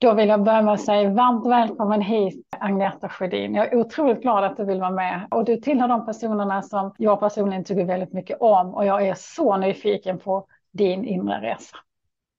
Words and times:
Då 0.00 0.14
vill 0.14 0.28
jag 0.28 0.44
börja 0.44 0.62
med 0.62 0.74
att 0.74 0.84
säga 0.84 1.10
varmt 1.10 1.46
välkommen 1.46 2.00
hit 2.00 2.46
Agneta 2.58 3.08
Sjödin. 3.08 3.54
Jag 3.54 3.72
är 3.72 3.76
otroligt 3.76 4.22
glad 4.22 4.44
att 4.44 4.56
du 4.56 4.64
vill 4.64 4.80
vara 4.80 4.90
med 4.90 5.28
och 5.30 5.44
du 5.44 5.56
tillhör 5.56 5.88
de 5.88 6.06
personerna 6.06 6.62
som 6.62 6.94
jag 6.98 7.20
personligen 7.20 7.64
tycker 7.64 7.84
väldigt 7.84 8.12
mycket 8.12 8.40
om 8.40 8.74
och 8.74 8.86
jag 8.86 9.06
är 9.06 9.14
så 9.14 9.56
nyfiken 9.56 10.18
på 10.18 10.46
din 10.72 11.04
inre 11.04 11.40
resa. 11.40 11.76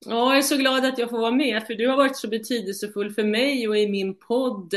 Ja, 0.06 0.30
jag 0.30 0.38
är 0.38 0.42
så 0.42 0.58
glad 0.58 0.86
att 0.86 0.98
jag 0.98 1.10
får 1.10 1.18
vara 1.18 1.32
med 1.32 1.64
för 1.64 1.74
du 1.74 1.88
har 1.88 1.98
varit 1.98 2.18
så 2.18 2.28
betydelsefull 2.28 3.12
för 3.12 3.24
mig 3.24 3.68
och 3.68 3.78
i 3.78 3.90
min 3.90 4.20
podd 4.20 4.74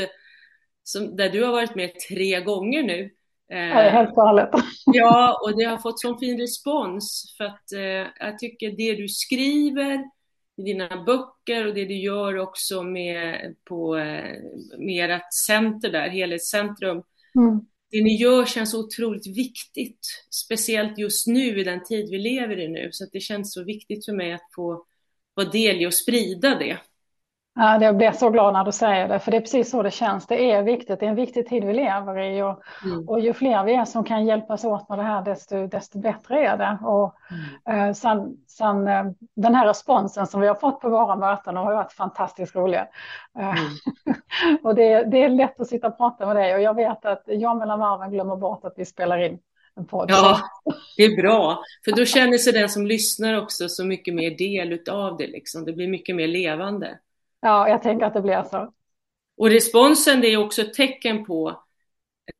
som, 0.83 1.15
där 1.15 1.29
du 1.29 1.43
har 1.43 1.51
varit 1.51 1.75
med 1.75 1.91
tre 2.09 2.41
gånger 2.41 2.83
nu. 2.83 3.09
Det 3.47 3.55
är 3.55 3.89
helt 3.89 4.15
galet. 4.15 4.49
Ja, 4.85 5.39
och 5.43 5.57
det 5.57 5.63
har 5.63 5.77
fått 5.77 5.99
sån 5.99 6.19
fin 6.19 6.39
respons 6.39 7.35
för 7.37 7.43
att 7.43 7.71
eh, 7.73 8.27
jag 8.27 8.39
tycker 8.39 8.71
det 8.71 8.95
du 8.95 9.07
skriver 9.07 10.03
i 10.57 10.61
dina 10.61 11.03
böcker 11.03 11.67
och 11.67 11.73
det 11.73 11.85
du 11.85 11.97
gör 11.97 12.37
också 12.37 12.83
med, 12.83 13.55
på, 13.63 13.97
eh, 13.97 14.41
med 14.77 15.11
ert 15.11 15.33
center 15.33 15.89
där, 15.89 16.09
Helhetscentrum. 16.09 17.03
Mm. 17.35 17.65
Det 17.91 18.03
ni 18.03 18.15
gör 18.15 18.45
känns 18.45 18.73
otroligt 18.73 19.27
viktigt, 19.27 19.99
speciellt 20.29 20.97
just 20.97 21.27
nu 21.27 21.59
i 21.59 21.63
den 21.63 21.83
tid 21.83 22.09
vi 22.09 22.17
lever 22.17 22.59
i 22.59 22.67
nu. 22.67 22.89
Så 22.91 23.05
det 23.11 23.19
känns 23.19 23.53
så 23.53 23.63
viktigt 23.63 24.05
för 24.05 24.13
mig 24.13 24.33
att 24.33 24.53
få 24.55 24.85
vara 25.33 25.49
del 25.49 25.81
i 25.81 25.87
och 25.87 25.93
sprida 25.93 26.59
det. 26.59 26.77
Ja, 27.57 27.81
jag 27.81 27.97
blir 27.97 28.11
så 28.11 28.29
glad 28.29 28.53
när 28.53 28.63
du 28.63 28.71
säger 28.71 29.07
det, 29.07 29.19
för 29.19 29.31
det 29.31 29.37
är 29.37 29.41
precis 29.41 29.69
så 29.69 29.83
det 29.83 29.91
känns. 29.91 30.27
Det 30.27 30.51
är 30.51 30.63
viktigt, 30.63 30.99
det 30.99 31.05
är 31.05 31.09
en 31.09 31.15
viktig 31.15 31.47
tid 31.47 31.63
vi 31.63 31.73
lever 31.73 32.19
i 32.19 32.41
och, 32.41 32.61
mm. 32.83 33.09
och 33.09 33.19
ju 33.19 33.33
fler 33.33 33.63
vi 33.63 33.75
är 33.75 33.85
som 33.85 34.03
kan 34.03 34.25
hjälpas 34.25 34.63
åt 34.63 34.89
med 34.89 34.99
det 34.99 35.03
här, 35.03 35.21
desto, 35.21 35.67
desto 35.67 35.99
bättre 35.99 36.47
är 36.47 36.57
det. 36.57 36.77
Och, 36.87 37.15
mm. 37.65 37.89
eh, 37.89 37.93
sen, 37.93 38.37
sen 38.47 38.87
eh, 38.87 39.05
den 39.35 39.55
här 39.55 39.67
responsen 39.67 40.27
som 40.27 40.41
vi 40.41 40.47
har 40.47 40.55
fått 40.55 40.81
på 40.81 40.89
våra 40.89 41.15
möten 41.15 41.55
har 41.55 41.73
varit 41.73 41.93
fantastiskt 41.93 42.55
roliga. 42.55 42.87
Eh, 43.39 43.49
mm. 43.49 44.59
och 44.63 44.75
det, 44.75 45.03
det 45.03 45.23
är 45.23 45.29
lätt 45.29 45.59
att 45.59 45.67
sitta 45.67 45.87
och 45.87 45.97
prata 45.97 46.25
med 46.25 46.35
dig 46.35 46.55
och 46.55 46.61
jag 46.61 46.75
vet 46.75 47.05
att 47.05 47.23
jag 47.25 47.57
mellan 47.57 47.79
varven 47.79 48.11
glömmer 48.11 48.35
bort 48.35 48.65
att 48.65 48.73
vi 48.77 48.85
spelar 48.85 49.17
in. 49.17 49.39
Ja, 50.07 50.39
det 50.97 51.03
är 51.03 51.21
bra, 51.21 51.63
för 51.85 51.91
då 51.91 52.05
känner 52.05 52.37
sig 52.37 52.53
den 52.53 52.69
som 52.69 52.85
lyssnar 52.85 53.41
också 53.41 53.69
så 53.69 53.85
mycket 53.85 54.13
mer 54.13 54.37
del 54.37 54.79
av 54.89 55.17
det. 55.17 55.27
Liksom. 55.27 55.65
Det 55.65 55.73
blir 55.73 55.87
mycket 55.87 56.15
mer 56.15 56.27
levande. 56.27 56.99
Ja, 57.45 57.69
jag 57.69 57.81
tänker 57.81 58.05
att 58.05 58.13
det 58.13 58.21
blir 58.21 58.43
så. 58.43 58.73
Och 59.37 59.49
responsen 59.49 60.21
det 60.21 60.27
är 60.27 60.37
också 60.37 60.61
ett 60.61 60.73
tecken 60.73 61.25
på 61.25 61.63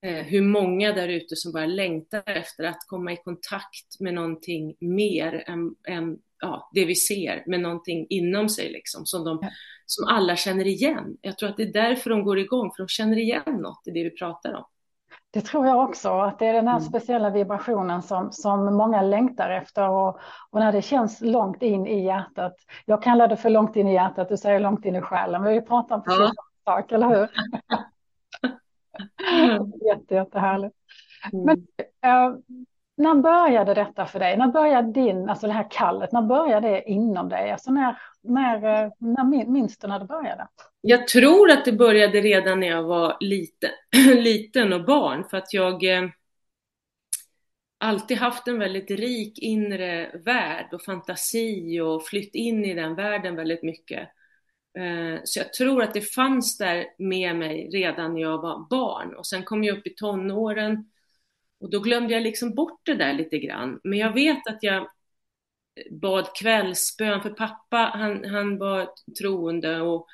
eh, 0.01 0.25
hur 0.25 0.41
många 0.41 0.93
där 0.93 1.07
ute 1.07 1.35
som 1.35 1.51
bara 1.51 1.65
längtar 1.65 2.23
efter 2.25 2.63
att 2.63 2.87
komma 2.87 3.13
i 3.13 3.17
kontakt 3.17 3.99
med 3.99 4.13
någonting 4.13 4.75
mer 4.79 5.43
än, 5.47 5.75
än 5.87 6.17
ja, 6.39 6.69
det 6.73 6.85
vi 6.85 6.95
ser, 6.95 7.43
med 7.47 7.59
någonting 7.59 8.07
inom 8.09 8.49
sig 8.49 8.69
liksom, 8.69 9.05
som, 9.05 9.23
de, 9.23 9.49
som 9.85 10.07
alla 10.07 10.35
känner 10.35 10.67
igen. 10.67 11.17
Jag 11.21 11.37
tror 11.37 11.49
att 11.49 11.57
det 11.57 11.63
är 11.63 11.73
därför 11.73 12.09
de 12.09 12.23
går 12.23 12.39
igång, 12.39 12.71
för 12.75 12.83
de 12.83 12.87
känner 12.87 13.17
igen 13.17 13.61
något 13.61 13.87
i 13.87 13.91
det 13.91 14.03
vi 14.03 14.09
pratar 14.09 14.53
om. 14.53 14.65
Det 15.35 15.41
tror 15.41 15.67
jag 15.67 15.83
också, 15.83 16.09
att 16.19 16.39
det 16.39 16.47
är 16.47 16.53
den 16.53 16.67
här 16.67 16.77
mm. 16.77 16.89
speciella 16.89 17.29
vibrationen 17.29 18.01
som, 18.01 18.31
som 18.31 18.75
många 18.75 19.01
längtar 19.01 19.49
efter 19.49 19.89
och, 19.89 20.19
och, 20.49 20.59
när 20.59 20.71
det 20.71 20.81
känns 20.81 21.21
långt 21.21 21.61
in 21.61 21.87
i 21.87 22.05
hjärtat. 22.05 22.53
Jag 22.85 23.03
kallar 23.03 23.27
det 23.27 23.37
för 23.37 23.49
långt 23.49 23.75
in 23.75 23.87
i 23.87 23.93
hjärtat, 23.93 24.29
du 24.29 24.37
säger 24.37 24.59
långt 24.59 24.85
in 24.85 24.95
i 24.95 25.01
själen, 25.01 25.43
men 25.43 25.53
vi 25.53 25.61
pratar 25.61 25.95
om 25.95 26.03
precis 26.03 26.19
ja. 26.19 26.33
samma 26.65 26.75
sak, 26.75 26.91
eller 26.91 27.07
hur? 27.07 27.27
Jätte, 29.85 30.15
jättehärligt. 30.15 30.75
Mm. 31.33 31.45
Men 31.45 31.57
äh, 32.11 32.35
när 32.97 33.15
började 33.15 33.73
detta 33.73 34.05
för 34.05 34.19
dig? 34.19 34.37
När 34.37 34.47
började 34.47 34.91
din, 34.91 35.29
alltså 35.29 35.47
det 35.47 35.53
här 35.53 35.67
kallet, 35.71 36.11
när 36.11 36.21
började 36.21 36.69
det 36.69 36.83
inom 36.89 37.29
dig? 37.29 37.51
Alltså 37.51 37.71
när, 37.71 37.97
när, 38.23 38.55
eh, 38.55 38.91
när 38.99 39.45
minns 39.45 39.77
du 39.77 39.87
när 39.87 39.99
det 39.99 40.05
började? 40.05 40.47
Jag 40.81 41.07
tror 41.07 41.51
att 41.51 41.65
det 41.65 41.71
började 41.71 42.21
redan 42.21 42.59
när 42.59 42.67
jag 42.67 42.83
var 42.83 43.17
liten, 43.19 43.69
liten 44.15 44.73
och 44.73 44.85
barn 44.85 45.23
för 45.29 45.37
att 45.37 45.53
jag 45.53 45.83
eh, 45.83 46.09
alltid 47.77 48.17
haft 48.17 48.47
en 48.47 48.59
väldigt 48.59 48.91
rik 48.91 49.39
inre 49.39 50.17
värld 50.25 50.69
och 50.73 50.81
fantasi 50.81 51.79
och 51.79 52.05
flytt 52.05 52.35
in 52.35 52.65
i 52.65 52.73
den 52.73 52.95
världen 52.95 53.35
väldigt 53.35 53.63
mycket. 53.63 54.09
Eh, 54.77 55.19
så 55.23 55.39
jag 55.39 55.53
tror 55.53 55.83
att 55.83 55.93
det 55.93 56.01
fanns 56.01 56.57
där 56.57 56.85
med 56.97 57.35
mig 57.35 57.69
redan 57.73 58.13
när 58.13 58.21
jag 58.21 58.41
var 58.41 58.69
barn 58.69 59.15
och 59.15 59.25
sen 59.27 59.43
kom 59.43 59.63
jag 59.63 59.77
upp 59.77 59.87
i 59.87 59.95
tonåren 59.95 60.85
och 61.65 61.71
då 61.71 61.79
glömde 61.79 62.13
jag 62.13 62.23
liksom 62.23 62.55
bort 62.55 62.81
det 62.83 62.95
där 62.95 63.13
lite 63.13 63.37
grann. 63.37 63.79
Men 63.83 63.99
jag 63.99 64.13
vet 64.13 64.47
att 64.47 64.63
jag 64.63 64.87
bad 65.91 66.35
kvällsbön 66.35 67.21
för 67.21 67.29
pappa, 67.29 67.77
han, 67.77 68.25
han 68.25 68.57
var 68.57 68.89
troende 69.19 69.81
och, 69.81 70.07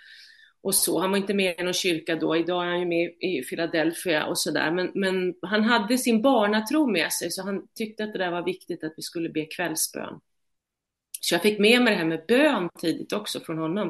och 0.62 0.76
så. 0.76 1.00
Han 1.00 1.12
var 1.12 1.18
inte 1.18 1.34
med 1.34 1.60
i 1.60 1.64
någon 1.64 1.74
kyrka 1.74 2.16
då, 2.16 2.36
idag 2.36 2.66
är 2.66 2.70
han 2.70 2.80
ju 2.80 2.86
med 2.86 3.10
i 3.20 3.44
Philadelphia 3.50 4.26
och 4.26 4.38
sådär. 4.38 4.72
Men, 4.72 4.92
men 4.94 5.34
han 5.42 5.64
hade 5.64 5.98
sin 5.98 6.22
barnatro 6.22 6.86
med 6.86 7.12
sig 7.12 7.32
så 7.32 7.44
han 7.44 7.68
tyckte 7.76 8.04
att 8.04 8.14
det 8.14 8.20
där 8.20 8.32
var 8.32 8.46
viktigt 8.46 8.84
att 8.84 8.94
vi 8.98 9.02
skulle 9.02 9.30
be 9.30 9.46
kvällsbön. 9.46 10.20
Så 11.22 11.36
jag 11.36 11.42
fick 11.42 11.60
med 11.60 11.82
mig 11.82 11.94
det 11.94 12.00
här 12.00 12.06
med 12.06 12.26
bön 12.28 12.70
tidigt 12.82 13.14
också 13.14 13.40
från 13.40 13.58
honom. 13.58 13.90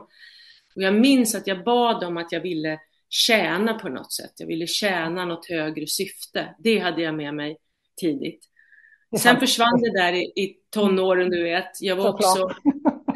Och 0.75 0.81
jag 0.81 0.93
minns 0.93 1.35
att 1.35 1.47
jag 1.47 1.63
bad 1.63 2.03
om 2.03 2.17
att 2.17 2.31
jag 2.31 2.41
ville 2.41 2.79
tjäna 3.11 3.73
på 3.73 3.89
något 3.89 4.13
sätt. 4.13 4.33
Jag 4.37 4.47
ville 4.47 4.67
tjäna 4.67 5.25
något 5.25 5.49
högre 5.49 5.87
syfte. 5.87 6.55
Det 6.59 6.79
hade 6.79 7.01
jag 7.01 7.15
med 7.15 7.33
mig 7.33 7.57
tidigt. 8.01 8.45
Sen 9.19 9.39
försvann 9.39 9.81
det 9.81 10.01
där 10.01 10.13
i, 10.13 10.23
i 10.23 10.57
tonåren, 10.69 11.29
du 11.29 11.43
vet. 11.43 11.81
Jag 11.81 11.95
var 11.95 12.09
också, 12.09 12.49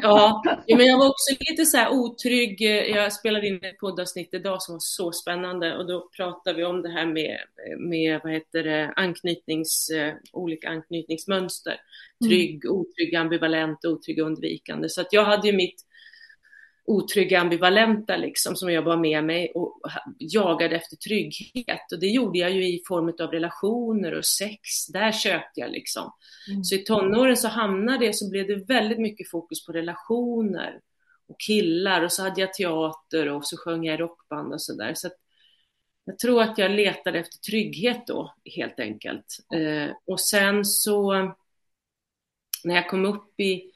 ja, 0.02 0.42
men 0.68 0.86
jag 0.86 0.98
var 0.98 1.08
också 1.08 1.34
lite 1.50 1.66
så 1.66 1.76
här 1.76 1.92
otrygg. 1.92 2.60
Jag 2.60 3.12
spelade 3.12 3.46
in 3.46 3.64
ett 3.64 3.78
poddavsnitt 3.78 4.34
idag 4.34 4.62
som 4.62 4.74
var 4.74 4.80
så 4.80 5.12
spännande 5.12 5.76
och 5.76 5.86
då 5.86 6.08
pratade 6.16 6.56
vi 6.56 6.64
om 6.64 6.82
det 6.82 6.88
här 6.88 7.06
med, 7.06 7.38
med 7.78 8.20
vad 8.24 8.32
heter 8.32 8.62
det, 8.62 8.92
anknytnings, 8.96 9.90
olika 10.32 10.68
anknytningsmönster. 10.68 11.80
Trygg, 12.24 12.64
mm. 12.64 12.76
otrygg, 12.76 13.14
ambivalent, 13.14 13.84
otrygg, 13.84 14.18
undvikande. 14.18 14.88
Så 14.88 15.00
att 15.00 15.12
jag 15.12 15.24
hade 15.24 15.46
ju 15.48 15.56
mitt 15.56 15.82
otrygga 16.86 17.40
ambivalenta 17.40 18.16
liksom 18.16 18.56
som 18.56 18.72
jag 18.72 18.82
var 18.82 18.96
med 18.96 19.24
mig 19.24 19.52
och 19.54 19.80
jagade 20.18 20.76
efter 20.76 20.96
trygghet. 20.96 21.92
Och 21.92 22.00
det 22.00 22.06
gjorde 22.06 22.38
jag 22.38 22.50
ju 22.50 22.68
i 22.68 22.82
form 22.88 23.14
av 23.20 23.30
relationer 23.30 24.14
och 24.14 24.24
sex. 24.24 24.86
Där 24.92 25.12
sökte 25.12 25.60
jag 25.60 25.70
liksom. 25.70 26.12
Mm. 26.50 26.64
Så 26.64 26.74
i 26.74 26.78
tonåren 26.78 27.36
så 27.36 27.48
hamnade 27.48 28.06
det, 28.06 28.12
så 28.12 28.30
blev 28.30 28.46
det 28.46 28.64
väldigt 28.68 28.98
mycket 28.98 29.30
fokus 29.30 29.66
på 29.66 29.72
relationer 29.72 30.80
och 31.28 31.40
killar 31.40 32.02
och 32.02 32.12
så 32.12 32.22
hade 32.22 32.40
jag 32.40 32.54
teater 32.54 33.28
och 33.28 33.46
så 33.46 33.56
sjöng 33.56 33.84
jag 33.84 33.94
i 33.94 33.98
rockband 33.98 34.52
och 34.52 34.62
sådär. 34.62 34.92
Så, 34.94 35.08
där. 35.08 35.16
jag 36.04 36.18
tror 36.18 36.42
att 36.42 36.58
jag 36.58 36.70
letade 36.70 37.18
efter 37.18 37.38
trygghet 37.38 38.06
då 38.06 38.34
helt 38.56 38.80
enkelt. 38.80 39.38
Eh, 39.54 39.90
och 40.06 40.20
sen 40.20 40.64
så 40.64 41.12
när 42.64 42.74
jag 42.74 42.88
kom 42.88 43.04
upp 43.04 43.40
i 43.40 43.72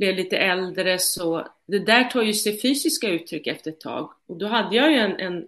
blev 0.00 0.16
lite 0.16 0.36
äldre 0.36 0.98
så 0.98 1.46
det 1.66 1.78
där 1.78 2.04
tar 2.04 2.22
ju 2.22 2.34
sig 2.34 2.60
fysiska 2.60 3.08
uttryck 3.08 3.46
efter 3.46 3.70
ett 3.70 3.80
tag. 3.80 4.12
Och 4.26 4.38
då 4.38 4.46
hade 4.46 4.76
jag 4.76 4.92
ju 4.92 4.98
en, 4.98 5.20
en 5.20 5.46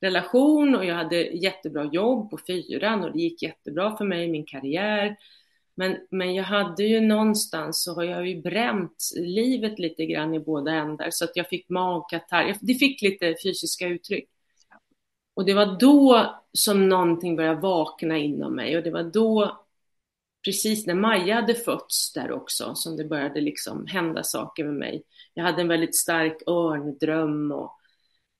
relation 0.00 0.74
och 0.74 0.84
jag 0.84 0.94
hade 0.94 1.16
jättebra 1.16 1.84
jobb 1.92 2.30
på 2.30 2.38
fyran 2.46 3.04
och 3.04 3.12
det 3.12 3.18
gick 3.18 3.42
jättebra 3.42 3.96
för 3.96 4.04
mig 4.04 4.24
i 4.24 4.30
min 4.30 4.44
karriär. 4.44 5.16
Men, 5.74 5.96
men 6.10 6.34
jag 6.34 6.44
hade 6.44 6.84
ju 6.84 7.00
någonstans 7.00 7.82
så 7.82 7.94
har 7.94 8.04
jag 8.04 8.28
ju 8.28 8.42
bränt 8.42 9.10
livet 9.16 9.78
lite 9.78 10.06
grann 10.06 10.34
i 10.34 10.40
båda 10.40 10.72
ändar 10.72 11.08
så 11.10 11.24
att 11.24 11.36
jag 11.36 11.48
fick 11.48 11.68
magkatarr. 11.68 12.56
Det 12.60 12.74
fick 12.74 13.02
lite 13.02 13.34
fysiska 13.42 13.86
uttryck. 13.86 14.28
Och 15.34 15.44
det 15.44 15.54
var 15.54 15.78
då 15.80 16.34
som 16.52 16.88
någonting 16.88 17.36
började 17.36 17.60
vakna 17.60 18.18
inom 18.18 18.56
mig 18.56 18.76
och 18.76 18.82
det 18.82 18.90
var 18.90 19.02
då 19.02 19.62
precis 20.44 20.86
när 20.86 20.94
Maja 20.94 21.34
hade 21.34 21.54
fötts 21.54 22.12
där 22.12 22.32
också 22.32 22.74
som 22.74 22.96
det 22.96 23.04
började 23.04 23.40
liksom 23.40 23.86
hända 23.86 24.22
saker 24.22 24.64
med 24.64 24.74
mig. 24.74 25.02
Jag 25.34 25.44
hade 25.44 25.62
en 25.62 25.68
väldigt 25.68 25.96
stark 25.96 26.42
örndröm 26.46 27.52
och 27.52 27.78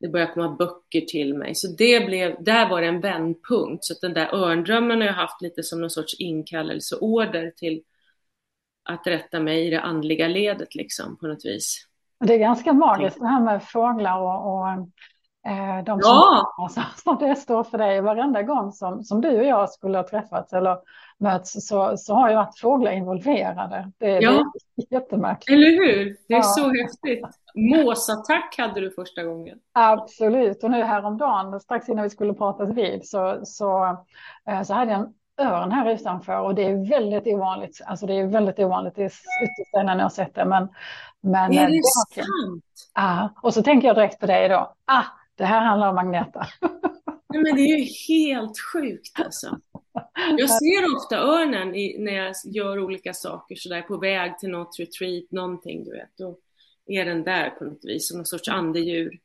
det 0.00 0.08
började 0.08 0.32
komma 0.32 0.56
böcker 0.56 1.00
till 1.00 1.34
mig. 1.34 1.54
Så 1.54 1.68
det 1.68 2.06
blev, 2.06 2.44
där 2.44 2.68
var 2.68 2.80
det 2.80 2.86
en 2.86 3.00
vändpunkt. 3.00 3.84
Så 3.84 3.94
den 4.00 4.14
där 4.14 4.34
örndrömmen 4.34 5.00
har 5.00 5.06
jag 5.06 5.14
haft 5.14 5.42
lite 5.42 5.62
som 5.62 5.80
någon 5.80 5.90
sorts 5.90 6.14
inkallelseorder 6.20 7.52
till 7.56 7.82
att 8.84 9.06
rätta 9.06 9.40
mig 9.40 9.66
i 9.66 9.70
det 9.70 9.80
andliga 9.80 10.28
ledet 10.28 10.74
liksom 10.74 11.16
på 11.16 11.26
något 11.26 11.44
vis. 11.44 11.86
Det 12.20 12.34
är 12.34 12.38
ganska 12.38 12.72
magiskt 12.72 13.20
det 13.20 13.26
här 13.26 13.40
med 13.40 13.62
fåglar 13.62 14.18
och, 14.18 14.52
och 14.52 14.88
de 15.84 16.00
som, 16.02 16.02
ja. 16.56 16.68
som, 16.96 17.18
det 17.18 17.36
står 17.36 17.64
för 17.64 17.78
dig 17.78 18.00
varenda 18.00 18.42
gång 18.42 18.72
som, 18.72 19.04
som 19.04 19.20
du 19.20 19.38
och 19.38 19.44
jag 19.44 19.70
skulle 19.70 19.98
ha 19.98 20.08
träffats 20.08 20.52
eller 20.52 20.78
möts 21.18 21.66
så, 21.68 21.96
så 21.96 22.14
har 22.14 22.28
ju 22.30 22.36
varit 22.36 22.58
fåglar 22.58 22.92
involverade. 22.92 23.92
Det, 23.98 24.08
ja. 24.08 24.30
det 24.30 24.36
är 24.82 24.94
jättemärkligt. 25.00 25.50
Eller 25.50 25.70
hur? 25.70 26.16
Det 26.28 26.34
är 26.34 26.38
ja. 26.38 26.42
så 26.42 26.72
häftigt. 26.72 27.26
Måsattack 27.54 28.54
hade 28.58 28.80
du 28.80 28.90
första 28.90 29.22
gången. 29.22 29.58
Absolut, 29.72 30.64
och 30.64 30.70
nu 30.70 30.82
häromdagen, 30.82 31.60
strax 31.60 31.88
innan 31.88 32.02
vi 32.02 32.10
skulle 32.10 32.34
pratas 32.34 32.68
vid, 32.68 33.08
så, 33.08 33.40
så, 33.44 33.98
eh, 34.48 34.62
så 34.62 34.74
hade 34.74 34.92
jag 34.92 35.00
en 35.00 35.14
örn 35.46 35.72
här 35.72 35.90
utanför 35.90 36.40
och 36.40 36.54
det 36.54 36.62
är 36.62 36.90
väldigt 36.90 37.26
ovanligt. 37.26 37.80
Alltså 37.86 38.06
det 38.06 38.14
är 38.14 38.26
väldigt 38.26 38.58
ovanligt, 38.58 38.94
det 38.96 39.02
är 39.02 39.06
ytterst 39.06 39.70
sällan 39.74 39.98
jag 39.98 40.04
har 40.04 40.10
sett 40.10 40.34
det. 40.34 40.44
Men, 40.44 40.68
men 41.20 41.52
är 41.52 41.66
det, 41.66 41.72
det 41.72 41.82
sant? 41.82 42.64
Ja, 42.94 43.28
och 43.42 43.54
så 43.54 43.62
tänker 43.62 43.88
jag 43.88 43.96
direkt 43.96 44.20
på 44.20 44.26
dig 44.26 44.48
då. 44.48 44.72
Ah, 44.84 45.04
det 45.34 45.44
här 45.44 45.60
handlar 45.60 45.88
om 45.88 45.94
Magneta. 45.94 46.46
Nej, 47.28 47.42
men 47.42 47.56
det 47.56 47.62
är 47.62 47.78
ju 47.78 48.14
helt 48.14 48.56
sjukt 48.72 49.20
alltså. 49.20 49.58
Jag 50.38 50.50
ser 50.50 50.96
ofta 50.96 51.16
örnen 51.16 51.74
i, 51.74 51.96
när 51.98 52.12
jag 52.12 52.34
gör 52.44 52.78
olika 52.78 53.12
saker 53.12 53.54
sådär 53.54 53.82
på 53.82 53.96
väg 53.96 54.38
till 54.38 54.50
något 54.50 54.76
retreat, 54.78 55.24
någonting 55.30 55.84
du 55.84 55.90
vet. 55.90 56.10
Då 56.18 56.38
är 56.86 57.04
den 57.04 57.24
där 57.24 57.50
på 57.50 57.64
något 57.64 57.84
vis 57.84 58.08
som 58.08 58.18
någon 58.18 58.26
sorts 58.26 58.48
andedjur. 58.48 59.18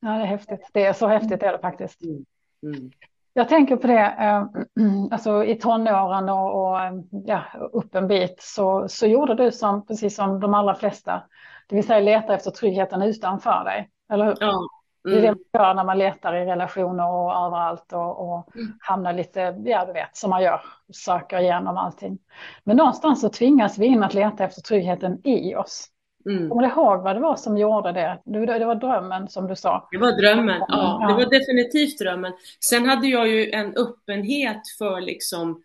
Ja, 0.00 0.08
det 0.08 0.22
är 0.22 0.26
häftigt. 0.26 0.70
Det 0.72 0.84
är 0.84 0.92
så 0.92 1.06
häftigt 1.06 1.42
är 1.42 1.52
det 1.52 1.58
faktiskt. 1.58 2.02
Mm. 2.02 2.24
Mm. 2.62 2.90
Jag 3.34 3.48
tänker 3.48 3.76
på 3.76 3.86
det, 3.86 4.16
eh, 4.18 4.46
alltså 5.10 5.44
i 5.44 5.54
tonåren 5.54 6.28
och, 6.28 6.62
och 6.62 6.78
ja, 7.10 7.44
upp 7.72 7.94
en 7.94 8.08
bit 8.08 8.36
så, 8.38 8.88
så 8.88 9.06
gjorde 9.06 9.34
du 9.34 9.52
som, 9.52 9.86
precis 9.86 10.14
som 10.14 10.40
de 10.40 10.54
allra 10.54 10.74
flesta, 10.74 11.22
det 11.68 11.76
vill 11.76 11.86
säga 11.86 12.00
leta 12.00 12.34
efter 12.34 12.50
tryggheten 12.50 13.02
utanför 13.02 13.64
dig, 13.64 13.90
eller 14.12 14.24
hur? 14.24 14.36
Ja, 14.40 14.68
Mm. 15.08 15.20
Det 15.20 15.28
är 15.28 15.32
det 15.32 15.38
man 15.52 15.62
gör 15.62 15.74
när 15.74 15.84
man 15.84 15.98
letar 15.98 16.34
i 16.34 16.44
relationer 16.44 17.08
och 17.08 17.46
överallt 17.46 17.92
och, 17.92 18.20
och 18.20 18.56
mm. 18.56 18.72
hamnar 18.80 19.12
lite, 19.12 19.62
ja 19.64 19.84
du 19.86 19.92
vet, 19.92 20.16
som 20.16 20.30
man 20.30 20.42
gör, 20.42 20.60
söker 20.92 21.40
igenom 21.40 21.76
allting. 21.76 22.18
Men 22.64 22.76
någonstans 22.76 23.20
så 23.20 23.28
tvingas 23.28 23.78
vi 23.78 23.86
in 23.86 24.02
att 24.02 24.14
leta 24.14 24.44
efter 24.44 24.62
tryggheten 24.62 25.26
i 25.26 25.54
oss. 25.54 25.88
Mm. 26.26 26.48
Kommer 26.48 26.62
du 26.62 26.68
ihåg 26.68 27.02
vad 27.02 27.16
det 27.16 27.20
var 27.20 27.36
som 27.36 27.58
gjorde 27.58 27.92
det? 27.92 28.20
Det 28.24 28.64
var 28.64 28.74
drömmen 28.74 29.28
som 29.28 29.46
du 29.46 29.56
sa. 29.56 29.88
Det 29.90 29.98
var 29.98 30.12
drömmen, 30.12 30.62
ja. 30.68 31.06
Det 31.08 31.24
var 31.24 31.30
definitivt 31.30 31.98
drömmen. 31.98 32.32
Sen 32.60 32.88
hade 32.88 33.06
jag 33.06 33.28
ju 33.28 33.50
en 33.50 33.76
öppenhet 33.76 34.62
för 34.78 35.00
liksom 35.00 35.62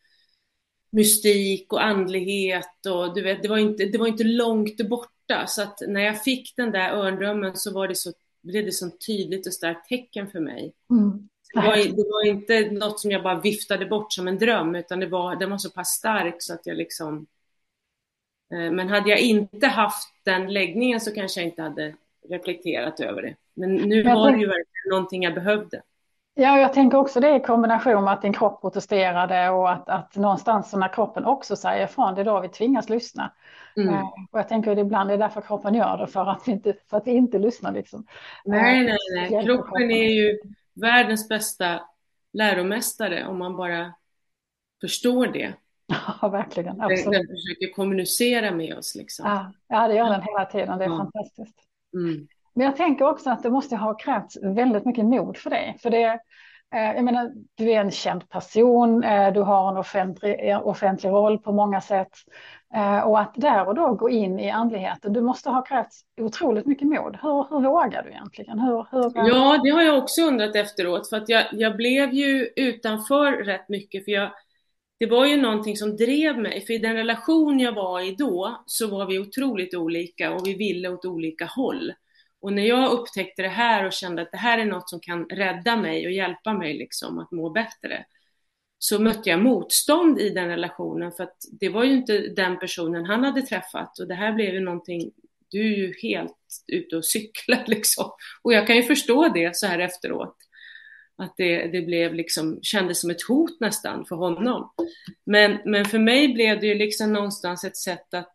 mystik 0.92 1.74
och 1.74 1.84
andlighet 1.84 2.86
och 2.90 3.14
du 3.14 3.24
vet, 3.24 3.42
det 3.42 3.50
var 3.50 3.58
inte, 3.58 3.86
det 3.86 3.98
var 3.98 4.08
inte 4.08 4.24
långt 4.24 4.90
borta. 4.90 5.48
Så 5.48 5.62
att 5.62 5.78
när 5.88 6.02
jag 6.02 6.24
fick 6.24 6.54
den 6.58 6.72
där 6.72 6.92
örndrömmen 6.92 7.56
så 7.56 7.74
var 7.74 7.88
det 7.88 7.96
så 7.96 8.12
blev 8.42 8.66
det 8.66 8.72
så 8.72 8.90
tydligt 8.90 9.48
och 9.48 9.54
starkt 9.54 9.90
tecken 9.90 10.28
för 10.28 10.40
mig. 10.40 10.74
Mm. 10.90 11.30
Det, 11.54 11.60
var, 11.60 11.76
det 11.76 12.10
var, 12.10 12.28
inte 12.28 12.72
något 12.72 13.00
som 13.00 13.12
jag 13.12 13.24
bara 13.24 13.40
viftade 13.40 13.86
bort 13.86 14.14
som 14.14 14.28
en 14.28 14.38
dröm, 14.38 14.76
utan 14.76 15.00
det 15.00 15.08
var, 15.08 15.36
den 15.36 15.50
var 15.50 15.58
så 15.58 15.70
pass 15.70 15.88
stark 15.88 16.36
så 16.40 16.54
att 16.54 16.66
jag 16.66 16.78
liksom... 16.78 17.28
Eh, 18.54 18.72
men 18.72 18.90
hade 18.90 19.10
jag 19.10 19.20
inte 19.20 19.68
haft 19.68 20.08
den 20.24 20.54
läggningen 20.54 21.02
så 21.02 21.14
kanske 21.14 21.40
jag 21.40 21.48
inte 21.48 21.62
hade 21.62 21.96
reflekterat 22.30 23.00
över 23.00 23.22
det. 23.22 23.36
Men 23.54 23.76
nu 23.76 24.04
var 24.04 24.32
det 24.32 24.38
ju 24.38 24.46
verkligen 24.46 24.90
någonting 24.90 25.24
jag 25.24 25.34
behövde. 25.34 25.82
Ja, 26.40 26.60
jag 26.60 26.74
tänker 26.74 26.98
också 26.98 27.20
det 27.20 27.36
i 27.36 27.40
kombination 27.40 28.04
med 28.04 28.14
att 28.14 28.22
din 28.22 28.34
kropp 28.34 28.62
protesterade 28.62 29.50
och 29.50 29.72
att, 29.72 29.90
att 29.90 30.16
någonstans 30.16 30.74
när 30.74 30.94
kroppen 30.94 31.26
också 31.26 31.56
säger 31.56 31.86
ifrån, 31.86 32.16
det 32.16 32.22
är 32.22 32.26
då 32.26 32.40
vi 32.40 32.50
tvingas 32.50 32.90
lyssna. 32.90 33.34
Mm. 33.78 33.94
Eh, 33.94 34.02
och 34.32 34.40
jag 34.40 34.48
tänker 34.48 34.72
att 34.72 34.78
ibland 34.78 35.12
är 35.12 35.18
det 35.18 35.24
därför 35.24 35.42
kroppen 35.42 35.74
gör 35.74 35.98
det, 35.98 36.08
för 36.08 36.26
att 36.26 36.48
vi 36.48 36.52
inte, 36.52 36.74
för 36.90 36.98
att 36.98 37.08
vi 37.08 37.12
inte 37.12 37.40
lyssnar. 37.40 37.72
Liksom. 37.72 38.06
Nej, 38.46 38.84
nej, 38.84 39.30
nej. 39.32 39.46
Kroppen 39.46 39.92
är 39.92 40.10
ju 40.10 40.40
världens 40.74 41.30
bästa 41.30 41.82
läromästare 42.34 43.28
om 43.28 43.38
man 43.38 43.56
bara 43.56 43.94
förstår 44.82 45.28
det. 45.28 45.54
Ja, 46.22 46.28
verkligen. 46.28 46.82
Absolut. 46.82 47.04
Den, 47.04 47.12
den 47.12 47.28
försöker 47.28 47.74
kommunicera 47.76 48.52
med 48.52 48.78
oss. 48.78 48.96
Liksom. 48.96 49.30
Ja, 49.30 49.54
ja, 49.68 49.88
det 49.88 49.96
gör 49.96 50.10
den 50.10 50.22
hela 50.22 50.46
tiden. 50.46 50.78
Det 50.78 50.86
är 50.86 50.90
ja. 50.90 50.98
fantastiskt. 50.98 51.60
Mm. 51.94 52.28
Men 52.58 52.66
jag 52.66 52.76
tänker 52.76 53.08
också 53.08 53.30
att 53.30 53.44
det 53.44 53.50
måste 53.50 53.76
ha 53.76 53.94
krävts 53.94 54.38
väldigt 54.44 54.86
mycket 54.86 55.06
mod 55.06 55.38
för 55.38 55.50
dig. 55.50 55.78
För 55.82 55.90
det, 55.90 56.20
eh, 56.76 56.96
jag 56.96 57.04
menar, 57.04 57.32
du 57.56 57.72
är 57.72 57.82
en 57.82 57.92
känd 57.92 58.30
person, 58.30 59.04
eh, 59.04 59.34
du 59.34 59.42
har 59.42 59.72
en 59.72 59.78
offentlig, 59.78 60.58
offentlig 60.64 61.10
roll 61.10 61.38
på 61.40 61.52
många 61.52 61.82
sätt. 61.82 62.12
Eh, 62.76 63.00
och 63.00 63.20
att 63.20 63.34
där 63.36 63.68
och 63.68 63.76
då 63.76 63.94
gå 63.94 64.10
in 64.10 64.40
i 64.40 64.50
andligheten, 64.50 65.14
du 65.14 65.22
måste 65.22 65.50
ha 65.50 65.62
krävts 65.62 66.02
otroligt 66.22 66.66
mycket 66.66 66.88
mod. 66.88 67.18
Hur, 67.22 67.48
hur 67.50 67.70
vågar 67.70 68.04
du 68.04 68.10
egentligen? 68.10 68.60
Hur, 68.60 68.86
hur... 68.92 69.12
Ja, 69.30 69.62
det 69.64 69.70
har 69.70 69.82
jag 69.82 69.98
också 69.98 70.22
undrat 70.22 70.56
efteråt, 70.56 71.10
för 71.10 71.18
att 71.18 71.30
jag, 71.30 71.44
jag 71.52 71.76
blev 71.76 72.14
ju 72.14 72.50
utanför 72.56 73.32
rätt 73.32 73.70
mycket, 73.70 74.06
för 74.06 74.12
jag, 74.12 74.32
det 75.00 75.06
var 75.06 75.26
ju 75.26 75.42
någonting 75.42 75.78
som 75.78 75.96
drev 75.96 76.38
mig, 76.38 76.66
för 76.66 76.74
i 76.74 76.78
den 76.78 76.96
relation 76.96 77.60
jag 77.60 77.72
var 77.72 78.02
i 78.02 78.16
då 78.16 78.64
så 78.66 78.88
var 78.88 79.06
vi 79.06 79.20
otroligt 79.20 79.76
olika 79.76 80.32
och 80.32 80.48
vi 80.48 80.54
ville 80.54 80.90
åt 80.90 81.06
olika 81.06 81.46
håll. 81.46 81.92
Och 82.42 82.54
när 82.54 82.64
jag 82.64 82.92
upptäckte 82.92 83.42
det 83.42 83.50
här 83.50 83.86
och 83.86 83.94
kände 83.94 84.22
att 84.22 84.32
det 84.32 84.38
här 84.38 84.58
är 84.58 84.66
något 84.66 84.90
som 84.90 85.00
kan 85.00 85.26
rädda 85.26 85.76
mig 85.76 86.06
och 86.06 86.12
hjälpa 86.12 86.54
mig 86.54 86.78
liksom 86.78 87.20
att 87.20 87.32
må 87.32 87.50
bättre, 87.50 88.06
så 88.80 89.00
mötte 89.00 89.30
jag 89.30 89.42
motstånd 89.42 90.20
i 90.20 90.30
den 90.30 90.48
relationen 90.48 91.12
för 91.12 91.24
att 91.24 91.38
det 91.60 91.70
var 91.70 91.84
ju 91.84 91.94
inte 91.94 92.18
den 92.18 92.60
personen 92.60 93.06
han 93.06 93.24
hade 93.24 93.42
träffat 93.42 94.00
och 94.00 94.08
det 94.08 94.16
här 94.16 94.34
blev 94.34 94.54
ju 94.54 94.60
någonting, 94.60 95.12
du 95.50 95.74
är 95.74 95.78
ju 95.78 95.94
helt 96.02 96.38
ute 96.68 96.98
och 96.98 97.06
cyklar 97.06 97.64
liksom. 97.68 98.12
Och 98.42 98.54
jag 98.54 98.68
kan 98.68 98.76
ju 98.76 98.84
förstå 98.84 99.30
det 99.30 99.56
så 99.56 99.68
här 99.68 99.80
efteråt. 99.80 100.36
Att 101.20 101.34
det, 101.38 101.68
det 101.68 101.82
blev 101.82 102.14
liksom, 102.14 102.60
kändes 102.62 103.02
som 103.02 103.10
ett 103.10 103.22
hot 103.28 103.60
nästan 103.60 104.06
för 104.06 104.16
honom. 104.16 104.74
Men, 105.26 105.58
men 105.66 105.86
för 105.86 106.00
mig 106.00 106.34
blev 106.34 106.60
det 106.60 106.68
ju 106.68 106.76
liksom 106.76 107.14
någonstans 107.14 107.64
ett 107.64 107.78
sätt 107.78 108.14
att 108.14 108.34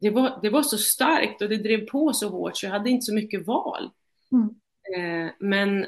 det 0.00 0.10
var, 0.10 0.38
det 0.42 0.50
var 0.50 0.62
så 0.62 0.78
starkt 0.78 1.42
och 1.42 1.48
det 1.48 1.56
drev 1.56 1.86
på 1.86 2.12
så 2.12 2.28
hårt 2.28 2.56
så 2.56 2.66
jag 2.66 2.70
hade 2.70 2.90
inte 2.90 3.04
så 3.04 3.14
mycket 3.14 3.46
val. 3.46 3.90
Mm. 4.32 4.48
Eh, 4.96 5.32
men 5.38 5.86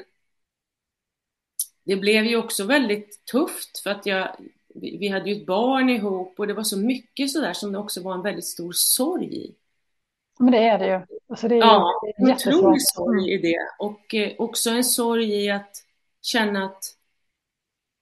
det 1.83 1.95
blev 1.95 2.25
ju 2.25 2.37
också 2.37 2.63
väldigt 2.63 3.25
tufft 3.25 3.79
för 3.79 3.89
att 3.89 4.05
jag, 4.05 4.35
vi 4.75 5.07
hade 5.07 5.29
ju 5.29 5.41
ett 5.41 5.47
barn 5.47 5.89
ihop 5.89 6.39
och 6.39 6.47
det 6.47 6.53
var 6.53 6.63
så 6.63 6.77
mycket 6.77 7.31
sådär 7.31 7.53
som 7.53 7.71
det 7.71 7.77
också 7.77 8.01
var 8.01 8.13
en 8.13 8.21
väldigt 8.21 8.45
stor 8.45 8.71
sorg 8.71 9.37
i. 9.37 9.55
Men 10.39 10.51
det 10.51 10.57
är 10.57 10.79
det 10.79 10.87
ju. 10.87 11.17
Alltså 11.29 11.47
det 11.47 11.55
är 11.55 11.59
ja, 11.59 12.01
en 12.17 12.31
otrolig 12.31 12.81
sorg 12.81 13.33
i 13.33 13.37
det. 13.37 13.59
Och 13.79 14.15
eh, 14.15 14.31
också 14.37 14.69
en 14.69 14.83
sorg 14.83 15.45
i 15.45 15.51
att 15.51 15.71
känna 16.21 16.65
att 16.65 16.83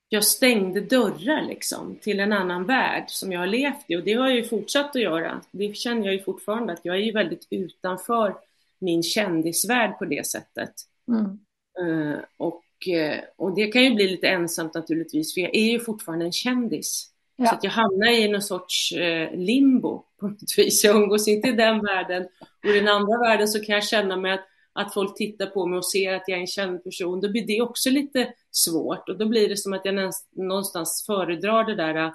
jag 0.09 0.23
stängde 0.23 0.81
dörrar 0.81 1.41
liksom 1.41 1.95
till 2.01 2.19
en 2.19 2.33
annan 2.33 2.65
värld 2.65 3.03
som 3.07 3.31
jag 3.31 3.39
har 3.39 3.47
levt 3.47 3.85
i 3.87 3.95
och 3.95 4.03
det 4.03 4.13
har 4.13 4.27
jag 4.27 4.35
ju 4.35 4.43
fortsatt 4.43 4.95
att 4.95 5.01
göra. 5.01 5.41
Det 5.51 5.75
känner 5.75 6.05
jag 6.05 6.13
ju 6.13 6.23
fortfarande 6.23 6.73
att 6.73 6.79
jag 6.83 6.95
är 6.95 6.99
ju 6.99 7.11
väldigt 7.11 7.47
utanför 7.49 8.35
min 8.79 9.03
kändisvärld 9.03 9.97
på 9.99 10.05
det 10.05 10.27
sättet. 10.27 10.73
Mm. 11.07 11.39
Uh, 11.81 12.17
och, 12.37 12.63
uh, 12.87 13.19
och 13.35 13.55
det 13.55 13.67
kan 13.67 13.83
ju 13.83 13.93
bli 13.95 14.07
lite 14.07 14.27
ensamt 14.27 14.73
naturligtvis 14.73 15.33
för 15.33 15.41
jag 15.41 15.55
är 15.55 15.71
ju 15.71 15.79
fortfarande 15.79 16.25
en 16.25 16.31
kändis. 16.31 17.11
Ja. 17.35 17.47
Så 17.47 17.55
att 17.55 17.63
jag 17.63 17.71
hamnar 17.71 18.07
i 18.07 18.27
någon 18.27 18.41
sorts 18.41 18.93
uh, 18.93 19.37
limbo 19.39 20.03
på 20.19 20.27
något 20.27 20.57
vis. 20.57 20.83
Jag 20.83 20.95
umgås 20.95 21.27
inte 21.27 21.47
i 21.47 21.51
den 21.51 21.81
världen 21.81 22.27
och 22.63 22.69
i 22.69 22.79
den 22.79 22.87
andra 22.87 23.17
världen 23.17 23.47
så 23.47 23.59
kan 23.59 23.75
jag 23.75 23.83
känna 23.83 24.17
mig 24.17 24.31
att 24.31 24.48
att 24.79 24.93
folk 24.93 25.15
tittar 25.15 25.45
på 25.45 25.65
mig 25.65 25.77
och 25.77 25.91
ser 25.91 26.13
att 26.13 26.23
jag 26.27 26.37
är 26.37 26.41
en 26.41 26.47
känd 26.47 26.83
person, 26.83 27.21
då 27.21 27.29
blir 27.29 27.47
det 27.47 27.61
också 27.61 27.89
lite 27.89 28.33
svårt 28.51 29.09
och 29.09 29.17
då 29.17 29.25
blir 29.25 29.49
det 29.49 29.57
som 29.57 29.73
att 29.73 29.85
jag 29.85 30.13
någonstans 30.31 31.03
föredrar 31.07 31.63
det 31.63 31.75
där 31.75 31.95
äh, 31.95 32.11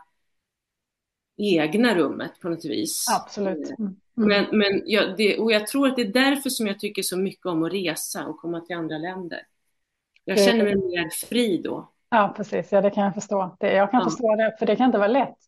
egna 1.37 1.95
rummet 1.95 2.41
på 2.41 2.49
något 2.49 2.65
vis. 2.65 3.07
Absolut. 3.21 3.79
Mm. 3.79 3.97
mm. 4.17 4.29
Men, 4.29 4.59
men 4.59 4.83
jag, 4.85 5.17
det, 5.17 5.39
och 5.39 5.53
jag 5.53 5.67
tror 5.67 5.89
att 5.89 5.97
det 5.97 6.03
är 6.03 6.13
därför 6.13 6.51
som 6.51 6.67
jag 6.67 6.81
tycker 6.81 7.03
så 7.03 7.19
mycket 7.19 7.47
om 7.47 7.63
att 7.63 7.73
resa 7.73 8.27
och 8.27 8.39
komma 8.39 8.61
till 8.61 8.77
andra 8.77 8.99
länder. 8.99 9.41
Jag 10.25 10.45
känner 10.45 10.65
mig 10.65 10.77
mer 10.77 11.11
fri 11.11 11.63
då. 11.65 11.91
Ja, 12.11 12.35
precis. 12.37 12.73
Ja, 12.73 12.81
det 12.81 12.91
kan 12.91 13.05
jag 13.05 13.15
förstå. 13.15 13.57
Det, 13.61 13.73
jag 13.73 13.91
kan 13.91 14.01
ja. 14.01 14.05
förstå 14.05 14.37
det, 14.37 14.57
för 14.59 14.67
det 14.67 14.77
kan 14.77 14.87
inte 14.87 14.99
vara 14.99 15.09
lätt. 15.09 15.39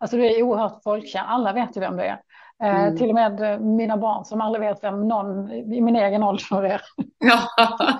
Alltså 0.00 0.16
du 0.16 0.26
är 0.26 0.42
oerhört 0.42 0.82
folkkär. 0.82 1.22
Alla 1.26 1.52
vet 1.52 1.76
ju 1.76 1.80
vem 1.80 1.96
du 1.96 2.02
är. 2.02 2.20
Eh, 2.62 2.82
mm. 2.84 2.96
Till 2.96 3.08
och 3.08 3.14
med 3.14 3.62
mina 3.62 3.96
barn 3.96 4.24
som 4.24 4.40
aldrig 4.40 4.60
vet 4.60 4.84
vem 4.84 5.08
någon 5.08 5.52
i 5.52 5.80
min 5.80 5.96
egen 5.96 6.22
ålder 6.22 6.62
är. 6.62 6.82
Ja, 7.18 7.48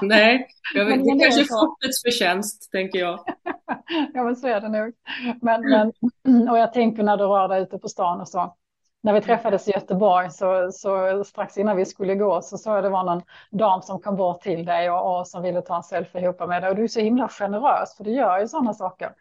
nej, 0.03 0.49
jag 0.75 0.85
vet, 0.85 1.05
det 1.05 1.11
är 1.11 1.21
kanske 1.21 1.45
fortets 1.45 2.03
förtjänst, 2.03 2.73
tänker 2.73 2.99
jag. 2.99 3.19
ja, 4.15 4.23
men 4.23 4.37
så 4.37 4.49
är 4.49 4.61
det 4.61 4.69
nog. 4.69 4.93
Men, 5.41 5.61
men, 5.71 6.49
och 6.51 6.59
jag 6.59 6.73
tänker 6.73 7.03
när 7.03 7.17
du 7.17 7.25
rör 7.25 7.49
dig 7.49 7.63
ute 7.63 7.79
på 7.79 7.89
stan 7.89 8.21
och 8.21 8.29
så. 8.29 8.55
När 9.03 9.13
vi 9.13 9.21
träffades 9.21 9.69
i 9.69 9.71
Göteborg 9.71 10.31
så, 10.31 10.71
så 10.73 11.25
strax 11.25 11.59
innan 11.59 11.77
vi 11.77 11.85
skulle 11.85 12.15
gå 12.15 12.43
så 12.43 12.59
såg 12.59 12.77
jag 12.77 12.85
det 12.85 12.91
var 12.91 13.05
någon 13.05 13.23
dam 13.51 13.83
som 13.83 14.01
kom 14.01 14.17
bort 14.17 14.43
till 14.43 14.65
dig 14.65 14.91
och, 14.91 15.19
och 15.19 15.29
som 15.29 15.43
ville 15.43 15.63
ta 15.63 15.77
en 15.77 15.83
selfie 15.83 16.23
ihop 16.23 16.49
med 16.49 16.63
dig. 16.63 16.71
Och 16.71 16.77
du 16.77 16.85
är 16.85 16.89
så 16.89 17.01
himla 17.01 17.29
generös 17.29 17.97
för 17.97 18.05
du 18.05 18.11
gör 18.13 18.41
ju 18.41 18.49
sådana 18.49 18.75
saker. 18.75 19.13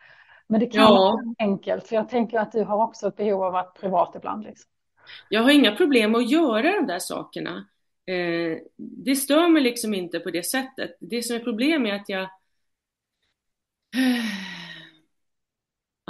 Men 0.47 0.59
det 0.59 0.65
kan 0.65 0.81
ja. 0.81 0.89
vara 0.89 1.19
enkelt 1.39 1.87
för 1.87 1.95
jag 1.95 2.09
tänker 2.09 2.39
att 2.39 2.51
du 2.51 2.63
har 2.63 2.83
också 2.83 3.07
ett 3.07 3.15
behov 3.15 3.43
av 3.43 3.55
att 3.55 3.73
privat 3.73 4.15
ibland. 4.15 4.43
Liksom. 4.43 4.69
Jag 5.29 5.41
har 5.41 5.51
inga 5.51 5.75
problem 5.75 6.15
att 6.15 6.31
göra 6.31 6.75
de 6.75 6.87
där 6.87 6.99
sakerna. 6.99 7.67
Eh, 8.05 8.57
det 8.77 9.15
stör 9.15 9.47
mig 9.47 9.61
liksom 9.61 9.93
inte 9.93 10.19
på 10.19 10.31
det 10.31 10.43
sättet. 10.43 10.97
Det 10.99 11.23
som 11.23 11.35
är 11.35 11.39
problemet 11.39 11.91
är 11.91 11.95
att 11.95 12.09
jag 12.09 12.29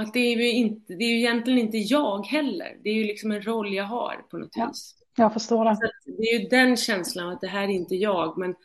att 0.01 0.13
det 0.13 0.19
är 0.19 0.37
ju 0.37 0.51
inte, 0.51 0.93
det 0.95 1.03
är 1.03 1.09
ju 1.09 1.17
egentligen 1.17 1.59
inte 1.59 1.77
jag 1.77 2.25
heller. 2.25 2.77
Det 2.83 2.89
är 2.89 2.93
ju 2.93 3.03
liksom 3.03 3.31
en 3.31 3.41
roll 3.41 3.73
jag 3.73 3.83
har 3.83 4.25
på 4.29 4.37
något 4.37 4.49
ja, 4.55 4.67
vis. 4.67 4.95
Jag 5.15 5.33
förstår 5.33 5.65
det. 5.65 5.91
Det 6.05 6.23
är 6.23 6.39
ju 6.39 6.47
den 6.47 6.77
känslan 6.77 7.29
att 7.29 7.41
det 7.41 7.47
här 7.47 7.63
är 7.63 7.67
inte 7.67 7.95
jag. 7.95 8.37
Men, 8.37 8.55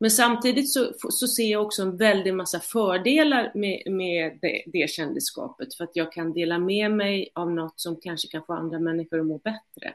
men 0.00 0.10
samtidigt 0.10 0.72
så, 0.72 0.92
så 1.10 1.26
ser 1.26 1.50
jag 1.50 1.62
också 1.62 1.82
en 1.82 1.96
väldig 1.96 2.34
massa 2.34 2.60
fördelar 2.60 3.52
med, 3.54 3.82
med 3.86 4.38
det, 4.42 4.62
det 4.66 4.90
kändisskapet. 4.90 5.74
För 5.74 5.84
att 5.84 5.96
jag 5.96 6.12
kan 6.12 6.32
dela 6.32 6.58
med 6.58 6.90
mig 6.90 7.30
av 7.34 7.50
något 7.50 7.80
som 7.80 7.96
kanske 7.96 8.28
kan 8.28 8.42
få 8.46 8.52
andra 8.52 8.78
människor 8.78 9.20
att 9.20 9.26
må 9.26 9.38
bättre. 9.38 9.94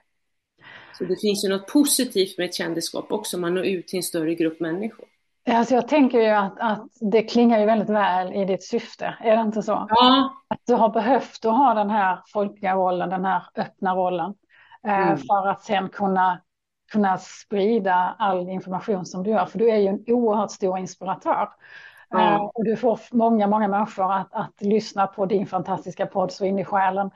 Så 0.98 1.04
det 1.04 1.16
finns 1.22 1.46
ju 1.46 1.50
något 1.50 1.68
positivt 1.68 2.38
med 2.38 2.46
ett 2.46 2.56
kändisskap 2.56 3.12
också, 3.12 3.38
man 3.38 3.54
når 3.54 3.66
ut 3.66 3.88
till 3.88 3.98
en 3.98 4.04
större 4.04 4.36
grupp 4.36 4.60
människor. 4.60 5.06
Alltså 5.50 5.76
jag 5.76 5.88
tänker 5.88 6.20
ju 6.22 6.30
att, 6.30 6.60
att 6.60 6.88
det 7.12 7.24
klingar 7.24 7.60
ju 7.60 7.66
väldigt 7.66 7.90
väl 7.90 8.34
i 8.34 8.46
ditt 8.46 8.64
syfte, 8.64 9.16
är 9.20 9.36
det 9.36 9.42
inte 9.42 9.62
så? 9.62 9.88
Ja. 9.90 10.34
Att 10.48 10.62
du 10.68 10.74
har 10.74 10.90
behövt 10.90 11.46
att 11.46 11.58
ha 11.58 11.74
den 11.74 11.90
här 11.90 12.20
folkliga 12.34 12.76
rollen, 12.76 13.10
den 13.10 13.26
här 13.26 13.44
öppna 13.56 13.96
rollen, 13.96 14.34
eh, 14.88 15.08
mm. 15.08 15.18
för 15.18 15.48
att 15.48 15.64
sen 15.64 15.90
kunna 15.90 16.42
kunna 16.94 17.18
sprida 17.18 18.16
all 18.20 18.50
information 18.50 19.06
som 19.06 19.24
du 19.24 19.30
gör, 19.30 19.46
för 19.46 19.60
du 19.60 19.70
är 19.70 19.78
ju 19.78 19.88
en 19.88 20.04
oerhört 20.08 20.52
stor 20.52 20.78
inspiratör. 20.78 21.50
Mm. 22.14 22.42
Och 22.42 22.66
du 22.66 22.76
får 22.76 23.00
många, 23.12 23.48
många 23.48 23.68
människor 23.68 24.14
att, 24.14 24.34
att 24.34 24.62
lyssna 24.62 25.08
på 25.08 25.26
din 25.26 25.48
fantastiska 25.48 26.06
podd 26.06 26.32
så 26.32 26.46
in 26.46 26.60
i 26.60 26.66
själen. 26.66 27.08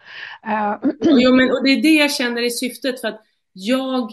Uh, 0.48 0.90
jo, 1.02 1.36
men, 1.36 1.52
och 1.52 1.64
det 1.64 1.70
är 1.70 1.82
det 1.82 1.94
jag 1.94 2.12
känner 2.12 2.42
i 2.42 2.52
syftet, 2.52 3.02
för 3.02 3.08
att 3.08 3.22
jag, 3.54 4.12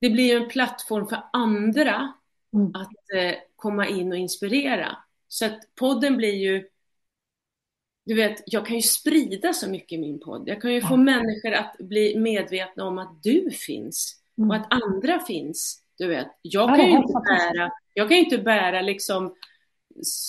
det 0.00 0.10
blir 0.10 0.36
en 0.36 0.48
plattform 0.48 1.06
för 1.06 1.18
andra 1.32 2.12
mm. 2.54 2.68
att 2.74 3.24
uh, 3.24 3.32
komma 3.56 3.86
in 3.86 4.12
och 4.12 4.18
inspirera. 4.18 4.96
Så 5.28 5.46
att 5.46 5.58
podden 5.78 6.16
blir 6.16 6.34
ju, 6.34 6.68
du 8.06 8.14
vet, 8.14 8.42
jag 8.46 8.66
kan 8.66 8.76
ju 8.76 8.82
sprida 8.82 9.52
så 9.52 9.70
mycket 9.70 9.92
i 9.92 10.00
min 10.00 10.20
podd. 10.20 10.48
Jag 10.48 10.62
kan 10.62 10.74
ju 10.74 10.80
få 10.80 10.96
människor 10.96 11.52
att 11.52 11.76
bli 11.78 12.18
medvetna 12.18 12.84
om 12.84 12.98
att 12.98 13.22
du 13.22 13.50
finns 13.50 14.18
och 14.38 14.54
att 14.54 14.66
andra 14.70 15.20
finns. 15.20 15.82
Du 15.98 16.08
vet, 16.08 16.28
jag 16.42 16.68
kan 16.68 16.86
ju 16.86 16.96
inte 16.96 17.12
bära, 17.12 17.70
jag 17.94 18.08
kan 18.08 18.18
inte 18.18 18.38
bära 18.38 18.80
liksom 18.80 19.34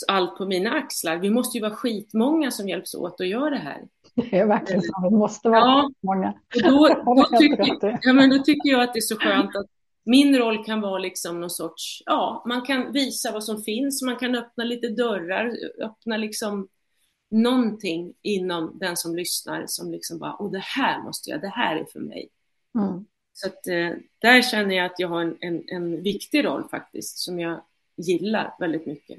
allt 0.08 0.38
på 0.38 0.46
mina 0.46 0.72
axlar. 0.72 1.18
Vi 1.18 1.30
måste 1.30 1.58
ju 1.58 1.62
vara 1.62 1.76
skitmånga 1.76 2.52
som 2.52 2.70
hjälps 2.70 2.96
åt 2.96 3.22
att 3.22 3.28
göra 3.28 3.50
det 3.50 3.58
här. 3.58 3.82
Det 4.16 4.38
är 4.38 4.46
verkligen 4.46 4.82
så, 4.82 5.10
vi 5.10 5.16
måste 5.18 5.50
vara 5.50 5.60
ja, 5.60 5.92
många. 6.02 6.34
Då, 6.64 6.88
då, 7.06 7.38
tycker, 7.40 8.00
ja, 8.02 8.14
men 8.14 8.30
då 8.30 8.40
tycker 8.40 8.70
jag 8.70 8.82
att 8.82 8.94
det 8.94 9.00
är 9.00 9.02
så 9.02 9.16
skönt 9.16 9.56
att 9.56 9.66
min 10.06 10.38
roll 10.38 10.66
kan 10.66 10.82
vara 10.82 11.00
liksom 11.00 11.40
någon 11.40 11.50
sorts, 11.50 12.04
ja, 12.06 12.44
man 12.48 12.62
kan 12.62 12.92
visa 12.92 13.32
vad 13.32 13.44
som 13.44 13.62
finns, 13.62 14.02
man 14.02 14.16
kan 14.16 14.36
öppna 14.36 14.64
lite 14.64 14.90
dörrar, 14.90 15.54
öppna 15.84 16.18
liksom 16.18 16.68
någonting 17.32 18.14
inom 18.22 18.78
den 18.80 18.98
som 18.98 19.16
lyssnar 19.16 19.64
som 19.68 19.92
liksom 19.92 20.20
bara, 20.20 20.36
åh 20.40 20.52
det 20.52 20.64
här 20.64 21.04
måste 21.04 21.30
jag, 21.30 21.42
det 21.42 21.48
här 21.48 21.76
är 21.76 21.86
för 21.86 22.00
mig. 22.00 22.30
Mm. 22.80 23.06
Så 23.42 23.48
att, 23.48 23.68
eh, 23.68 23.98
där 24.22 24.42
känner 24.42 24.76
jag 24.76 24.86
att 24.86 25.00
jag 25.00 25.08
har 25.08 25.22
en, 25.22 25.38
en, 25.42 25.64
en, 25.68 26.04
viktig 26.04 26.46
roll 26.46 26.64
faktiskt, 26.72 27.18
som 27.18 27.40
jag 27.40 27.62
gillar 27.98 28.56
väldigt 28.60 28.86
mycket. 28.86 29.18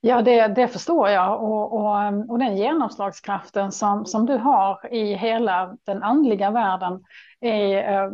Ja, 0.00 0.22
det, 0.22 0.48
det 0.48 0.68
förstår 0.68 1.08
jag. 1.08 1.42
Och, 1.42 1.72
och, 1.72 2.02
eh, 2.02 2.20
och, 2.20 2.38
den 2.38 2.56
genomslagskraften 2.56 3.72
som, 3.72 4.06
som 4.06 4.26
du 4.26 4.36
har 4.36 4.94
i 4.94 5.14
hela 5.14 5.76
den 5.84 6.02
andliga 6.02 6.50
världen, 6.50 7.04
är, 7.40 7.92
eh, 7.92 8.10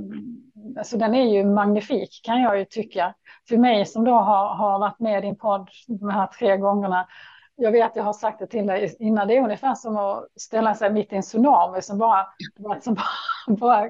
alltså 0.78 0.96
den 0.96 1.14
är 1.14 1.34
ju 1.34 1.44
magnifik 1.44 2.20
kan 2.24 2.42
jag 2.42 2.58
ju 2.58 2.64
tycka. 2.64 3.14
För 3.48 3.56
mig 3.56 3.86
som 3.86 4.04
då 4.04 4.12
har, 4.12 4.54
har 4.54 4.78
varit 4.78 5.00
med 5.00 5.18
i 5.18 5.26
din 5.26 5.36
podd 5.36 5.68
de 5.86 6.10
här 6.10 6.26
tre 6.26 6.56
gångerna 6.56 7.06
jag 7.56 7.72
vet, 7.72 7.96
jag 7.96 8.02
har 8.02 8.12
sagt 8.12 8.38
det 8.38 8.46
till 8.46 8.66
dig 8.66 8.96
innan, 8.98 9.28
det 9.28 9.36
är 9.36 9.42
ungefär 9.42 9.74
som 9.74 9.96
att 9.96 10.24
ställa 10.36 10.74
sig 10.74 10.92
mitt 10.92 11.12
i 11.12 11.16
en 11.16 11.22
tsunami 11.22 11.82
som 11.82 11.98
bara, 11.98 12.26
som 12.82 12.94
bara, 12.94 13.00
bara 13.46 13.80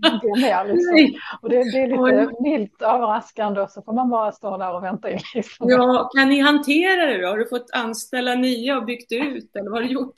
går 0.00 0.40
ner. 0.40 0.64
Liksom. 0.64 1.20
Och 1.42 1.48
det, 1.48 1.56
det, 1.56 1.78
är 1.78 1.86
lite 2.20 2.42
milt 2.42 2.82
överraskande 2.82 3.60
och 3.60 3.70
så 3.70 3.82
får 3.82 3.92
man 3.92 4.10
bara 4.10 4.32
stå 4.32 4.56
där 4.56 4.74
och 4.74 4.82
vänta 4.84 5.10
in. 5.10 5.18
Liksom. 5.34 5.70
Ja, 5.70 6.10
kan 6.16 6.28
ni 6.28 6.40
hantera 6.40 7.06
det 7.06 7.22
då? 7.22 7.28
Har 7.28 7.38
du 7.38 7.48
fått 7.48 7.70
anställa 7.72 8.34
nya 8.34 8.76
och 8.76 8.84
byggt 8.84 9.12
ut 9.12 9.56
eller 9.56 9.70
vad 9.70 9.82
har 9.82 9.88
du 9.88 9.94
gjort? 9.94 10.14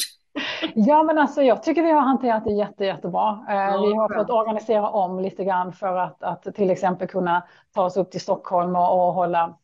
Ja, 0.74 1.02
men 1.02 1.18
alltså 1.18 1.42
jag 1.42 1.62
tycker 1.62 1.82
vi 1.82 1.90
har 1.90 2.00
hanterat 2.00 2.44
det 2.44 2.52
jätte, 2.52 2.84
jättebra. 2.84 3.44
Eh, 3.48 3.54
ja, 3.54 3.86
vi 3.86 3.94
har 3.94 4.14
fått 4.14 4.30
organisera 4.30 4.88
om 4.88 5.20
lite 5.20 5.44
grann 5.44 5.72
för 5.72 5.96
att, 5.96 6.22
att 6.22 6.54
till 6.54 6.70
exempel 6.70 7.08
kunna 7.08 7.42
ta 7.74 7.84
oss 7.84 7.96
upp 7.96 8.10
till 8.10 8.20
Stockholm 8.20 8.76
och, 8.76 9.06
och 9.06 9.14
hålla 9.14 9.58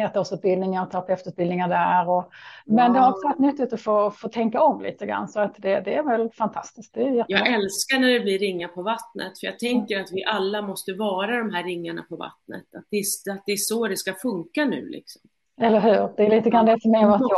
ettårsutbildningar 0.00 0.82
och 0.82 0.90
terapeututbildningar 0.90 1.68
där. 1.68 2.08
Och, 2.08 2.30
men 2.66 2.86
wow. 2.86 2.94
det 2.94 3.00
har 3.00 3.10
också 3.10 3.26
varit 3.26 3.38
nyttigt 3.38 3.72
att 3.72 3.80
få, 3.80 4.10
få 4.10 4.28
tänka 4.28 4.62
om 4.62 4.82
lite 4.82 5.06
grann 5.06 5.28
så 5.28 5.40
att 5.40 5.54
det, 5.58 5.80
det 5.80 5.94
är 5.94 6.02
väl 6.02 6.30
fantastiskt. 6.30 6.96
Är 6.96 7.24
jag 7.28 7.46
älskar 7.46 7.98
när 7.98 8.08
det 8.08 8.20
blir 8.20 8.38
ringar 8.38 8.68
på 8.68 8.82
vattnet 8.82 9.40
för 9.40 9.46
jag 9.46 9.58
tänker 9.58 9.94
mm. 9.94 10.04
att 10.04 10.12
vi 10.12 10.24
alla 10.24 10.62
måste 10.62 10.92
vara 10.92 11.38
de 11.38 11.50
här 11.50 11.64
ringarna 11.64 12.02
på 12.08 12.16
vattnet. 12.16 12.74
Att 12.74 12.84
det, 12.90 13.32
att 13.32 13.42
det 13.46 13.52
är 13.52 13.56
så 13.56 13.88
det 13.88 13.96
ska 13.96 14.14
funka 14.14 14.64
nu 14.64 14.88
liksom. 14.88 15.22
Eller 15.60 15.80
hur, 15.80 16.16
det 16.16 16.26
är 16.26 16.30
lite 16.30 16.50
grann 16.50 16.66
det 16.66 16.80
som 16.80 16.94
är 16.94 17.06
vårt 17.06 17.20
jobb. 17.20 17.30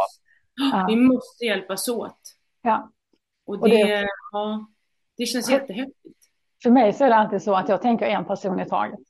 Ja. 0.55 0.87
Vi 0.89 0.97
måste 0.97 1.45
hjälpas 1.45 1.89
åt. 1.89 2.19
Ja. 2.63 2.91
Och 3.47 3.59
det, 3.59 3.63
och 3.63 3.69
det, 3.69 4.09
ja, 4.33 4.67
det 5.17 5.27
känns 5.27 5.51
jättehäftigt. 5.51 6.19
För 6.63 6.71
mig 6.71 6.93
så 6.93 7.05
är 7.05 7.09
det 7.09 7.17
alltid 7.17 7.43
så 7.43 7.55
att 7.55 7.69
jag 7.69 7.83
tänker 7.83 8.07
en 8.07 8.25
person 8.25 8.61
i 8.61 8.69
taget 8.69 9.01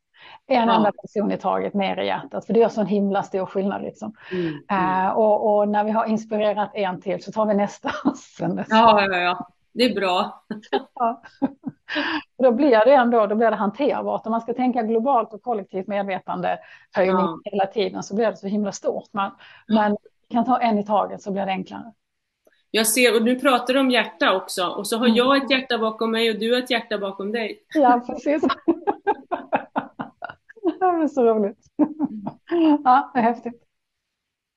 en 0.47 0.69
ja. 0.69 0.75
enda 0.75 0.93
person 0.93 1.33
i 1.33 1.39
taget 1.39 1.75
ner 1.75 1.97
i 1.97 2.07
hjärtat, 2.07 2.47
för 2.47 2.53
det 2.53 2.61
gör 2.61 2.69
så 2.69 2.81
en 2.81 2.87
himla 2.87 3.23
stor 3.23 3.47
skillnad. 3.47 3.83
Liksom. 3.83 4.15
Mm, 4.33 4.47
mm. 4.69 5.07
Uh, 5.07 5.11
och, 5.11 5.59
och, 5.59 5.69
när 5.69 5.85
vi 5.85 5.91
har 5.91 6.05
inspirerat 6.05 6.71
en 6.75 7.01
till 7.01 7.23
så 7.23 7.33
tar 7.33 7.47
vi 7.47 7.55
nästa. 7.55 7.91
sen 8.39 8.51
nästa. 8.51 8.77
Ja, 8.77 9.07
ja, 9.07 9.17
ja, 9.17 9.49
det 9.73 9.85
är 9.85 9.95
bra. 9.95 10.45
ja. 10.95 11.23
då 12.43 12.53
blir 12.53 12.85
det 12.85 12.95
ändå 12.95 13.27
då 13.27 13.35
blir 13.35 13.51
det 13.51 13.57
hanterbart. 13.57 14.27
Om 14.27 14.33
man 14.33 14.41
ska 14.41 14.55
tänka 14.55 14.83
globalt 14.83 15.33
och 15.33 15.43
kollektivt 15.43 15.87
medvetande 15.87 16.59
höjning 16.93 17.17
ja. 17.17 17.39
hela 17.45 17.67
tiden 17.67 18.03
så 18.03 18.15
blir 18.15 18.27
det 18.27 18.37
så 18.37 18.47
himla 18.47 18.73
stort. 18.73 19.09
Men, 19.13 19.31
men 19.69 19.97
kan 20.31 20.45
ta 20.45 20.61
en 20.61 20.79
i 20.79 20.87
taget 20.87 21.23
så 21.23 21.31
blir 21.33 21.47
det 21.47 21.53
enklare. 21.53 21.93
Jag 22.75 22.87
ser, 22.87 23.17
och 23.17 23.23
nu 23.23 23.41
pratar 23.41 23.75
du 23.75 23.81
om 23.81 23.91
hjärta 23.91 24.37
också, 24.37 24.67
och 24.67 24.87
så 24.87 24.99
har 24.99 25.07
mm. 25.07 25.17
jag 25.17 25.37
ett 25.37 25.51
hjärta 25.51 25.79
bakom 25.79 26.11
mig 26.11 26.31
och 26.31 26.39
du 26.39 26.53
har 26.53 26.59
ett 26.59 26.71
hjärta 26.71 26.99
bakom 26.99 27.33
dig. 27.33 27.63
Ja, 27.75 28.03
precis. 28.07 28.43
Det 30.87 31.05
är 31.05 31.09
så 31.09 31.25
roligt. 31.25 31.59
Ja, 32.85 33.11
det 33.15 33.21
är 33.21 33.23
häftigt. 33.23 33.63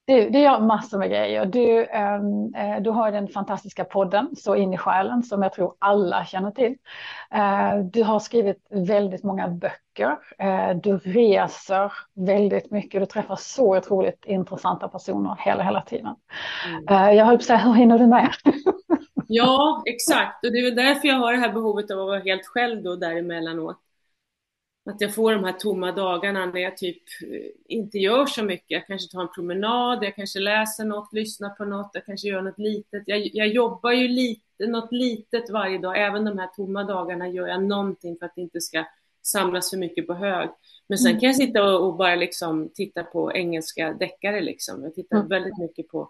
Du, 0.07 0.29
du 0.29 0.39
gör 0.39 0.59
massor 0.59 0.97
med 0.97 1.09
grejer. 1.09 1.45
Du, 1.45 1.85
ehm, 1.85 2.53
eh, 2.55 2.81
du 2.81 2.89
har 2.89 3.11
den 3.11 3.27
fantastiska 3.27 3.83
podden 3.83 4.35
Så 4.35 4.55
in 4.55 4.73
i 4.73 4.77
själen 4.77 5.23
som 5.23 5.43
jag 5.43 5.53
tror 5.53 5.75
alla 5.79 6.25
känner 6.25 6.51
till. 6.51 6.75
Eh, 7.31 7.77
du 7.77 8.03
har 8.03 8.19
skrivit 8.19 8.67
väldigt 8.69 9.23
många 9.23 9.47
böcker. 9.47 10.17
Eh, 10.39 10.77
du 10.83 10.97
reser 10.97 11.93
väldigt 12.13 12.71
mycket. 12.71 13.01
Du 13.01 13.05
träffar 13.05 13.35
så 13.35 13.77
otroligt 13.77 14.25
intressanta 14.25 14.87
personer 14.87 15.35
hela, 15.39 15.63
hela 15.63 15.81
tiden. 15.81 16.15
Mm. 16.67 16.87
Eh, 16.89 17.15
jag 17.15 17.25
höll 17.25 17.37
på 17.37 17.41
att 17.41 17.45
säga, 17.45 17.59
hur 17.59 17.73
hinner 17.73 17.99
du 17.99 18.07
med? 18.07 18.29
ja, 19.27 19.83
exakt. 19.85 20.45
Och 20.45 20.51
det 20.51 20.59
är 20.59 20.63
väl 20.63 20.85
därför 20.85 21.07
jag 21.07 21.15
har 21.15 21.33
det 21.33 21.39
här 21.39 21.53
behovet 21.53 21.91
av 21.91 21.99
att 21.99 22.07
vara 22.07 22.19
helt 22.19 22.45
själv 22.45 22.83
då 22.83 22.95
däremellanåt 22.95 23.77
att 24.91 25.01
jag 25.01 25.15
får 25.15 25.33
de 25.33 25.43
här 25.43 25.53
tomma 25.53 25.91
dagarna 25.91 26.45
när 26.45 26.61
jag 26.61 26.77
typ 26.77 27.03
eh, 27.31 27.75
inte 27.75 27.97
gör 27.97 28.25
så 28.25 28.43
mycket. 28.43 28.71
Jag 28.71 28.87
kanske 28.87 29.11
tar 29.11 29.21
en 29.21 29.33
promenad, 29.35 30.03
jag 30.03 30.15
kanske 30.15 30.39
läser 30.39 30.85
något, 30.85 31.13
lyssnar 31.13 31.49
på 31.49 31.65
något, 31.65 31.89
jag 31.93 32.05
kanske 32.05 32.27
gör 32.27 32.41
något 32.41 32.59
litet. 32.59 33.03
Jag, 33.05 33.29
jag 33.33 33.47
jobbar 33.47 33.91
ju 33.91 34.07
lite, 34.07 34.67
något 34.67 34.91
litet 34.91 35.49
varje 35.49 35.77
dag. 35.77 35.99
Även 36.05 36.25
de 36.25 36.37
här 36.37 36.47
tomma 36.47 36.83
dagarna 36.83 37.29
gör 37.29 37.47
jag 37.47 37.63
någonting 37.63 38.17
för 38.19 38.25
att 38.25 38.35
det 38.35 38.41
inte 38.41 38.61
ska 38.61 38.85
samlas 39.23 39.69
för 39.69 39.77
mycket 39.77 40.07
på 40.07 40.13
hög. 40.13 40.49
Men 40.87 40.97
sen 40.97 41.11
mm. 41.11 41.19
kan 41.19 41.27
jag 41.27 41.35
sitta 41.35 41.63
och, 41.63 41.87
och 41.87 41.95
bara 41.95 42.15
liksom 42.15 42.69
titta 42.73 43.03
på 43.03 43.33
engelska 43.33 43.93
deckare 43.93 44.41
liksom. 44.41 44.83
Jag 44.83 44.95
tittar 44.95 45.17
mm. 45.17 45.27
väldigt 45.27 45.57
mycket 45.57 45.87
på 45.87 46.09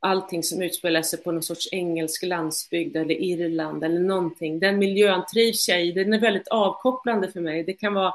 allting 0.00 0.42
som 0.42 0.62
utspelar 0.62 1.02
sig 1.02 1.22
på 1.22 1.32
någon 1.32 1.42
sorts 1.42 1.68
engelsk 1.72 2.22
landsbygd 2.22 2.96
eller 2.96 3.14
Irland 3.14 3.84
eller 3.84 4.00
någonting. 4.00 4.60
Den 4.60 4.78
miljön 4.78 5.22
trivs 5.32 5.68
jag 5.68 5.86
i. 5.86 5.92
Den 5.92 6.12
är 6.12 6.20
väldigt 6.20 6.48
avkopplande 6.48 7.30
för 7.30 7.40
mig. 7.40 7.64
Det 7.64 7.72
kan 7.72 7.94
vara, 7.94 8.12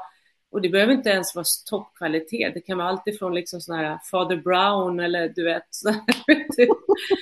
och 0.50 0.60
det 0.60 0.68
behöver 0.68 0.92
inte 0.92 1.10
ens 1.10 1.34
vara 1.34 1.44
toppkvalitet. 1.70 2.54
Det 2.54 2.60
kan 2.60 2.78
vara 2.78 2.88
alltifrån 2.88 3.34
liksom 3.34 3.60
sån 3.60 3.76
här 3.76 3.98
Father 4.10 4.36
Brown 4.36 5.00
eller 5.00 5.28
du 5.28 5.44
vet, 5.44 5.66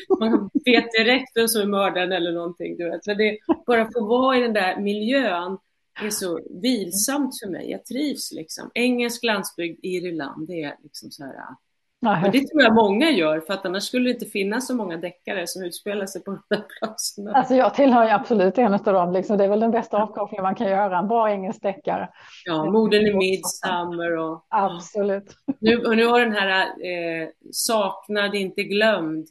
man 0.20 0.50
vet 0.64 0.92
direkt 0.92 1.32
vem 1.34 1.48
som 1.48 1.62
är 1.62 1.66
mördaren 1.66 2.12
eller 2.12 2.32
någonting. 2.32 2.76
Du 2.76 2.90
vet. 2.90 3.06
Men 3.06 3.16
det, 3.16 3.38
bara 3.66 3.90
få 3.92 4.06
vara 4.06 4.36
i 4.38 4.40
den 4.40 4.52
där 4.52 4.80
miljön 4.80 5.58
är 6.02 6.10
så 6.10 6.40
vilsamt 6.62 7.38
för 7.42 7.50
mig. 7.50 7.70
Jag 7.70 7.84
trivs 7.84 8.32
liksom. 8.32 8.70
Engelsk 8.74 9.24
landsbygd, 9.24 9.80
Irland, 9.82 10.46
det 10.46 10.62
är 10.62 10.76
liksom 10.82 11.10
så 11.10 11.24
här 11.24 11.34
men 12.04 12.30
det 12.30 12.48
tror 12.48 12.62
jag 12.62 12.74
många 12.74 13.10
gör, 13.10 13.40
för 13.40 13.54
att 13.54 13.66
annars 13.66 13.82
skulle 13.82 14.08
det 14.08 14.14
inte 14.14 14.26
finnas 14.26 14.66
så 14.66 14.76
många 14.76 14.96
deckare 14.96 15.46
som 15.46 15.62
utspelar 15.62 16.06
sig 16.06 16.24
på 16.24 16.30
de 16.30 16.42
där 16.50 16.64
platserna. 16.78 17.32
Alltså 17.32 17.54
jag 17.54 17.74
tillhör 17.74 18.04
ju 18.04 18.10
absolut 18.10 18.58
en 18.58 18.74
av 18.74 18.82
dem, 18.82 19.12
liksom. 19.12 19.38
det 19.38 19.44
är 19.44 19.48
väl 19.48 19.60
den 19.60 19.70
bästa 19.70 20.02
avkopplingen 20.02 20.42
man 20.42 20.54
kan 20.54 20.68
göra, 20.68 20.98
en 20.98 21.08
bra 21.08 21.30
engelsk 21.30 21.62
deckare. 21.62 22.08
Ja, 22.44 22.64
morden 22.64 23.06
i 23.06 23.14
Midsummer 23.14 24.16
och... 24.16 24.46
Absolut. 24.48 25.36
Nu, 25.60 25.84
och 25.84 25.96
nu 25.96 26.06
har 26.06 26.20
den 26.20 26.32
här 26.32 26.60
eh, 26.60 27.28
Saknad, 27.52 28.34
inte 28.34 28.62
glömd 28.62 29.26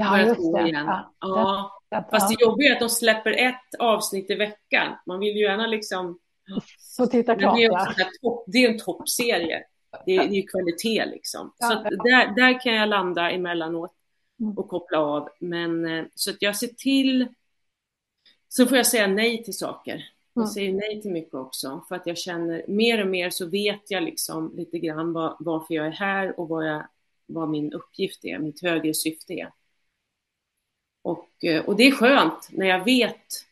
Ja, 0.00 0.20
just 0.20 0.54
det. 0.54 0.68
Igen. 0.68 0.86
Ja, 0.86 1.12
ja. 1.20 1.80
Det, 1.90 2.04
Fast 2.10 2.28
det 2.28 2.44
jobbiga 2.44 2.70
är 2.70 2.72
att 2.72 2.80
de 2.80 2.88
släpper 2.88 3.30
ett 3.30 3.74
avsnitt 3.78 4.30
i 4.30 4.34
veckan. 4.34 4.96
Man 5.06 5.20
vill 5.20 5.36
ju 5.36 5.42
gärna 5.42 5.66
liksom... 5.66 6.18
Få 6.96 7.06
titta 7.06 7.34
klart, 7.34 7.56
det, 7.56 7.64
är 7.64 7.70
ja. 7.70 7.86
topp, 8.22 8.44
det 8.46 8.58
är 8.58 8.70
en 8.70 8.78
toppserie. 8.78 9.62
Det 10.06 10.16
är, 10.16 10.28
ju 10.28 10.42
kvalitet 10.42 11.06
liksom. 11.06 11.52
Så 11.58 11.74
där, 11.74 12.34
där 12.34 12.60
kan 12.60 12.74
jag 12.74 12.88
landa 12.88 13.30
emellanåt 13.30 13.94
mm. 14.40 14.58
och 14.58 14.68
koppla 14.68 14.98
av. 14.98 15.28
Men 15.38 15.84
eh, 15.84 16.04
så 16.14 16.30
att 16.30 16.42
jag 16.42 16.56
ser 16.56 16.66
till. 16.66 17.28
Så 18.48 18.66
får 18.66 18.76
jag 18.76 18.86
säga 18.86 19.06
nej 19.06 19.44
till 19.44 19.56
saker. 19.58 20.10
Jag 20.34 20.42
mm. 20.42 20.52
säger 20.52 20.72
nej 20.72 21.02
till 21.02 21.10
mycket 21.10 21.34
också 21.34 21.84
för 21.88 21.96
att 21.96 22.06
jag 22.06 22.18
känner 22.18 22.64
mer 22.68 23.00
och 23.00 23.06
mer 23.06 23.30
så 23.30 23.46
vet 23.46 23.90
jag 23.90 24.02
liksom 24.02 24.56
lite 24.56 24.78
grann 24.78 25.12
var, 25.12 25.36
varför 25.38 25.74
jag 25.74 25.86
är 25.86 25.90
här 25.90 26.40
och 26.40 26.48
vad, 26.48 26.68
jag, 26.68 26.86
vad 27.26 27.48
min 27.48 27.72
uppgift 27.72 28.24
är, 28.24 28.38
mitt 28.38 28.62
högre 28.62 28.94
syfte 28.94 29.32
är. 29.32 29.52
Och, 31.02 31.44
eh, 31.44 31.64
och 31.64 31.76
det 31.76 31.82
är 31.82 31.92
skönt 31.92 32.48
när 32.50 32.66
jag 32.66 32.84
vet 32.84 33.46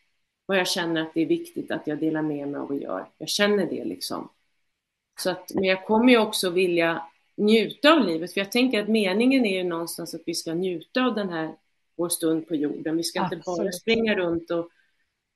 vad 0.46 0.58
jag 0.58 0.68
känner 0.68 1.02
att 1.02 1.14
det 1.14 1.20
är 1.20 1.26
viktigt 1.26 1.70
att 1.70 1.86
jag 1.86 1.98
delar 1.98 2.22
med 2.22 2.48
mig 2.48 2.60
av 2.60 2.68
och 2.68 2.76
gör. 2.76 3.10
Jag 3.18 3.28
känner 3.28 3.66
det 3.66 3.84
liksom. 3.84 4.28
Så 5.20 5.30
att, 5.30 5.54
men 5.54 5.64
jag 5.64 5.84
kommer 5.84 6.12
ju 6.12 6.18
också 6.18 6.50
vilja 6.50 7.02
njuta 7.36 7.92
av 7.92 8.00
livet, 8.00 8.32
för 8.32 8.40
jag 8.40 8.52
tänker 8.52 8.82
att 8.82 8.88
meningen 8.88 9.46
är 9.46 9.56
ju 9.56 9.64
någonstans 9.64 10.14
att 10.14 10.22
vi 10.26 10.34
ska 10.34 10.54
njuta 10.54 11.04
av 11.04 11.14
den 11.14 11.28
här 11.28 11.54
vår 11.96 12.08
stund 12.08 12.48
på 12.48 12.54
jorden. 12.54 12.96
Vi 12.96 13.02
ska 13.02 13.20
Absolut. 13.20 13.46
inte 13.46 13.62
bara 13.62 13.72
springa 13.72 14.14
runt 14.14 14.50
och 14.50 14.70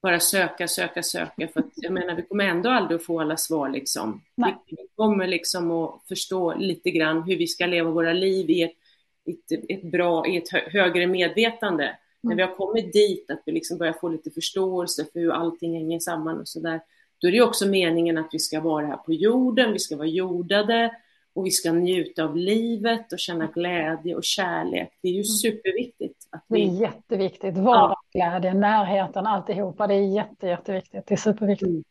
bara 0.03 0.21
söka, 0.21 0.68
söka, 0.68 1.03
söka, 1.03 1.49
för 1.49 1.61
att 1.61 1.71
jag 1.75 1.92
menar, 1.92 2.14
vi 2.14 2.23
kommer 2.23 2.45
ändå 2.45 2.71
aldrig 2.71 2.97
att 2.97 3.07
få 3.07 3.21
alla 3.21 3.37
svar 3.37 3.68
liksom. 3.68 4.23
Nej. 4.35 4.57
Vi 4.66 4.88
kommer 4.97 5.27
liksom 5.27 5.71
att 5.71 6.03
förstå 6.09 6.55
lite 6.55 6.90
grann 6.90 7.23
hur 7.23 7.37
vi 7.37 7.47
ska 7.47 7.66
leva 7.66 7.90
våra 7.90 8.12
liv 8.12 8.51
i 8.51 8.62
ett, 8.62 8.73
ett, 9.51 9.64
ett 9.68 9.83
bra, 9.83 10.27
i 10.27 10.37
ett 10.37 10.49
högre 10.49 11.07
medvetande. 11.07 11.85
Mm. 11.85 11.97
När 12.21 12.37
vi 12.37 12.42
har 12.42 12.55
kommit 12.55 12.92
dit, 12.92 13.31
att 13.31 13.42
vi 13.47 13.53
liksom 13.53 13.79
börjar 13.79 13.92
få 13.92 14.09
lite 14.09 14.31
förståelse 14.31 15.07
för 15.12 15.21
hur 15.21 15.33
allting 15.33 15.75
hänger 15.75 15.99
samman 15.99 16.40
och 16.40 16.49
sådär, 16.49 16.81
då 17.23 17.29
är 17.29 17.33
det 17.33 17.43
också 17.43 17.69
meningen 17.69 18.19
att 18.19 18.29
vi 18.33 18.39
ska 18.39 18.61
vara 18.61 18.87
här 18.87 18.97
på 18.97 19.13
jorden, 19.13 19.73
vi 19.73 19.79
ska 19.79 19.97
vara 19.97 20.07
jordade 20.07 20.91
och 21.35 21.47
vi 21.47 21.51
ska 21.51 21.73
njuta 21.73 22.25
av 22.25 22.37
livet 22.37 23.13
och 23.13 23.19
känna 23.19 23.47
glädje 23.47 24.15
och 24.15 24.25
kärlek. 24.25 24.99
Det 25.03 25.09
är 25.09 25.13
ju 25.13 25.19
mm. 25.19 25.25
superviktigt. 25.25 26.29
Att 26.31 26.45
vi... 26.49 26.67
Det 26.67 26.77
är 26.77 26.81
jätteviktigt. 26.81 27.57
Vardagsglädje, 27.57 28.51
ja. 28.51 28.55
närheten, 28.55 29.27
alltihopa. 29.27 29.87
Det 29.87 29.95
är 29.95 30.15
jätte, 30.15 30.47
jätteviktigt. 30.47 31.07
Det 31.07 31.15
är 31.15 31.19
superviktigt. 31.19 31.69
Mm. 31.69 31.85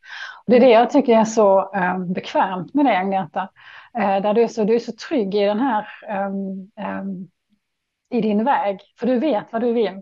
Det 0.47 0.55
är 0.55 0.59
det 0.59 0.69
jag 0.69 0.89
tycker 0.89 1.17
är 1.17 1.25
så 1.25 1.71
um, 1.75 2.13
bekvämt 2.13 2.73
med 2.73 2.85
dig, 2.85 2.95
Agneta. 2.95 3.49
Uh, 3.97 4.21
där 4.21 4.33
du 4.33 4.43
är, 4.43 4.47
så, 4.47 4.63
du 4.63 4.75
är 4.75 4.79
så 4.79 4.91
trygg 4.91 5.35
i 5.35 5.45
den 5.45 5.59
här 5.59 5.87
um, 6.29 7.29
i 8.09 8.21
din 8.21 8.43
väg, 8.43 8.79
för 8.99 9.07
du 9.07 9.19
vet 9.19 9.45
vad 9.51 9.61
du 9.61 9.73
vill. 9.73 10.01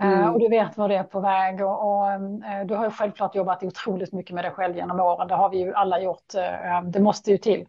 Eh, 0.00 0.12
mm. 0.12 0.34
Och 0.34 0.40
du 0.40 0.48
vet 0.48 0.76
var 0.76 0.88
det 0.88 0.96
är 0.96 1.02
på 1.04 1.20
väg 1.20 1.60
och, 1.60 1.82
och 1.82 2.06
uh, 2.06 2.66
du 2.66 2.74
har 2.74 2.84
ju 2.84 2.90
självklart 2.90 3.34
jobbat 3.34 3.62
otroligt 3.62 4.12
mycket 4.12 4.34
med 4.34 4.44
dig 4.44 4.52
själv 4.52 4.76
genom 4.76 5.00
åren. 5.00 5.28
Det 5.28 5.34
har 5.34 5.48
vi 5.48 5.58
ju 5.58 5.74
alla 5.74 6.00
gjort. 6.00 6.34
Uh, 6.34 6.90
det 6.90 7.00
måste 7.00 7.30
ju 7.30 7.38
till. 7.38 7.66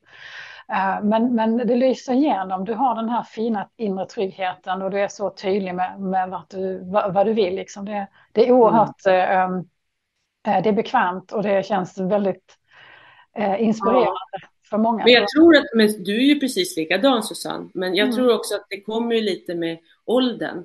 Men, 1.02 1.36
men 1.36 1.58
det 1.58 1.76
lyser 1.76 2.14
igenom. 2.14 2.66
Du 2.66 2.74
har 2.74 2.96
den 2.96 3.10
här 3.10 3.24
fina 3.24 3.70
inre 3.78 4.06
tryggheten 4.06 4.82
och 4.82 4.92
du 4.92 5.00
är 5.00 5.08
så 5.08 5.30
tydlig 5.30 5.76
med, 5.76 6.00
med 6.00 6.30
vad, 6.30 6.42
du, 6.50 6.92
vad, 6.92 7.14
vad 7.14 7.26
du 7.26 7.34
vill. 7.34 7.56
Liksom. 7.56 7.86
Det, 7.86 8.08
det 8.32 8.48
är 8.48 8.52
oerhört 8.52 9.06
mm. 9.06 9.68
det 10.44 10.70
är 10.70 10.74
bekvämt 10.74 11.32
och 11.32 11.44
det 11.44 11.66
känns 11.66 11.98
väldigt 11.98 12.58
inspirerande. 13.58 14.12
Ja. 14.32 14.48
För 14.70 14.78
många. 14.78 15.04
Men 15.04 15.14
jag 15.14 15.28
tror 15.28 15.56
att, 15.56 15.66
men 15.76 16.04
du 16.04 16.16
är 16.16 16.34
ju 16.34 16.40
precis 16.40 16.78
likadan 16.78 17.24
Susanne, 17.24 17.70
men 17.74 17.96
jag 17.96 18.06
mm. 18.06 18.16
tror 18.16 18.36
också 18.36 18.56
att 18.56 18.66
det 18.70 18.82
kommer 18.82 19.16
lite 19.16 19.56
med 19.56 19.78
åldern. 20.06 20.64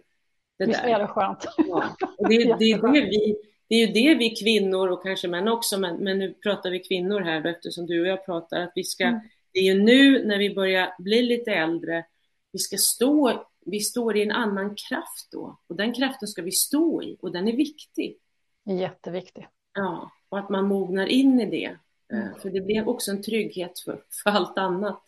Det 0.60 0.66
Visst 0.66 0.84
är 0.84 0.98
det 0.98 1.06
skönt? 1.06 1.44
Ja. 1.56 1.96
Och 2.18 2.28
det, 2.28 2.36
det, 2.58 2.64
är 2.64 2.92
det, 2.92 3.00
vi, 3.00 3.36
det 3.68 3.74
är 3.74 3.86
ju 3.86 3.92
det 3.92 4.14
vi 4.14 4.30
kvinnor 4.30 4.88
och 4.88 5.02
kanske 5.02 5.28
män 5.28 5.48
också, 5.48 5.78
men, 5.78 5.96
men 5.96 6.18
nu 6.18 6.34
pratar 6.34 6.70
vi 6.70 6.78
kvinnor 6.78 7.20
här 7.20 7.46
eftersom 7.46 7.86
du 7.86 8.00
och 8.00 8.06
jag 8.06 8.24
pratar, 8.24 8.60
att 8.60 8.72
vi 8.74 8.84
ska, 8.84 9.04
mm. 9.04 9.20
det 9.52 9.58
är 9.58 9.74
ju 9.74 9.82
nu 9.82 10.26
när 10.26 10.38
vi 10.38 10.54
börjar 10.54 10.94
bli 10.98 11.22
lite 11.22 11.52
äldre, 11.52 12.04
vi 12.52 12.58
ska 12.58 12.76
stå, 12.76 13.44
vi 13.66 13.80
står 13.80 14.16
i 14.16 14.22
en 14.22 14.30
annan 14.30 14.74
kraft 14.74 15.28
då 15.32 15.58
och 15.66 15.76
den 15.76 15.92
kraften 15.92 16.28
ska 16.28 16.42
vi 16.42 16.52
stå 16.52 17.02
i 17.02 17.16
och 17.20 17.32
den 17.32 17.48
är 17.48 17.56
viktig. 17.56 18.16
Jätteviktig. 18.64 19.48
Ja, 19.74 20.10
och 20.28 20.38
att 20.38 20.48
man 20.48 20.68
mognar 20.68 21.06
in 21.06 21.40
i 21.40 21.50
det. 21.50 21.76
Eh, 22.12 22.26
mm. 22.26 22.34
För 22.40 22.50
det 22.50 22.60
blir 22.60 22.88
också 22.88 23.10
en 23.10 23.22
trygghet 23.22 23.78
för, 23.78 24.02
för 24.24 24.30
allt 24.30 24.58
annat. 24.58 25.02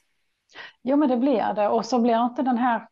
Jo, 0.83 0.97
men 0.97 1.09
det 1.09 1.17
blir 1.17 1.55
det. 1.55 1.69
Och 1.69 1.87
så 1.87 1.99
blir 1.99 2.25
inte 2.25 2.43
den 2.43 2.59
här 2.59 2.89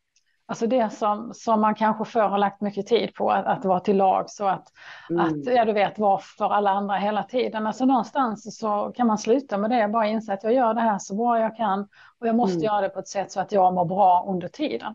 Alltså 0.50 0.66
det 0.66 0.90
som, 0.90 1.34
som 1.34 1.60
man 1.60 1.74
kanske 1.74 2.04
förr 2.04 2.28
har 2.28 2.38
lagt 2.38 2.60
mycket 2.60 2.86
tid 2.86 3.14
på, 3.14 3.30
att, 3.30 3.46
att 3.46 3.64
vara 3.64 3.80
till 3.80 3.96
lag 3.96 4.30
så 4.30 4.44
att, 4.44 4.72
mm. 5.10 5.26
att 5.26 5.54
ja, 5.54 5.64
du 5.64 5.72
vet, 5.72 5.98
vara 5.98 6.18
för 6.18 6.52
alla 6.52 6.70
andra 6.70 6.96
hela 6.96 7.22
tiden. 7.22 7.66
Alltså 7.66 7.84
någonstans 7.84 8.58
så 8.58 8.92
kan 8.96 9.06
man 9.06 9.18
sluta 9.18 9.58
med 9.58 9.70
det, 9.70 9.88
bara 9.88 10.06
inse 10.06 10.32
att 10.32 10.44
jag 10.44 10.52
gör 10.52 10.74
det 10.74 10.80
här 10.80 10.98
så 10.98 11.14
bra 11.14 11.40
jag 11.40 11.56
kan 11.56 11.88
och 12.18 12.26
jag 12.26 12.34
måste 12.34 12.54
mm. 12.54 12.64
göra 12.64 12.80
det 12.80 12.88
på 12.88 12.98
ett 12.98 13.08
sätt 13.08 13.32
så 13.32 13.40
att 13.40 13.52
jag 13.52 13.74
mår 13.74 13.84
bra 13.84 14.24
under 14.28 14.48
tiden. 14.48 14.94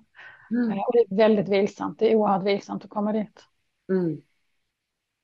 Mm. 0.52 0.72
Eh, 0.72 0.78
och 0.78 0.94
det 0.94 1.00
är 1.00 1.18
väldigt 1.18 1.50
vilsamt, 1.50 2.00
det 2.00 2.12
är 2.12 2.16
oerhört 2.16 2.44
vilsamt 2.44 2.84
att 2.84 2.90
komma 2.90 3.12
dit. 3.12 3.44
Mm. 3.90 4.22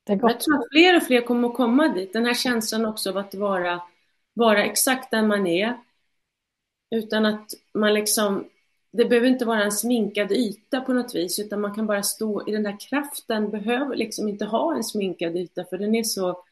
Det 0.04 0.14
Jag 0.14 0.40
tror 0.40 0.56
att 0.56 0.70
fler 0.72 0.98
och 0.98 1.04
fler 1.04 1.22
kommer 1.22 1.48
att 1.48 1.56
komma 1.56 1.88
dit, 1.88 2.14
den 2.14 2.26
här 2.26 2.34
känslan 2.34 2.86
också 2.86 3.10
av 3.10 3.18
att 3.18 3.36
vara, 3.36 3.82
vara 4.34 4.64
exakt 4.64 5.12
där 5.12 5.24
man 5.24 5.48
är, 5.48 5.78
utan 6.96 7.26
att 7.26 7.46
man 7.74 7.94
liksom 7.94 8.46
det 8.92 9.06
behöver 9.06 9.28
inte 9.28 9.46
vara 9.46 9.64
en 9.64 9.72
sminkad 9.72 10.32
yta 10.32 10.82
på 10.82 10.94
något 10.94 11.16
vis, 11.16 11.40
utan 11.40 11.62
man 11.62 11.76
kan 11.76 11.88
bara 11.88 12.04
stå 12.04 12.48
i 12.48 12.52
den 12.52 12.64
där 12.64 12.78
kraften, 12.80 13.52
behöver 13.52 13.96
liksom 13.96 14.28
inte 14.28 14.46
ha 14.46 14.76
en 14.76 14.84
sminkad 14.84 15.36
yta, 15.36 15.66
för 15.66 15.78
den 15.78 15.96
är 15.96 16.04
så, 16.04 16.44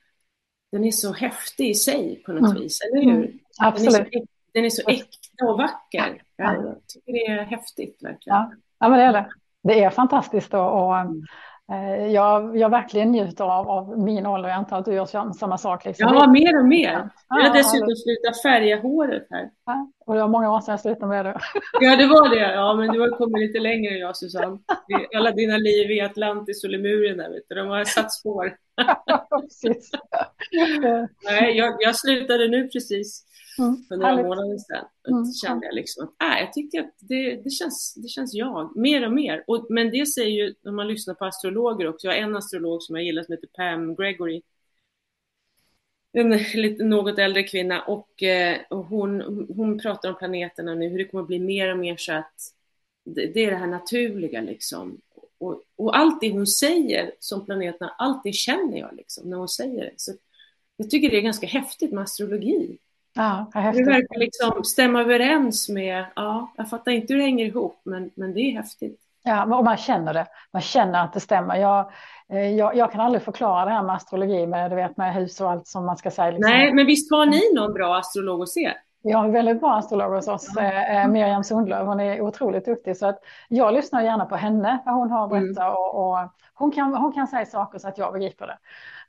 den 0.72 0.86
är 0.86 0.92
så 0.92 1.14
häftig 1.14 1.70
i 1.70 1.76
sig 1.76 2.24
på 2.26 2.34
något 2.34 2.52
mm. 2.52 2.62
vis, 2.62 2.80
eller 2.82 3.02
hur? 3.04 3.26
Mm. 3.26 3.40
Absolut. 3.60 3.94
Den 3.94 3.96
är, 3.96 4.20
så, 4.20 4.26
den 4.54 4.66
är 4.66 4.70
så 4.70 4.90
äkta 4.90 5.46
och 5.46 5.58
vacker. 5.58 6.22
Jag 6.36 6.76
tycker 6.88 7.14
det 7.14 7.26
är 7.26 7.44
häftigt 7.44 7.98
verkligen. 8.04 8.38
Ja. 8.38 8.52
Ja, 8.80 8.90
men 8.90 9.00
det 9.00 9.06
är 9.06 9.14
det. 9.14 9.30
Det 9.64 9.84
är 9.84 9.90
fantastiskt 9.90 10.54
och, 10.54 10.86
och 10.86 10.98
eh, 10.98 11.10
jag, 12.14 12.58
jag 12.58 12.70
verkligen 12.70 13.12
njuter 13.12 13.44
av, 13.44 13.70
av 13.70 14.00
min 14.00 14.26
ålder. 14.26 14.50
Jag 14.50 14.56
antar 14.56 14.80
att 14.80 14.86
du 14.86 14.94
gör 14.94 15.34
samma 15.34 15.58
sak. 15.58 15.86
Liksom. 15.86 16.10
Ja, 16.14 16.32
mer 16.32 16.60
och 16.60 16.66
mer. 16.66 17.10
Jag 17.30 17.44
har 17.44 17.54
dessutom 17.54 17.96
slutat 17.96 18.42
färga 18.42 18.82
håret 18.82 19.28
här. 19.30 19.50
Ja, 19.66 19.92
och 20.06 20.14
det 20.14 20.22
var 20.22 20.28
många 20.28 20.56
år 20.56 20.62
sedan 20.62 20.72
jag 20.72 20.80
slutade 20.80 21.08
med 21.08 21.26
det. 21.26 21.40
Ja, 21.82 21.96
det 21.96 22.08
var 22.08 22.30
det. 22.30 22.54
Ja, 22.54 22.74
men 22.74 22.88
du 22.88 23.00
har 23.00 23.18
kommit 23.18 23.40
lite 23.40 23.60
längre 23.60 23.94
än 23.94 24.00
jag, 24.00 24.18
Susanne. 24.18 24.60
Alla 25.16 25.32
dina 25.32 25.58
liv 25.58 25.92
i 25.92 26.02
Atlantis 26.02 26.64
och 26.64 26.70
Lemurien 26.70 27.18
där, 27.18 27.30
vet 27.30 27.44
du. 27.50 27.56
De 27.56 27.68
har 27.68 27.84
satt 27.84 28.14
spår. 28.14 28.56
Nej, 31.26 31.58
jag, 31.58 31.76
jag 31.80 31.96
slutade 31.96 32.48
nu 32.48 32.68
precis. 32.68 33.26
Mm, 33.60 33.84
för 33.88 33.98
några 33.98 34.16
månader 34.16 34.58
sedan. 34.58 34.86
Mm, 35.08 35.34
kände 35.34 35.66
jag 35.66 35.76
liksom 35.76 36.04
att 36.04 36.34
äh, 36.34 36.40
jag 36.40 36.54
tycker 36.54 36.80
att 36.80 36.96
det, 37.00 37.36
det, 37.36 37.50
känns, 37.50 37.94
det 37.98 38.08
känns 38.08 38.34
jag, 38.34 38.76
mer 38.76 39.06
och 39.06 39.14
mer. 39.14 39.44
Och, 39.48 39.66
men 39.70 39.92
det 39.92 40.06
säger 40.06 40.30
ju, 40.30 40.56
när 40.62 40.72
man 40.72 40.88
lyssnar 40.88 41.14
på 41.14 41.26
astrologer 41.26 41.88
också, 41.88 42.08
jag 42.08 42.14
har 42.14 42.22
en 42.22 42.36
astrolog 42.36 42.84
som 42.84 42.96
jag 42.96 43.06
gillar 43.06 43.24
som 43.24 43.32
heter 43.32 43.48
Pam 43.48 43.96
Gregory. 43.96 44.42
En 46.14 46.30
lite, 46.54 46.84
något 46.84 47.20
äldre 47.20 47.44
kvinna 47.44 47.82
och, 47.82 48.24
eh, 48.24 48.58
och 48.70 48.86
hon, 48.86 49.22
hon 49.56 49.80
pratar 49.80 50.10
om 50.10 50.18
planeterna 50.18 50.76
nu, 50.76 50.90
hur 50.90 50.98
det 50.98 51.06
kommer 51.06 51.22
att 51.22 51.28
bli 51.28 51.40
mer 51.40 51.72
och 51.72 51.78
mer 51.78 51.98
så 51.98 52.14
att 52.14 52.54
det, 53.06 53.26
det 53.34 53.46
är 53.46 53.52
det 53.52 53.58
här 53.58 53.68
naturliga 53.68 54.42
liksom. 54.42 55.02
Och, 55.38 55.64
och 55.76 55.98
allt 55.98 56.22
det 56.22 56.32
hon 56.32 56.48
säger 56.48 57.12
som 57.20 57.46
planeterna, 57.46 57.96
allt 57.98 58.24
det 58.24 58.34
känner 58.34 58.80
jag 58.80 58.96
liksom 58.96 59.30
när 59.30 59.38
hon 59.38 59.50
säger 59.50 59.84
det. 59.84 59.94
Så 59.96 60.12
jag 60.78 60.90
tycker 60.90 61.10
det 61.10 61.18
är 61.18 61.22
ganska 61.22 61.48
häftigt 61.48 61.92
med 61.92 62.04
astrologi. 62.04 62.78
Ja, 63.14 63.52
det 63.54 63.84
verkar 63.84 64.20
liksom 64.20 64.64
stämma 64.64 65.02
överens 65.02 65.70
med, 65.70 66.06
ja, 66.16 66.54
jag 66.58 66.70
fattar 66.70 66.92
inte 66.92 67.14
hur 67.14 67.18
det 67.18 67.26
hänger 67.26 67.46
ihop, 67.46 67.82
men, 67.84 68.12
men 68.16 68.34
det 68.34 68.40
är 68.40 68.52
häftigt. 68.52 69.00
Ja, 69.24 69.58
och 69.58 69.64
man 69.64 69.78
känner 69.78 70.14
det. 70.14 70.28
Man 70.54 70.62
känner 70.62 71.04
att 71.04 71.14
det 71.14 71.20
stämmer. 71.20 71.56
Jag, 71.56 71.92
eh, 72.34 72.56
jag, 72.56 72.76
jag, 72.76 72.92
kan 72.92 73.02
aldrig 73.02 73.24
förklara 73.24 73.66
det 73.66 73.72
här 73.72 73.84
med 73.84 73.96
astrologi, 73.96 74.48
med, 74.48 74.72
du 74.72 74.76
vet, 74.76 74.98
med 74.98 75.14
hus 75.14 75.42
och 75.42 75.52
allt 75.52 75.68
som 75.68 75.86
man 75.86 75.98
ska 75.98 76.12
säga. 76.12 76.32
Liksom. 76.32 76.52
Nej, 76.52 76.74
men 76.74 76.86
visst 76.86 77.12
har 77.12 77.26
ni 77.26 77.54
någon 77.56 77.74
bra 77.74 77.98
astrolog 77.98 78.42
att 78.42 78.50
se? 78.50 78.74
Vi 79.04 79.12
har 79.12 79.26
en 79.26 79.32
väldigt 79.32 79.60
bra 79.60 79.76
astrolog 79.76 80.16
hos 80.16 80.28
oss, 80.28 80.58
eh, 80.58 80.96
eh, 80.96 81.08
Miriam 81.08 81.44
Sundlöv. 81.44 81.86
Hon 81.86 82.00
är 82.00 82.22
otroligt 82.22 82.66
duktig. 82.66 82.98
Så 82.98 83.08
att 83.08 83.20
jag 83.48 83.74
lyssnar 83.74 84.02
gärna 84.02 84.26
på 84.26 84.36
henne, 84.36 84.80
vad 84.86 84.96
hon 84.96 85.12
har 85.12 85.24
att 85.24 85.30
berätta. 85.30 85.64
Mm. 85.64 85.74
Och, 85.74 85.96
och, 85.96 86.18
hon, 86.54 86.72
kan, 86.72 86.94
hon 86.94 87.14
kan 87.14 87.28
säga 87.28 87.46
saker 87.46 87.80
så 87.80 87.88
att 87.88 87.98
jag 87.98 88.14
begriper 88.14 88.48
det. 88.48 88.58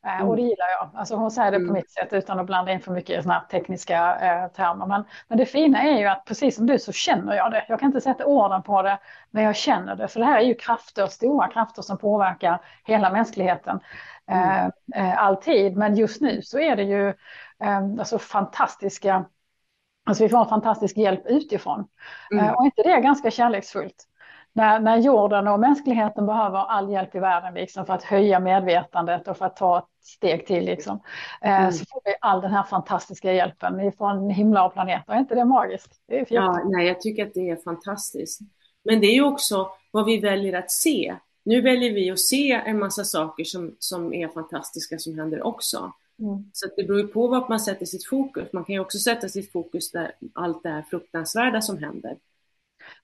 Eh, 0.04 0.14
mm. 0.14 0.28
Och 0.28 0.36
det 0.36 0.42
gillar 0.42 0.66
jag. 0.80 0.90
Alltså 0.94 1.14
hon 1.14 1.30
säger 1.30 1.50
det 1.50 1.56
på 1.56 1.62
mm. 1.62 1.72
mitt 1.72 1.90
sätt 1.90 2.12
utan 2.12 2.38
att 2.38 2.46
blanda 2.46 2.72
in 2.72 2.80
för 2.80 2.92
mycket 2.92 3.22
såna 3.22 3.40
tekniska 3.40 4.16
eh, 4.20 4.48
termer. 4.48 4.86
Men, 4.86 5.04
men 5.28 5.38
det 5.38 5.46
fina 5.46 5.82
är 5.82 5.98
ju 5.98 6.06
att 6.06 6.24
precis 6.24 6.56
som 6.56 6.66
du 6.66 6.78
så 6.78 6.92
känner 6.92 7.36
jag 7.36 7.50
det. 7.52 7.64
Jag 7.68 7.80
kan 7.80 7.86
inte 7.86 8.00
sätta 8.00 8.26
orden 8.26 8.62
på 8.62 8.82
det, 8.82 8.98
men 9.30 9.44
jag 9.44 9.56
känner 9.56 9.96
det. 9.96 10.08
För 10.08 10.20
det 10.20 10.26
här 10.26 10.38
är 10.38 10.44
ju 10.44 10.54
krafter, 10.54 11.06
stora 11.06 11.48
krafter 11.48 11.82
som 11.82 11.98
påverkar 11.98 12.58
hela 12.84 13.12
mänskligheten. 13.12 13.80
Mm. 14.26 14.70
Eh, 14.94 15.10
eh 15.10 15.22
alltid, 15.24 15.76
men 15.76 15.96
just 15.96 16.20
nu 16.20 16.42
så 16.42 16.58
är 16.58 16.76
det 16.76 16.82
ju 16.82 17.14
alltså 17.98 18.18
fantastiska 18.18 19.24
Alltså 20.10 20.24
vi 20.24 20.28
får 20.28 20.40
en 20.40 20.48
fantastisk 20.48 20.96
hjälp 20.96 21.26
utifrån. 21.26 21.84
Mm. 22.32 22.44
Eh, 22.44 22.52
och 22.52 22.64
inte 22.64 22.82
det 22.82 22.90
är 22.90 23.00
ganska 23.00 23.30
kärleksfullt? 23.30 24.06
när, 24.52 24.80
när 24.80 24.96
jorden 24.96 25.48
och 25.48 25.60
mänskligheten 25.60 26.26
behöver 26.26 26.58
all 26.58 26.92
hjälp 26.92 27.14
i 27.14 27.18
världen 27.18 27.54
liksom, 27.54 27.86
för 27.86 27.92
att 27.92 28.02
höja 28.02 28.40
medvetandet 28.40 29.28
och 29.28 29.36
för 29.36 29.44
att 29.46 29.56
ta 29.56 29.78
ett 29.78 30.04
steg 30.04 30.46
till, 30.46 30.64
liksom, 30.64 31.00
eh, 31.42 31.60
mm. 31.60 31.72
så 31.72 31.84
får 31.84 32.00
vi 32.04 32.14
all 32.20 32.40
den 32.40 32.50
här 32.50 32.62
fantastiska 32.62 33.32
hjälpen 33.32 33.92
från 33.92 34.30
himla 34.30 34.66
och 34.66 34.72
planeter. 34.72 35.12
Är 35.12 35.18
inte 35.18 35.34
det 35.34 35.44
magiskt? 35.44 36.00
Det 36.08 36.18
är 36.18 36.26
ja, 36.28 36.62
nej, 36.64 36.86
jag 36.86 37.00
tycker 37.00 37.26
att 37.26 37.34
det 37.34 37.50
är 37.50 37.56
fantastiskt. 37.56 38.40
Men 38.84 39.00
det 39.00 39.06
är 39.06 39.14
ju 39.14 39.24
också 39.24 39.70
vad 39.90 40.04
vi 40.04 40.20
väljer 40.20 40.58
att 40.58 40.70
se. 40.70 41.16
Nu 41.44 41.60
väljer 41.60 41.94
vi 41.94 42.10
att 42.10 42.18
se 42.18 42.52
en 42.52 42.78
massa 42.78 43.04
saker 43.04 43.44
som, 43.44 43.76
som 43.78 44.14
är 44.14 44.28
fantastiska 44.28 44.98
som 44.98 45.18
händer 45.18 45.46
också. 45.46 45.92
Mm. 46.20 46.44
Så 46.52 46.68
det 46.76 46.84
beror 46.84 47.00
ju 47.00 47.06
på 47.06 47.26
vart 47.26 47.48
man 47.48 47.60
sätter 47.60 47.86
sitt 47.86 48.06
fokus. 48.06 48.52
Man 48.52 48.64
kan 48.64 48.74
ju 48.74 48.80
också 48.80 48.98
sätta 48.98 49.28
sitt 49.28 49.52
fokus 49.52 49.90
där 49.90 50.12
allt 50.32 50.62
det 50.62 50.68
här 50.68 50.82
fruktansvärda 50.90 51.60
som 51.60 51.78
händer. 51.78 52.16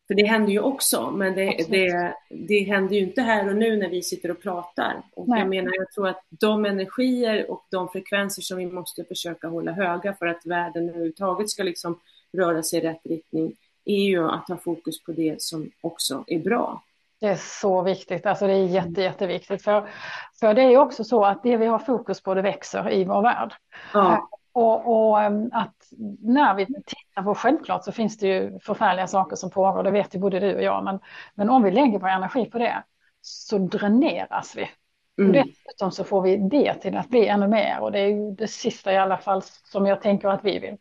För 0.07 0.15
det 0.15 0.27
händer 0.27 0.53
ju 0.53 0.61
också, 0.61 1.11
men 1.11 1.35
det, 1.35 1.67
det, 1.69 2.15
det 2.31 2.63
händer 2.63 2.97
ju 2.97 3.03
inte 3.03 3.23
här 3.23 3.49
och 3.49 3.57
nu 3.57 3.77
när 3.77 3.89
vi 3.89 4.03
sitter 4.03 4.31
och 4.31 4.43
pratar. 4.43 5.03
Och 5.13 5.27
jag 5.29 5.49
menar, 5.49 5.73
jag 5.75 5.93
tror 5.93 6.09
att 6.09 6.23
de 6.29 6.65
energier 6.65 7.51
och 7.51 7.67
de 7.71 7.89
frekvenser 7.89 8.43
som 8.43 8.59
vi 8.59 8.67
måste 8.67 9.05
försöka 9.05 9.49
hålla 9.49 9.73
höga 9.73 10.15
för 10.15 10.27
att 10.27 10.47
världen 10.47 10.89
överhuvudtaget 10.89 11.51
ska 11.51 11.63
liksom 11.63 12.01
röra 12.33 12.63
sig 12.63 12.79
i 12.79 12.83
rätt 12.83 13.01
riktning, 13.05 13.57
är 13.85 14.05
ju 14.05 14.29
att 14.29 14.49
ha 14.49 14.57
fokus 14.57 15.03
på 15.03 15.13
det 15.13 15.43
som 15.43 15.71
också 15.81 16.25
är 16.27 16.39
bra. 16.39 16.83
Det 17.21 17.27
är 17.27 17.37
så 17.37 17.83
viktigt, 17.83 18.27
alltså 18.27 18.47
det 18.47 18.53
är 18.53 18.65
jätte, 18.65 19.03
jätteviktigt. 19.03 19.63
För, 19.65 19.89
för 20.41 20.55
det 20.55 20.63
är 20.63 20.79
också 20.79 21.05
så 21.05 21.25
att 21.25 21.43
det 21.43 21.57
vi 21.57 21.67
har 21.67 21.79
fokus 21.79 22.23
på, 22.23 22.35
det 22.35 22.43
växer 22.43 22.91
i 22.91 23.05
vår 23.05 23.23
värld. 23.23 23.55
Ja. 23.95 24.29
Och, 24.53 25.09
och, 25.11 25.23
ehm, 25.23 25.51
att 25.53 25.75
när 26.21 26.55
vi 26.55 26.67
tittar 26.67 27.23
på, 27.23 27.35
självklart 27.35 27.85
så 27.85 27.93
finns 27.93 28.19
det 28.19 28.27
ju 28.27 28.59
förfärliga 28.59 29.07
saker 29.07 29.37
som 29.37 29.51
pågår, 29.51 29.83
det 29.83 29.91
vet 29.91 30.15
ju 30.15 30.19
både 30.19 30.41
du 30.41 30.55
och 30.55 30.63
jag, 30.63 30.85
men, 30.85 30.99
men 31.35 31.51
om 31.51 31.63
vi 31.63 31.71
lägger 31.71 31.99
vår 31.99 32.09
energi 32.09 32.45
på 32.45 32.59
det 32.59 32.83
så 33.21 33.59
dräneras 33.59 34.57
vi. 34.57 34.71
Mm. 35.19 35.31
Och 35.31 35.47
dessutom 35.47 35.91
så 35.91 36.05
får 36.05 36.23
vi 36.23 36.37
det 36.37 36.75
till 36.75 36.97
att 36.97 37.09
bli 37.09 37.27
ännu 37.27 37.49
mer 37.49 37.81
och 37.81 37.93
det 37.93 37.99
är 37.99 38.09
ju 38.09 38.31
det 38.31 38.49
sista 38.49 38.93
i 38.93 38.97
alla 38.97 39.19
fall 39.19 39.43
som 39.43 39.87
jag 39.87 40.01
tänker 40.03 40.29
att 40.29 40.45
vi 40.45 40.59
vill. 40.59 40.77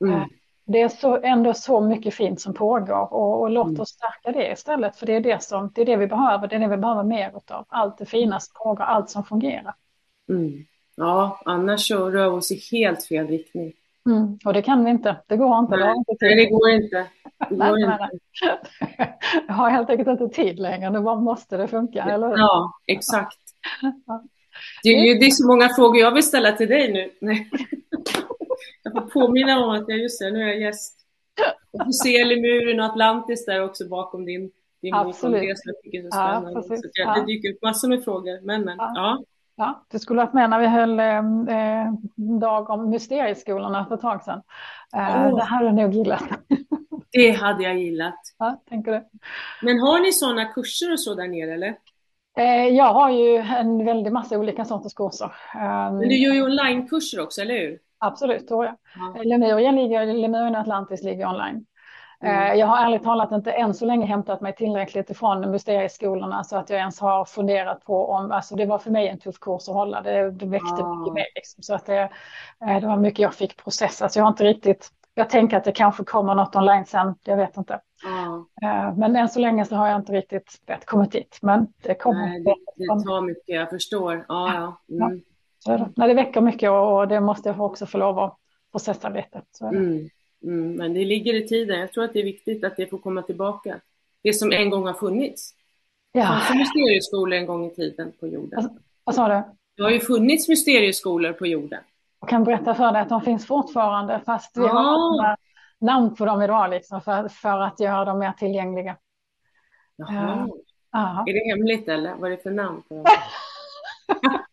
Mm. 0.00 0.28
Det 0.66 0.80
är 0.80 0.88
så, 0.88 1.16
ändå 1.22 1.54
så 1.54 1.80
mycket 1.80 2.14
fint 2.14 2.40
som 2.40 2.54
pågår 2.54 3.12
och, 3.14 3.40
och 3.40 3.50
låt 3.50 3.68
mm. 3.68 3.80
oss 3.80 3.88
stärka 3.88 4.38
det 4.38 4.52
istället 4.52 4.96
för 4.96 5.06
det 5.06 5.12
är 5.12 5.20
det, 5.20 5.42
som, 5.42 5.72
det 5.74 5.80
är 5.80 5.86
det 5.86 5.96
vi 5.96 6.06
behöver, 6.06 6.48
det 6.48 6.56
är 6.56 6.60
det 6.60 6.68
vi 6.68 6.76
behöver 6.76 7.02
mer 7.02 7.32
av. 7.50 7.64
Allt 7.68 7.98
det 7.98 8.06
fina 8.06 8.40
som 8.40 8.52
pågår, 8.64 8.84
allt 8.84 9.10
som 9.10 9.24
fungerar. 9.24 9.74
Mm. 10.28 10.64
Ja, 10.96 11.40
annars 11.44 11.88
så 11.88 12.10
rör 12.10 12.30
vi 12.30 12.36
oss 12.36 12.50
i 12.50 12.76
helt 12.76 13.04
fel 13.04 13.26
riktning. 13.26 13.72
Mm, 14.06 14.38
och 14.44 14.52
det 14.52 14.62
kan 14.62 14.84
vi 14.84 14.90
inte. 14.90 15.16
Det 15.26 15.36
går 15.36 15.58
inte. 15.58 15.76
Nej, 15.76 15.94
det, 16.06 16.12
inte 16.12 16.26
det 16.26 16.46
går 16.46 16.70
inte. 16.70 17.06
Det 17.48 17.54
går 17.54 17.56
nej, 17.56 17.82
inte. 17.82 18.08
Nej, 18.98 19.08
Jag 19.48 19.54
har 19.54 19.70
helt 19.70 19.90
enkelt 19.90 20.08
inte 20.08 20.28
tid 20.28 20.58
längre. 20.58 20.90
Nu 20.90 21.00
bara 21.00 21.20
måste 21.20 21.56
det 21.56 21.68
funka, 21.68 22.02
eller 22.02 22.28
hur? 22.28 22.38
Ja, 22.38 22.72
exakt. 22.86 23.38
Det 24.82 24.88
är, 24.88 25.20
det 25.20 25.26
är 25.26 25.30
så 25.30 25.46
många 25.46 25.68
frågor 25.68 25.96
jag 25.96 26.14
vill 26.14 26.22
ställa 26.22 26.52
till 26.52 26.68
dig 26.68 26.92
nu. 26.92 27.10
Nej. 27.20 27.50
Jag 28.84 28.92
får 28.92 29.00
påminna 29.00 29.64
om 29.64 29.70
att 29.70 29.88
jag 29.88 29.98
just 29.98 30.20
det, 30.20 30.30
nu 30.30 30.42
är 30.42 30.48
jag 30.48 30.60
gäst. 30.60 31.00
Jag 31.70 31.86
får 31.86 31.92
se 31.92 32.24
Lemuren 32.24 32.80
och 32.80 32.86
Atlantis 32.86 33.46
där 33.46 33.64
också 33.64 33.88
bakom 33.88 34.24
din, 34.24 34.50
din 34.82 34.92
bok 34.92 35.04
om 35.04 35.10
det 35.10 35.14
som 35.18 35.32
jag 35.32 35.82
tycker 35.82 35.98
är 35.98 36.02
så 36.02 36.10
spännande. 36.10 36.52
Ja, 36.54 36.62
så 36.62 36.88
jag, 36.92 37.16
det 37.16 37.26
dyker 37.26 37.52
upp 37.52 37.62
massor 37.62 37.88
med 37.88 38.04
frågor. 38.04 38.40
Men, 38.46 38.62
men, 38.62 38.76
ja. 38.78 38.92
ja. 38.94 39.24
Ja, 39.56 39.86
du 39.90 39.98
skulle 39.98 40.22
varit 40.22 40.34
med 40.34 40.50
när 40.50 40.60
vi 40.60 40.66
höll 40.66 41.00
ehm, 41.00 41.48
eh, 41.48 41.92
dag 42.40 42.70
om 42.70 42.90
mysterieskolorna 42.90 43.86
för 43.86 43.94
ett 43.94 44.00
tag 44.00 44.22
sedan. 44.22 44.42
Eh, 44.96 45.26
oh. 45.26 45.36
Det 45.36 45.44
hade 45.44 45.68
du 45.68 45.72
nog 45.72 45.92
gillat. 45.92 46.22
Det 47.12 47.30
hade 47.30 47.62
jag 47.62 47.78
gillat. 47.78 48.20
Ja, 48.38 48.62
tänker 48.68 48.92
du. 48.92 49.04
Men 49.62 49.78
har 49.78 50.00
ni 50.00 50.12
sådana 50.12 50.44
kurser 50.44 50.92
och 50.92 51.00
så 51.00 51.14
där 51.14 51.28
nere 51.28 51.54
eller? 51.54 51.76
Eh, 52.38 52.68
jag 52.68 52.92
har 52.94 53.10
ju 53.10 53.36
en 53.36 53.84
väldig 53.84 54.12
massa 54.12 54.38
olika 54.38 54.64
sorters 54.64 54.94
kurser. 54.94 55.32
Men 55.90 56.08
du 56.08 56.16
gör 56.16 56.34
ju 56.34 56.42
onlinekurser 56.42 57.20
också, 57.20 57.40
eller 57.40 57.54
hur? 57.54 57.78
Absolut, 58.06 58.48
tror 58.48 58.64
jag. 58.64 58.76
Ja. 59.14 59.22
Lemurien 59.22 59.76
ligger, 59.76 60.06
Lemurien 60.06 60.56
Atlantis 60.56 61.02
ligger 61.02 61.26
online. 61.26 61.66
Mm. 62.20 62.52
Eh, 62.52 62.58
jag 62.58 62.66
har 62.66 62.86
ärligt 62.86 63.02
talat 63.02 63.32
inte 63.32 63.52
än 63.52 63.74
så 63.74 63.86
länge 63.86 64.06
hämtat 64.06 64.40
mig 64.40 64.54
tillräckligt 64.54 65.10
ifrån 65.10 65.50
mysterieskolorna 65.50 66.44
så 66.44 66.56
att 66.56 66.70
jag 66.70 66.78
ens 66.78 67.00
har 67.00 67.24
funderat 67.24 67.84
på 67.84 68.06
om, 68.06 68.32
alltså 68.32 68.56
det 68.56 68.66
var 68.66 68.78
för 68.78 68.90
mig 68.90 69.08
en 69.08 69.18
tuff 69.18 69.38
kurs 69.38 69.68
att 69.68 69.74
hålla, 69.74 70.02
det, 70.02 70.30
det 70.30 70.46
väckte 70.46 70.82
ah. 70.82 70.94
mycket 70.94 71.14
mer 71.14 71.26
liksom. 71.34 71.62
Så 71.62 71.74
att 71.74 71.86
det, 71.86 72.10
eh, 72.66 72.80
det 72.80 72.86
var 72.86 72.96
mycket 72.96 73.18
jag 73.18 73.34
fick 73.34 73.64
processa, 73.64 74.08
så 74.08 74.18
jag 74.18 74.24
har 74.24 74.30
inte 74.30 74.44
riktigt, 74.44 74.88
jag 75.14 75.30
tänker 75.30 75.56
att 75.56 75.64
det 75.64 75.72
kanske 75.72 76.04
kommer 76.04 76.34
något 76.34 76.56
online 76.56 76.86
sen, 76.86 77.14
jag 77.24 77.36
vet 77.36 77.56
inte. 77.56 77.80
Ah. 78.04 78.92
Men 78.96 79.16
än 79.16 79.28
så 79.28 79.40
länge 79.40 79.64
så 79.64 79.76
har 79.76 79.88
jag 79.88 79.96
inte 80.00 80.12
riktigt 80.12 80.62
vet, 80.66 80.86
kommit 80.86 81.12
dit, 81.12 81.38
men 81.42 81.66
det 81.82 81.94
kommer. 81.94 82.26
Nej, 82.26 82.40
det, 82.40 82.54
det 82.76 82.86
tar 82.86 83.20
mycket, 83.20 83.56
jag 83.56 83.70
förstår. 83.70 84.24
Ah, 84.28 84.76
ja. 84.88 85.04
Mm. 85.04 85.22
Ja. 85.64 85.76
Det, 85.78 85.92
Nej, 85.96 86.08
det 86.08 86.14
väcker 86.14 86.40
mycket 86.40 86.70
och 86.70 87.08
det 87.08 87.20
måste 87.20 87.48
jag 87.48 87.60
också 87.60 87.86
få 87.86 87.98
lov 87.98 88.18
att 88.18 88.38
processa 88.72 89.08
lite. 89.08 89.42
Så 89.50 89.70
det. 89.70 89.76
Mm. 89.76 90.08
Mm, 90.44 90.72
men 90.76 90.94
det 90.94 91.04
ligger 91.04 91.34
i 91.34 91.48
tiden. 91.48 91.80
Jag 91.80 91.92
tror 91.92 92.04
att 92.04 92.12
det 92.12 92.20
är 92.20 92.24
viktigt 92.24 92.64
att 92.64 92.76
det 92.76 92.86
får 92.86 92.98
komma 92.98 93.22
tillbaka. 93.22 93.80
Det 94.22 94.32
som 94.32 94.52
en 94.52 94.70
gång 94.70 94.86
har 94.86 94.94
funnits. 94.94 95.54
Ja. 96.12 96.20
Det 96.20 96.40
fanns 96.40 96.58
mysterieskolor 96.58 97.38
en 97.38 97.46
gång 97.46 97.66
i 97.66 97.74
tiden 97.74 98.12
på 98.20 98.26
jorden. 98.26 98.62
Vad, 98.62 98.78
vad 99.04 99.14
sa 99.14 99.28
du? 99.28 99.42
Det 99.76 99.82
har 99.82 99.90
ju 99.90 100.00
funnits 100.00 100.48
mysterieskolor 100.48 101.32
på 101.32 101.46
jorden. 101.46 101.80
Jag 102.20 102.28
kan 102.28 102.44
berätta 102.44 102.74
för 102.74 102.92
dig 102.92 103.02
att 103.02 103.08
de 103.08 103.20
finns 103.20 103.46
fortfarande 103.46 104.20
fast 104.26 104.56
vi 104.56 104.64
ah. 104.64 104.68
har 104.68 105.36
namn 105.80 106.14
på 106.14 106.24
dem 106.24 106.42
idag 106.42 106.70
liksom, 106.70 107.00
för, 107.00 107.28
för 107.28 107.60
att 107.60 107.80
göra 107.80 108.04
dem 108.04 108.18
mer 108.18 108.32
tillgängliga. 108.32 108.96
Jaha. 109.96 110.48
Uh, 110.96 111.22
är 111.26 111.32
det 111.32 111.50
hemligt 111.50 111.88
eller? 111.88 112.14
Vad 112.14 112.32
är 112.32 112.36
det 112.36 112.42
för 112.42 112.50
namn 112.50 112.82
på 112.88 112.94
dem? 112.94 113.04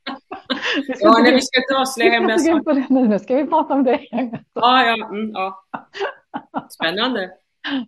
ja, 1.00 1.18
nej, 1.24 1.34
vi 1.36 1.42
ska 1.42 1.60
inte 1.62 1.78
avslöja 1.82 2.12
hemliga 2.12 2.38
saker. 2.40 2.86
Nu, 2.90 3.08
nu 3.08 3.20
ska 3.20 3.36
vi 3.36 3.48
prata 3.48 3.74
om 3.74 3.84
det. 3.84 4.00
ja, 4.54 4.86
ja, 4.86 5.08
mm, 5.10 5.32
ja. 5.32 5.64
Spännande. 6.70 7.32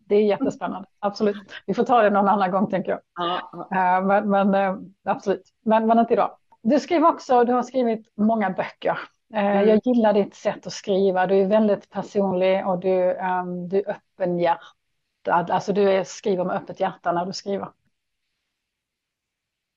Det 0.06 0.16
är 0.16 0.22
jättespännande, 0.24 0.88
absolut. 1.00 1.38
Vi 1.66 1.74
får 1.74 1.84
ta 1.84 2.02
det 2.02 2.10
någon 2.10 2.28
annan 2.28 2.52
gång 2.52 2.70
tänker 2.70 2.92
jag. 2.92 3.00
Ja, 3.16 3.50
ja. 3.52 3.98
Eh, 3.98 4.06
Men, 4.06 4.30
men 4.30 4.54
eh, 4.56 4.76
absolut, 5.06 5.44
men, 5.66 5.88
men 5.88 6.00
inte 6.00 6.14
idag. 6.14 6.32
Du 6.64 6.80
skriver 6.80 7.08
också, 7.08 7.44
du 7.44 7.54
har 7.54 7.64
skrivit 7.64 8.08
många 8.18 8.50
böcker. 8.50 9.00
Eh, 9.34 9.46
Mm. 9.46 9.70
Jag 9.70 9.80
gillar 9.84 10.14
ditt 10.14 10.36
sätt 10.36 10.68
att 10.68 10.74
skriva. 10.74 11.28
Du 11.28 11.36
är 11.42 11.46
väldigt 11.48 11.90
personlig 11.90 12.68
och 12.68 12.80
du, 12.80 13.12
ehm, 13.16 13.70
du 13.70 13.78
är 13.78 13.90
öppenhjärtad. 13.92 15.52
Alltså 15.52 15.74
du 15.74 15.92
är, 15.92 16.04
skriver 16.04 16.44
med 16.44 16.56
öppet 16.56 16.80
hjärta 16.80 17.12
när 17.12 17.26
du 17.26 17.34
skriver. 17.34 17.68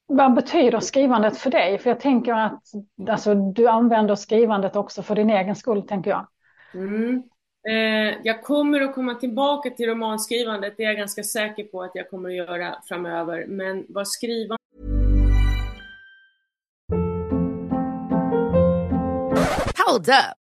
Vad 0.09 0.35
betyder 0.35 0.81
skrivandet 0.81 1.39
för 1.39 1.51
dig? 1.51 1.79
För 1.79 1.91
jag 1.91 2.01
tänker 2.01 2.33
att 2.33 2.63
alltså, 3.09 3.35
du 3.35 3.69
använder 3.69 4.15
skrivandet 4.15 4.77
också 4.77 5.03
för 5.03 5.15
din 5.15 5.31
egen 5.31 5.57
skull, 5.57 5.83
tänker 5.83 6.11
jag. 6.11 6.27
Mm. 6.75 7.23
Eh, 7.69 8.19
jag 8.23 8.43
kommer 8.43 8.81
att 8.81 8.95
komma 8.95 9.15
tillbaka 9.15 9.71
till 9.71 9.87
romanskrivandet, 9.87 10.75
det 10.77 10.83
är 10.83 10.87
jag 10.87 10.97
ganska 10.97 11.23
säker 11.23 11.65
på 11.65 11.83
att 11.83 11.91
jag 11.95 12.11
kommer 12.11 12.29
att 12.29 12.35
göra 12.35 12.77
framöver. 12.89 13.47
Men 13.47 13.87
vad 13.89 14.09
skriva 14.09 14.57
Hold 19.87 20.09
up. 20.09 20.46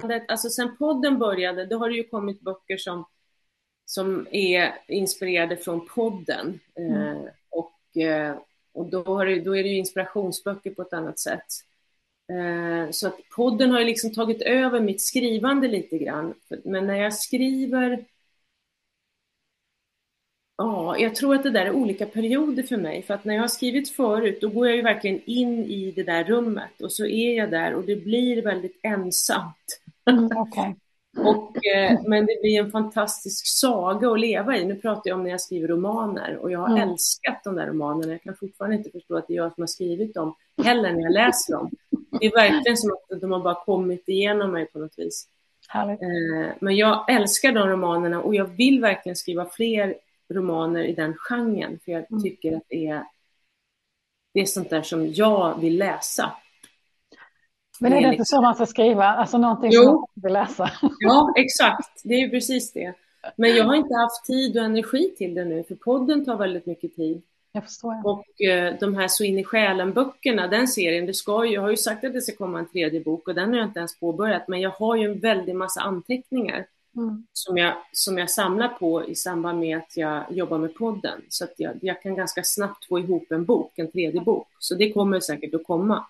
today. 0.00 0.24
Alltså 0.28 0.50
sen 0.50 0.76
podden 0.76 1.18
började, 1.18 1.66
då 1.66 1.78
har 1.78 1.88
det 1.88 1.96
ju 1.96 2.04
kommit 2.04 2.40
böcker 2.40 2.76
som, 2.76 3.04
som 3.84 4.26
är 4.32 4.74
inspirerade 4.88 5.56
från 5.56 5.86
podden. 5.86 6.60
Eh, 6.74 7.30
och 7.50 8.02
eh, 8.02 8.36
och 8.78 8.86
då, 8.86 9.24
det, 9.24 9.40
då 9.40 9.56
är 9.56 9.62
det 9.62 9.68
ju 9.68 9.76
inspirationsböcker 9.76 10.70
på 10.70 10.82
ett 10.82 10.92
annat 10.92 11.18
sätt. 11.18 11.46
Eh, 12.32 12.90
så 12.90 13.06
att 13.08 13.28
podden 13.36 13.70
har 13.70 13.78
ju 13.80 13.86
liksom 13.86 14.14
tagit 14.14 14.42
över 14.42 14.80
mitt 14.80 15.00
skrivande 15.00 15.68
lite 15.68 15.98
grann. 15.98 16.34
Men 16.64 16.86
när 16.86 16.96
jag 16.96 17.14
skriver 17.14 18.04
Ja, 20.60 20.98
jag 20.98 21.14
tror 21.14 21.34
att 21.34 21.42
det 21.42 21.50
där 21.50 21.66
är 21.66 21.70
olika 21.72 22.06
perioder 22.06 22.62
för 22.62 22.76
mig. 22.76 23.02
För 23.02 23.14
att 23.14 23.24
när 23.24 23.34
jag 23.34 23.40
har 23.40 23.48
skrivit 23.48 23.90
förut, 23.90 24.38
då 24.40 24.48
går 24.48 24.66
jag 24.66 24.76
ju 24.76 24.82
verkligen 24.82 25.20
in 25.24 25.64
i 25.64 25.90
det 25.90 26.02
där 26.02 26.24
rummet 26.24 26.80
och 26.80 26.92
så 26.92 27.06
är 27.06 27.36
jag 27.36 27.50
där 27.50 27.74
och 27.74 27.84
det 27.84 27.96
blir 27.96 28.42
väldigt 28.42 28.80
ensamt. 28.82 29.80
Mm, 30.08 30.30
Okej. 30.36 30.76
Och, 31.18 31.66
eh, 31.66 32.00
men 32.06 32.26
det 32.26 32.40
blir 32.42 32.60
en 32.60 32.70
fantastisk 32.70 33.46
saga 33.46 34.10
att 34.10 34.20
leva 34.20 34.56
i. 34.56 34.64
Nu 34.64 34.74
pratar 34.74 35.02
jag 35.10 35.16
om 35.18 35.22
när 35.22 35.30
jag 35.30 35.40
skriver 35.40 35.68
romaner 35.68 36.36
och 36.36 36.50
jag 36.52 36.58
har 36.58 36.68
Mm. 36.76 36.88
älskat 36.88 37.44
de 37.44 37.54
där 37.54 37.66
romanerna. 37.66 38.12
Jag 38.12 38.22
kan 38.22 38.36
fortfarande 38.36 38.76
inte 38.76 38.90
förstå 38.90 39.16
att 39.16 39.26
det 39.28 39.32
är 39.34 39.36
jag 39.36 39.54
som 39.54 39.62
har 39.62 39.66
skrivit 39.66 40.14
dem 40.14 40.34
heller 40.64 40.92
när 40.92 41.00
jag 41.02 41.12
läser 41.12 41.52
dem. 41.52 41.70
Det 42.20 42.26
är 42.26 42.30
verkligen 42.30 42.76
som 42.76 42.90
att 42.92 43.20
de 43.20 43.32
har 43.32 43.40
bara 43.40 43.64
kommit 43.64 44.08
igenom 44.08 44.52
mig 44.52 44.66
på 44.66 44.78
något 44.78 44.98
vis. 44.98 45.28
Eh, 45.92 46.52
Men 46.60 46.76
jag 46.76 47.10
älskar 47.12 47.52
de 47.52 47.68
romanerna 47.68 48.22
och 48.22 48.34
jag 48.34 48.44
vill 48.44 48.80
verkligen 48.80 49.16
skriva 49.16 49.44
fler 49.46 49.94
romaner 50.34 50.84
i 50.84 50.92
den 50.94 51.14
genren 51.18 51.78
för 51.84 51.92
jag 51.92 52.04
Mm. 52.10 52.22
tycker 52.22 52.56
att 52.56 52.62
det 52.68 52.86
är, 52.86 53.04
det 54.34 54.40
är 54.40 54.46
sånt 54.46 54.70
där 54.70 54.82
som 54.82 55.12
jag 55.12 55.60
vill 55.60 55.78
läsa. 55.78 56.32
Men 57.80 57.92
är 57.92 58.00
Det 58.02 58.12
inte 58.12 58.24
så 58.24 58.42
man 58.42 58.54
ska 58.54 58.66
skriva? 58.66 59.04
Alltså 59.04 59.38
någonting 59.38 59.70
Jo. 59.72 59.82
som 59.82 59.92
man 59.94 60.06
vill 60.14 60.32
läsa? 60.32 60.70
Ja, 60.98 61.32
exakt. 61.36 62.00
Det 62.04 62.14
är 62.14 62.18
ju 62.18 62.30
precis 62.30 62.72
det. 62.72 62.94
Men 63.36 63.56
jag 63.56 63.64
har 63.64 63.74
inte 63.74 63.94
haft 63.94 64.24
tid 64.26 64.56
och 64.58 64.64
energi 64.64 65.14
till 65.18 65.34
det 65.34 65.44
nu, 65.44 65.62
för 65.62 65.74
podden 65.74 66.24
tar 66.24 66.36
väldigt 66.36 66.66
mycket 66.66 66.96
tid. 66.96 67.22
Jag 67.52 67.64
förstår. 67.64 68.02
Och 68.04 68.40
eh, 68.42 68.74
de 68.80 68.94
här 68.94 69.08
Så 69.08 69.24
in 69.24 69.38
i 69.38 69.44
själen-böckerna, 69.44 70.46
den 70.46 70.68
serien, 70.68 71.06
det 71.06 71.14
ska 71.14 71.44
ju, 71.44 71.52
jag 71.54 71.62
har 71.62 71.70
ju 71.70 71.76
sagt 71.76 72.04
att 72.04 72.12
det 72.12 72.20
ska 72.20 72.36
komma 72.36 72.58
en 72.58 72.68
tredje 72.68 73.00
bok 73.00 73.28
och 73.28 73.34
den 73.34 73.48
har 73.48 73.56
jag 73.56 73.66
inte 73.66 73.78
ens 73.78 74.00
påbörjat, 74.00 74.48
men 74.48 74.60
jag 74.60 74.70
har 74.70 74.96
ju 74.96 75.04
en 75.04 75.18
väldig 75.18 75.54
massa 75.54 75.80
anteckningar 75.80 76.66
Mm. 76.96 77.26
som 77.32 77.56
jag, 77.58 77.74
som 77.92 78.18
jag 78.18 78.30
samlar 78.30 78.68
på 78.68 79.04
i 79.04 79.14
samband 79.14 79.60
med 79.60 79.76
att 79.78 79.96
jag 79.96 80.24
jobbar 80.30 80.58
med 80.58 80.74
podden. 80.74 81.20
Så 81.28 81.44
att 81.44 81.54
jag, 81.56 81.72
jag 81.82 82.02
kan 82.02 82.14
ganska 82.14 82.42
snabbt 82.44 82.84
få 82.88 82.98
ihop 82.98 83.32
en 83.32 83.44
bok, 83.44 83.72
en 83.78 83.90
tredje 83.90 84.20
bok. 84.20 84.48
Så 84.58 84.74
det 84.74 84.92
kommer 84.92 85.20
säkert 85.20 85.54
att 85.54 85.64
komma. 85.64 86.06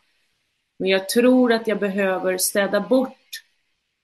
Men 0.79 0.89
jag 0.91 1.09
tror 1.09 1.53
att 1.53 1.67
jag 1.67 1.79
behöver 1.79 2.39
städa 2.39 2.81
bort 2.81 3.15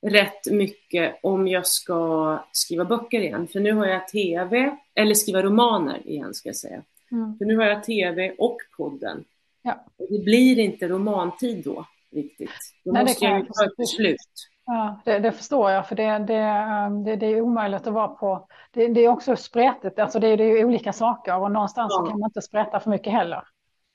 rätt 0.06 0.50
mycket 0.50 1.18
om 1.22 1.48
jag 1.48 1.66
ska 1.66 2.38
skriva 2.52 2.84
böcker 2.84 3.20
igen. 3.20 3.48
För 3.48 3.60
nu 3.60 3.72
har 3.72 3.86
jag 3.86 4.08
tv, 4.08 4.76
eller 4.94 5.14
skriva 5.14 5.42
romaner 5.42 6.08
igen 6.08 6.34
ska 6.34 6.48
jag 6.48 6.56
säga. 6.56 6.82
Mm. 7.12 7.38
För 7.38 7.44
nu 7.44 7.56
har 7.56 7.64
jag 7.64 7.84
tv 7.84 8.34
och 8.38 8.56
podden. 8.76 9.24
Ja. 9.62 9.84
Och 9.96 10.06
det 10.10 10.24
blir 10.24 10.58
inte 10.58 10.88
romantid 10.88 11.64
då 11.64 11.86
riktigt. 12.12 12.50
Då 12.84 12.92
Nej, 12.92 13.02
måste 13.04 13.24
jag 13.24 13.38
ju 13.38 13.44
ta 13.46 13.64
ett 13.64 13.76
beslut. 13.76 14.48
Ja, 14.66 15.00
det, 15.04 15.18
det 15.18 15.32
förstår 15.32 15.70
jag, 15.70 15.88
för 15.88 15.96
det, 15.96 16.18
det, 16.18 16.66
um, 16.86 17.04
det, 17.04 17.16
det 17.16 17.26
är 17.26 17.40
omöjligt 17.40 17.86
att 17.86 17.92
vara 17.92 18.08
på... 18.08 18.48
Det, 18.72 18.88
det 18.88 19.00
är 19.00 19.08
också 19.08 19.36
spretigt, 19.36 19.98
alltså 19.98 20.18
det, 20.18 20.28
är 20.28 20.38
ju 20.38 20.64
olika 20.64 20.92
saker 20.92 21.38
och 21.38 21.50
någonstans 21.50 21.92
så 21.92 22.00
Ja. 22.00 22.10
kan 22.10 22.18
man 22.20 22.28
inte 22.28 22.42
spreta 22.42 22.80
för 22.80 22.90
mycket 22.90 23.12
heller. 23.12 23.42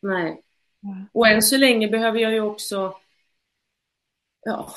Nej. 0.01 0.41
Och 1.11 1.27
än 1.27 1.41
så 1.41 1.57
länge 1.57 1.87
behöver 1.87 2.19
jag 2.19 2.33
ju 2.33 2.41
också, 2.41 2.93
ja, 4.45 4.69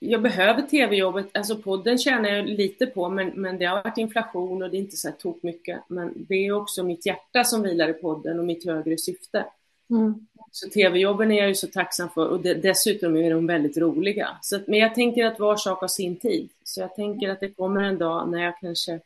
jag 0.00 0.22
behöver 0.22 0.62
tv-jobbet, 0.62 1.26
alltså 1.34 1.56
podden 1.56 1.98
tjänar 1.98 2.28
jag 2.28 2.46
lite 2.46 2.86
på, 2.86 3.08
men, 3.08 3.28
men 3.28 3.58
det 3.58 3.64
har 3.64 3.82
varit 3.82 3.98
inflation 3.98 4.62
och 4.62 4.70
det 4.70 4.76
är 4.76 4.80
inte 4.80 4.96
så 4.96 5.08
här 5.08 5.16
tok 5.16 5.42
mycket. 5.42 5.80
Men 5.88 6.12
det 6.28 6.34
är 6.34 6.52
också 6.52 6.82
mitt 6.82 7.06
hjärta 7.06 7.44
som 7.44 7.62
vilar 7.62 7.88
i 7.88 7.92
podden 7.92 8.38
och 8.38 8.44
mitt 8.44 8.64
högre 8.66 8.98
syfte. 8.98 9.44
Mm. 9.90 10.26
Så 10.50 10.68
tv-jobben 10.68 11.32
är 11.32 11.38
jag 11.38 11.48
ju 11.48 11.54
så 11.54 11.66
tacksam 11.66 12.08
för 12.10 12.26
och 12.28 12.40
de, 12.40 12.54
dessutom 12.54 13.16
är 13.16 13.30
de 13.30 13.46
väldigt 13.46 13.76
roliga. 13.76 14.38
Så, 14.42 14.56
att- 14.56 14.66
men 14.66 14.78
jag 14.78 14.94
tänker 14.94 15.24
att 15.26 15.38
var 15.38 15.56
sak 15.56 15.80
har 15.80 15.88
sin 15.88 16.16
tid. 16.16 16.48
Så 16.64 16.80
jag 16.80 16.94
tänker 16.94 17.28
att 17.28 17.40
det 17.40 17.50
kommer 17.50 17.82
en 17.82 17.98
dag 17.98 18.30
när 18.30 18.42
jag 18.44 18.60
kanske 18.60 19.00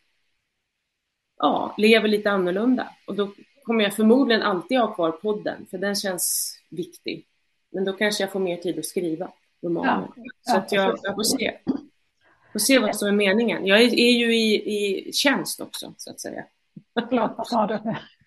ja, 1.38 1.74
lever 1.78 2.09
lite 2.09 2.31
annorlunda. 2.31 2.88
Och 3.07 3.14
då 3.14 3.33
kommer 3.62 3.85
jag 3.85 3.96
förmodligen 3.96 4.42
alltid 4.42 4.79
ha 4.79 4.94
kvar 4.94 5.11
podden, 5.11 5.66
för 5.70 5.79
den 5.79 5.94
känns 5.94 6.57
viktig. 6.68 7.27
Men 7.70 7.85
då 7.85 7.92
kanske 7.92 8.22
jag 8.22 8.33
får 8.33 8.40
mer 8.40 8.57
tid 8.57 8.79
att 8.79 8.85
skriva 8.85 9.33
romaner. 9.62 10.09
Ja, 10.16 10.25
så 10.42 10.57
att 10.57 10.72
jag, 10.72 10.98
jag 11.03 11.14
får 11.14 11.22
se. 11.22 11.59
Får 12.53 12.59
se 12.59 12.79
vad 12.79 12.96
som 12.96 13.09
är 13.09 13.12
meningen. 13.12 13.66
Jag 13.66 13.83
är, 13.83 13.94
är 13.94 14.11
ju 14.11 14.37
i, 14.37 15.09
i 15.09 15.12
tjänst 15.12 15.61
också, 15.61 15.94
så 15.96 16.11
att 16.11 16.20
säga. 16.20 16.44
Förlåt, 17.09 17.33
vad 17.37 17.46
sa 17.46 17.66
du? 17.66 17.79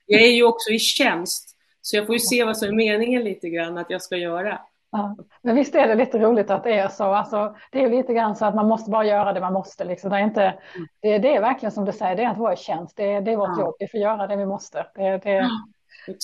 Jag 0.06 0.22
är 0.22 0.32
ju 0.32 0.44
också 0.44 0.70
i 0.70 0.80
tjänst, 0.80 1.58
så 1.82 1.96
jag 1.96 2.06
får 2.06 2.16
ju 2.16 2.20
se 2.20 2.44
vad 2.44 2.58
som 2.58 2.68
är 2.68 2.74
meningen 2.74 3.24
lite 3.24 3.50
grann 3.50 3.78
att 3.78 3.90
jag 3.90 4.02
ska 4.02 4.18
göra. 4.18 4.62
Ja. 4.92 5.16
Men 5.42 5.56
visst 5.56 5.76
är 5.76 5.88
det 5.88 5.96
lite 5.96 6.20
roligt 6.20 6.50
att 6.50 6.64
det 6.64 6.80
är 6.80 6.88
så. 6.88 7.04
Alltså, 7.04 7.56
det 7.72 7.84
är 7.84 7.90
lite 7.90 8.14
grann 8.14 8.36
så 8.36 8.46
att 8.46 8.56
man 8.56 8.68
måste 8.68 8.92
bara 8.92 9.06
göra 9.06 9.34
det 9.34 9.42
man 9.42 9.54
måste. 9.54 9.84
Liksom. 9.84 10.10
Det, 10.10 10.16
är 10.16 10.20
inte, 10.24 10.60
det, 11.02 11.18
det 11.18 11.36
är 11.36 11.42
verkligen 11.42 11.72
som 11.72 11.86
du 11.86 11.92
säger, 11.92 12.16
det 12.16 12.24
är 12.24 12.30
att 12.30 12.38
vara 12.38 12.54
i 12.54 12.58
tjänst. 12.58 12.98
Det, 12.98 13.14
är- 13.14 13.22
det 13.22 13.32
är 13.32 13.38
vårt 13.38 13.50
Ja. 13.58 13.64
jobb, 13.64 13.76
vi 13.80 13.88
får 13.88 14.00
göra 14.00 14.28
det 14.28 14.36
vi 14.36 14.46
måste. 14.46 14.86
Det, 14.96 15.02
det, 15.02 15.18
det 15.24 15.32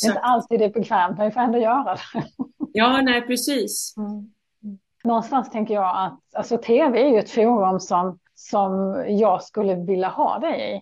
är 0.05 0.07
inte 0.07 0.19
alltid 0.19 0.59
det 0.59 0.65
är 0.65 0.69
bekvämt, 0.73 1.17
men 1.17 1.25
vi 1.27 1.31
får 1.31 1.41
ändå 1.41 1.57
göra 1.57 1.83
det. 1.83 1.99
Ja, 2.73 3.01
nej, 3.01 3.21
precis. 3.21 3.95
Någonstans 5.03 5.49
tänker 5.49 5.73
jag 5.73 6.05
att 6.05 6.19
alltså, 6.35 6.57
tv 6.57 7.01
är 7.03 7.07
ju 7.07 7.17
ett 7.19 7.29
forum 7.31 7.79
som, 7.79 8.19
som 8.35 9.03
jag 9.07 9.43
skulle 9.43 9.75
vilja 9.75 10.07
ha 10.07 10.39
dig 10.39 10.75
i. 10.77 10.81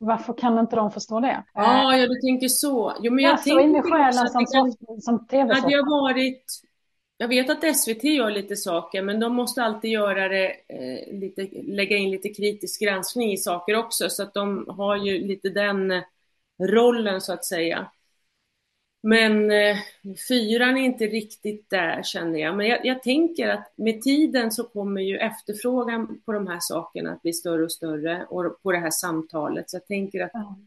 Varför 0.00 0.32
kan 0.32 0.58
inte 0.58 0.76
de 0.76 0.90
förstå 0.90 1.20
det? 1.20 1.44
Ja, 1.54 1.96
ja, 1.96 2.06
du 2.06 2.20
tänker 2.20 2.48
så. 2.48 2.92
Jo, 3.00 3.12
men 3.12 3.24
ja, 3.24 3.30
jag 3.30 3.40
så 3.40 3.60
in 3.60 3.70
i 3.70 3.72
tänker 3.74 3.90
själen 3.90 4.28
som, 4.28 4.46
som, 4.46 4.72
som 5.00 5.26
tv 5.26 5.54
Hade 5.54 5.72
jag 5.72 5.90
varit... 5.90 6.44
Jag 7.20 7.28
vet 7.28 7.50
att 7.50 7.76
SVT 7.76 8.04
gör 8.04 8.30
lite 8.30 8.56
saker, 8.56 9.02
men 9.02 9.20
de 9.20 9.34
måste 9.34 9.62
alltid 9.62 9.90
göra 9.90 10.28
det, 10.28 10.46
eh, 10.68 11.18
lite, 11.20 11.48
lägga 11.62 11.96
in 11.96 12.10
lite 12.10 12.28
kritisk 12.28 12.80
granskning 12.80 13.32
i 13.32 13.36
saker 13.36 13.76
också, 13.76 14.10
så 14.10 14.22
att 14.22 14.34
de 14.34 14.66
har 14.68 14.96
ju 14.96 15.26
lite 15.26 15.48
den 15.48 16.02
rollen 16.58 17.20
så 17.20 17.32
att 17.32 17.44
säga. 17.44 17.90
Men 19.02 19.50
eh, 19.50 19.76
fyran 20.28 20.76
är 20.76 20.82
inte 20.82 21.06
riktigt 21.06 21.70
där 21.70 22.02
känner 22.02 22.38
jag. 22.38 22.56
Men 22.56 22.66
jag, 22.66 22.86
jag, 22.86 23.02
tänker 23.02 23.48
att 23.48 23.72
med 23.76 24.02
tiden 24.02 24.52
så 24.52 24.64
kommer 24.64 25.00
ju 25.00 25.16
efterfrågan 25.16 26.20
på 26.24 26.32
de 26.32 26.46
här 26.46 26.58
sakerna 26.60 27.12
att 27.12 27.22
bli 27.22 27.32
större 27.32 27.64
och 27.64 27.72
större 27.72 28.26
och 28.26 28.62
på 28.62 28.72
det 28.72 28.78
här 28.78 28.90
samtalet. 28.90 29.70
Så 29.70 29.76
jag 29.76 29.86
tänker 29.86 30.20
att 30.24 30.30
ja. 30.32 30.58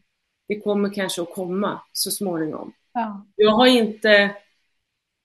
det 0.48 0.60
kommer 0.60 0.94
kanske 0.94 1.22
att 1.22 1.34
komma 1.34 1.80
så 1.92 2.10
småningom. 2.10 2.72
Ja. 2.92 3.26
Jag 3.36 3.50
har 3.50 3.66
inte, 3.66 4.30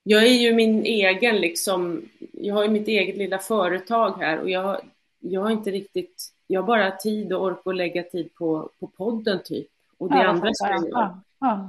jag 0.09 0.23
är 0.23 0.33
ju 0.33 0.53
min 0.53 0.85
egen 0.85 1.35
liksom, 1.35 2.09
jag 2.31 2.55
har 2.55 2.63
ju 2.63 2.69
mitt 2.69 2.87
eget 2.87 3.17
lilla 3.17 3.39
företag 3.39 4.17
här 4.17 4.39
och 4.39 4.49
jag, 4.49 4.81
jag 5.19 5.41
har 5.41 5.51
inte 5.51 5.71
riktigt, 5.71 6.33
jag 6.47 6.61
har 6.61 6.67
bara 6.67 6.91
tid 6.91 7.33
och 7.33 7.43
ork 7.43 7.61
att 7.65 7.75
lägga 7.75 8.03
tid 8.03 8.35
på, 8.35 8.69
på 8.79 8.87
podden 8.87 9.39
typ. 9.45 9.67
Och 9.97 10.09
det 10.09 10.17
ja, 10.17 10.27
andra 10.27 10.53
ska 10.53 10.69
jag 10.69 10.89
göra. 10.89 11.21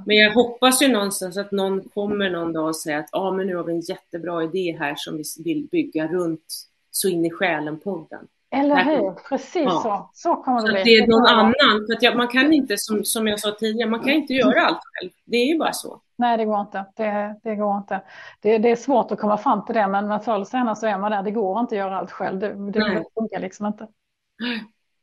Men 0.05 0.17
jag 0.17 0.33
hoppas 0.33 0.81
ju 0.81 0.87
någonstans 0.87 1.37
att 1.37 1.51
någon 1.51 1.89
kommer 1.89 2.29
någon 2.29 2.53
dag 2.53 2.67
och 2.67 2.75
säger 2.75 2.99
att 2.99 3.09
ah, 3.11 3.31
men 3.31 3.47
nu 3.47 3.55
har 3.55 3.63
vi 3.63 3.73
en 3.73 3.81
jättebra 3.81 4.43
idé 4.43 4.77
här 4.79 4.95
som 4.97 5.17
vi 5.17 5.23
vill 5.43 5.67
bygga 5.71 6.07
runt 6.07 6.65
Så 6.91 7.09
in 7.09 7.25
i 7.25 7.29
själen-podden. 7.29 8.27
Eller 8.51 8.83
hur, 8.83 9.29
precis 9.29 9.63
ja. 9.63 9.81
så. 9.83 10.09
Så 10.13 10.35
kommer 10.35 10.61
det 10.61 10.73
bli. 10.73 10.83
det 10.83 10.97
är 10.97 11.07
någon 11.07 11.25
annan. 11.25 11.85
För 11.87 11.95
att 11.95 12.03
jag, 12.03 12.17
man 12.17 12.27
kan 12.27 12.53
inte, 12.53 12.77
som, 12.77 13.05
som 13.05 13.27
jag 13.27 13.39
sa 13.39 13.51
tidigare, 13.51 13.89
man 13.89 13.99
kan 13.99 14.09
inte 14.09 14.33
göra 14.33 14.65
allt 14.65 14.79
själv. 14.83 15.11
Det 15.25 15.37
är 15.37 15.45
ju 15.45 15.57
bara 15.57 15.73
så. 15.73 16.01
Nej, 16.15 16.37
det 16.37 16.45
går 16.45 16.61
inte. 16.61 16.85
Det, 16.95 17.39
det 17.43 17.55
går 17.55 17.77
inte. 17.77 18.01
Det, 18.41 18.57
det, 18.57 18.69
är 18.69 18.75
svårt 18.75 19.11
att 19.11 19.19
komma 19.19 19.37
fram 19.37 19.65
till 19.65 19.75
det, 19.75 19.87
men, 19.87 20.07
men 20.07 20.19
förr 20.19 20.35
eller 20.35 20.45
senare 20.45 20.75
så 20.75 20.87
är 20.87 20.97
man 20.97 21.11
där. 21.11 21.23
Det 21.23 21.31
går 21.31 21.59
inte 21.59 21.75
att 21.75 21.79
göra 21.79 21.97
allt 21.97 22.11
själv. 22.11 22.39
Det, 22.39 22.71
det 22.71 23.03
funkar 23.13 23.39
liksom 23.39 23.65
inte. 23.65 23.87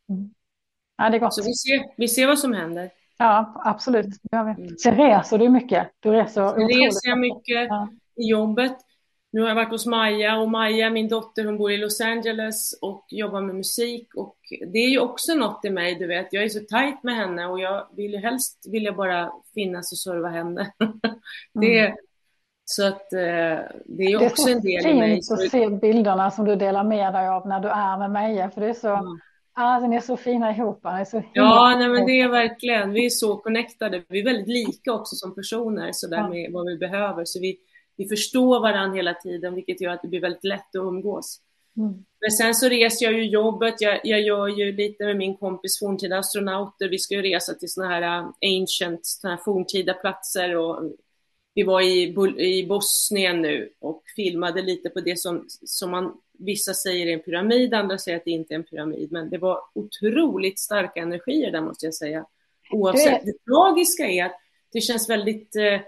Mm. 0.09 0.31
Ja, 0.97 1.11
det 1.11 1.17
är 1.17 1.19
gott. 1.19 1.35
Så 1.35 1.43
vi 1.43 1.55
ser, 1.55 1.95
vi 1.97 2.09
ser 2.09 2.27
vad 2.27 2.39
som 2.39 2.53
händer. 2.53 2.91
Ja, 3.19 3.63
absolut. 3.65 4.07
Det 4.23 4.37
gör 4.37 4.45
vi. 4.45 4.63
Mm. 4.63 4.77
Sen 4.77 4.97
reser 4.97 5.39
du 5.39 5.49
mycket. 5.49 5.89
Du 6.01 6.11
reser 6.11 6.49
Sen 6.49 6.69
reser 6.69 7.09
jag 7.09 7.19
mycket 7.19 7.69
ja. 7.69 7.89
i 8.17 8.31
jobbet. 8.31 8.77
Nu 9.37 9.43
har 9.43 9.49
jag 9.49 9.55
varit 9.55 9.71
hos 9.71 9.87
Maja 9.87 10.39
och 10.39 10.51
Maja, 10.51 10.91
min 10.91 11.09
dotter, 11.09 11.45
hon 11.45 11.59
bor 11.59 11.73
i 11.73 11.77
Los 11.77 12.01
Angeles 12.01 12.79
och 12.81 13.05
jobbar 13.09 13.41
med 13.41 13.55
musik 13.55 14.15
och 14.15 14.37
det 14.73 14.79
är 14.79 14.89
ju 14.89 14.99
också 14.99 15.35
något 15.35 15.65
i 15.65 15.71
mig, 15.71 15.95
du 15.95 16.07
vet. 16.07 16.33
Jag 16.33 16.45
är 16.45 16.49
så 16.49 16.61
tajt 16.61 17.03
med 17.03 17.17
henne 17.17 17.47
och 17.47 17.61
jag 17.61 17.87
vill 17.97 18.13
ju 18.13 18.19
helst 18.19 18.67
vilja 18.73 18.93
bara 18.93 19.33
finnas 19.55 19.93
och 19.93 19.99
serva 19.99 20.29
henne. 20.29 20.73
det, 21.61 21.79
mm. 21.79 21.97
Så 22.65 22.87
att 22.87 23.13
eh, 23.13 23.59
det 23.85 24.05
är 24.05 24.27
också 24.27 24.51
en 24.51 24.61
del 24.61 24.87
i 24.87 24.95
mig. 24.95 25.11
Det 25.11 25.17
är 25.17 25.21
så 25.21 25.37
fint 25.37 25.45
att 25.45 25.51
se 25.51 25.69
bilderna 25.69 26.31
som 26.31 26.45
du 26.45 26.57
delar 26.57 26.85
med 26.85 27.13
dig 27.13 27.29
av 27.29 27.49
när 27.49 27.61
du 27.61 27.69
är 27.69 27.99
med 27.99 28.11
Maja, 28.11 28.51
för 28.51 28.61
det 28.61 28.69
är 28.69 28.75
så 28.75 28.89
mm 28.89 29.21
Ah, 29.59 29.79
ni 29.79 29.97
är 29.97 30.01
så 30.01 30.17
fina 30.17 30.51
ihop. 30.51 30.81
Är 30.85 31.05
så 31.05 31.23
ja, 31.33 31.75
nej, 31.79 31.89
men 31.89 32.07
det 32.07 32.21
är 32.21 32.29
verkligen. 32.29 32.93
Vi 32.93 33.07
är 33.07 33.11
så 33.11 33.37
connectade. 33.37 34.03
Vi 34.09 34.21
är 34.21 34.25
väldigt 34.25 34.49
lika 34.49 34.93
också 34.93 35.17
som 35.17 35.35
personer, 35.35 35.93
så 35.93 36.07
där 36.07 36.29
med 36.29 36.53
vad 36.53 36.67
vi 36.67 36.77
behöver. 36.77 37.25
Så 37.25 37.41
vi, 37.41 37.59
vi 37.97 38.09
förstår 38.09 38.61
varandra 38.61 38.97
hela 38.97 39.15
tiden, 39.15 39.55
vilket 39.55 39.81
gör 39.81 39.91
att 39.91 40.03
det 40.03 40.09
blir 40.09 40.21
väldigt 40.21 40.45
lätt 40.45 40.77
att 40.77 40.81
umgås. 40.81 41.41
Mm. 41.77 42.05
Men 42.21 42.31
sen 42.31 42.55
så 42.55 42.69
reser 42.69 43.07
jag 43.07 43.15
ju 43.15 43.27
jobbet. 43.27 43.81
Jag, 43.81 44.01
jag 44.05 44.21
gör 44.21 44.49
ju 44.49 44.73
lite 44.73 45.05
med 45.05 45.17
min 45.17 45.37
kompis 45.37 45.79
forntida 45.79 46.19
astronauter. 46.19 46.89
Vi 46.89 46.99
ska 46.99 47.15
ju 47.15 47.23
resa 47.23 47.55
till 47.55 47.73
sådana 47.73 47.95
här 47.95 48.23
uh, 48.23 48.31
ancient, 48.61 49.01
såna 49.07 49.35
här 49.35 49.43
forntida 49.45 49.95
platser 49.95 50.57
och 50.57 50.93
vi 51.55 51.63
var 51.63 51.81
i, 51.81 52.15
i 52.39 52.67
Bosnien 52.67 53.43
nu 53.43 53.73
och 53.81 54.03
filmade 54.17 54.63
lite 54.63 54.91
på 54.91 55.01
det 55.01 55.19
som, 55.19 55.47
som 55.49 55.91
man 55.91 56.21
Vissa 56.39 56.75
säger 56.75 57.07
är 57.07 57.13
en 57.13 57.21
pyramid, 57.21 57.75
andra 57.75 57.99
säger 57.99 58.19
att 58.19 58.25
det 58.25 58.31
inte 58.31 58.55
är 58.55 58.57
en 58.57 58.65
pyramid, 58.65 59.13
men 59.13 59.31
det 59.31 59.39
var 59.39 59.61
otroligt 59.75 60.59
starka 60.59 61.01
energier 61.01 61.51
där 61.51 61.61
måste 61.61 61.87
jag 61.87 61.95
säga. 61.95 62.27
Oavsett. 62.73 63.25
Det, 63.25 63.33
det 63.33 63.45
tragiska 63.45 64.07
är 64.07 64.25
att 64.25 64.37
det 64.73 64.81
känns 64.81 65.11
väldigt, 65.11 65.57
eh, 65.57 65.81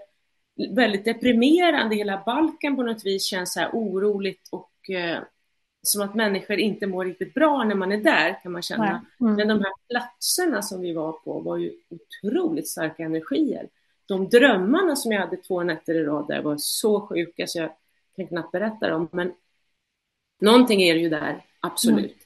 väldigt 0.70 1.04
deprimerande. 1.04 1.96
Hela 1.96 2.22
Balkan 2.26 2.76
på 2.76 2.82
något 2.82 3.06
vis 3.06 3.24
känns 3.24 3.52
så 3.52 3.60
här 3.60 3.70
oroligt 3.72 4.48
och 4.52 4.90
eh, 4.90 5.18
som 5.82 6.02
att 6.02 6.14
människor 6.14 6.58
inte 6.58 6.86
mår 6.86 7.04
riktigt 7.04 7.34
bra 7.34 7.64
när 7.64 7.74
man 7.74 7.92
är 7.92 7.96
där 7.96 8.42
kan 8.42 8.52
man 8.52 8.62
känna. 8.62 9.06
Mm. 9.20 9.34
Men 9.34 9.48
de 9.48 9.58
här 9.58 9.72
platserna 9.88 10.62
som 10.62 10.80
vi 10.80 10.92
var 10.92 11.12
på 11.12 11.40
var 11.40 11.56
ju 11.56 11.72
otroligt 11.88 12.68
starka 12.68 13.02
energier. 13.02 13.68
De 14.06 14.28
drömmarna 14.28 14.96
som 14.96 15.12
jag 15.12 15.20
hade 15.20 15.36
två 15.36 15.62
nätter 15.62 15.94
i 15.94 16.04
rad 16.04 16.28
där 16.28 16.42
var 16.42 16.56
så 16.58 17.00
sjuka 17.00 17.46
så 17.46 17.58
jag 17.58 17.70
kan 18.16 18.26
knappt 18.26 18.52
berätta 18.52 18.88
dem. 18.88 19.08
Men 19.12 19.32
Någonting 20.40 20.82
är 20.82 20.94
det 20.94 21.00
ju 21.00 21.08
där, 21.08 21.44
absolut. 21.60 22.04
Mm. 22.04 22.18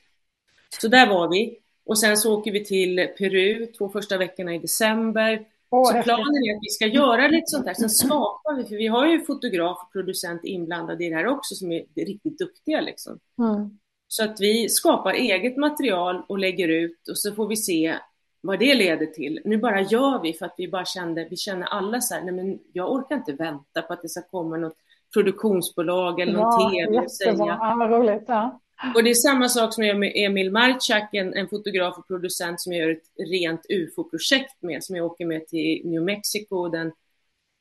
Så 0.80 0.88
där 0.88 1.06
var 1.06 1.28
vi. 1.28 1.58
Och 1.84 1.98
sen 1.98 2.16
så 2.16 2.38
åker 2.38 2.52
vi 2.52 2.64
till 2.64 3.08
Peru 3.18 3.66
två 3.66 3.88
första 3.88 4.18
veckorna 4.18 4.54
i 4.54 4.58
december. 4.58 5.44
Oh, 5.72 5.84
så 5.84 6.02
planen 6.02 6.44
är 6.44 6.56
att 6.56 6.62
vi 6.62 6.68
ska 6.68 6.86
göra 6.86 7.28
lite 7.28 7.46
sånt 7.46 7.64
där. 7.64 7.74
Sen 7.74 7.90
skapar 7.90 8.56
vi, 8.56 8.64
för 8.64 8.76
vi 8.76 8.86
har 8.86 9.06
ju 9.06 9.20
fotograf 9.20 9.78
och 9.82 9.92
producent 9.92 10.44
inblandade 10.44 11.04
i 11.04 11.08
det 11.10 11.16
här 11.16 11.26
också 11.26 11.54
som 11.54 11.72
är 11.72 11.84
riktigt 11.96 12.38
duktiga 12.38 12.80
liksom. 12.80 13.18
Mm. 13.38 13.78
Så 14.08 14.24
att 14.24 14.40
vi 14.40 14.68
skapar 14.68 15.12
eget 15.12 15.56
material 15.56 16.22
och 16.28 16.38
lägger 16.38 16.68
ut 16.68 17.08
och 17.10 17.18
så 17.18 17.32
får 17.32 17.46
vi 17.46 17.56
se 17.56 17.94
vad 18.40 18.58
det 18.58 18.74
leder 18.74 19.06
till. 19.06 19.40
Nu 19.44 19.58
bara 19.58 19.80
gör 19.80 20.22
vi 20.22 20.32
för 20.32 20.46
att 20.46 20.54
vi 20.56 20.68
bara 20.68 20.84
kände, 20.84 21.26
vi 21.30 21.36
känner 21.36 21.66
alla 21.66 22.00
så 22.00 22.14
här, 22.14 22.22
nej 22.22 22.34
men 22.34 22.58
jag 22.72 22.92
orkar 22.92 23.16
inte 23.16 23.32
vänta 23.32 23.82
på 23.82 23.92
att 23.92 24.02
det 24.02 24.08
ska 24.08 24.22
komma 24.22 24.56
något 24.56 24.76
produktionsbolag 25.14 26.20
eller 26.20 26.32
någon 26.32 26.42
ja, 26.42 26.70
tv 26.70 26.98
och 26.98 27.12
säga. 27.12 27.34
Ja, 27.36 27.88
roligt. 27.90 28.24
Ja. 28.26 28.60
Och 28.94 29.04
det 29.04 29.10
är 29.10 29.14
samma 29.14 29.48
sak 29.48 29.74
som 29.74 29.84
jag 29.84 29.88
gör 29.94 29.98
med 29.98 30.12
Emil 30.14 30.50
Marchak, 30.50 31.14
en, 31.14 31.34
en 31.34 31.48
fotograf 31.48 31.98
och 31.98 32.06
producent 32.06 32.60
som 32.60 32.72
jag 32.72 32.82
gör 32.82 32.90
ett 32.90 33.28
rent 33.30 33.66
UFO-projekt 33.68 34.62
med, 34.62 34.84
som 34.84 34.96
jag 34.96 35.06
åker 35.06 35.26
med 35.26 35.46
till 35.46 35.80
New 35.84 36.02
Mexico. 36.02 36.68
Den, 36.68 36.92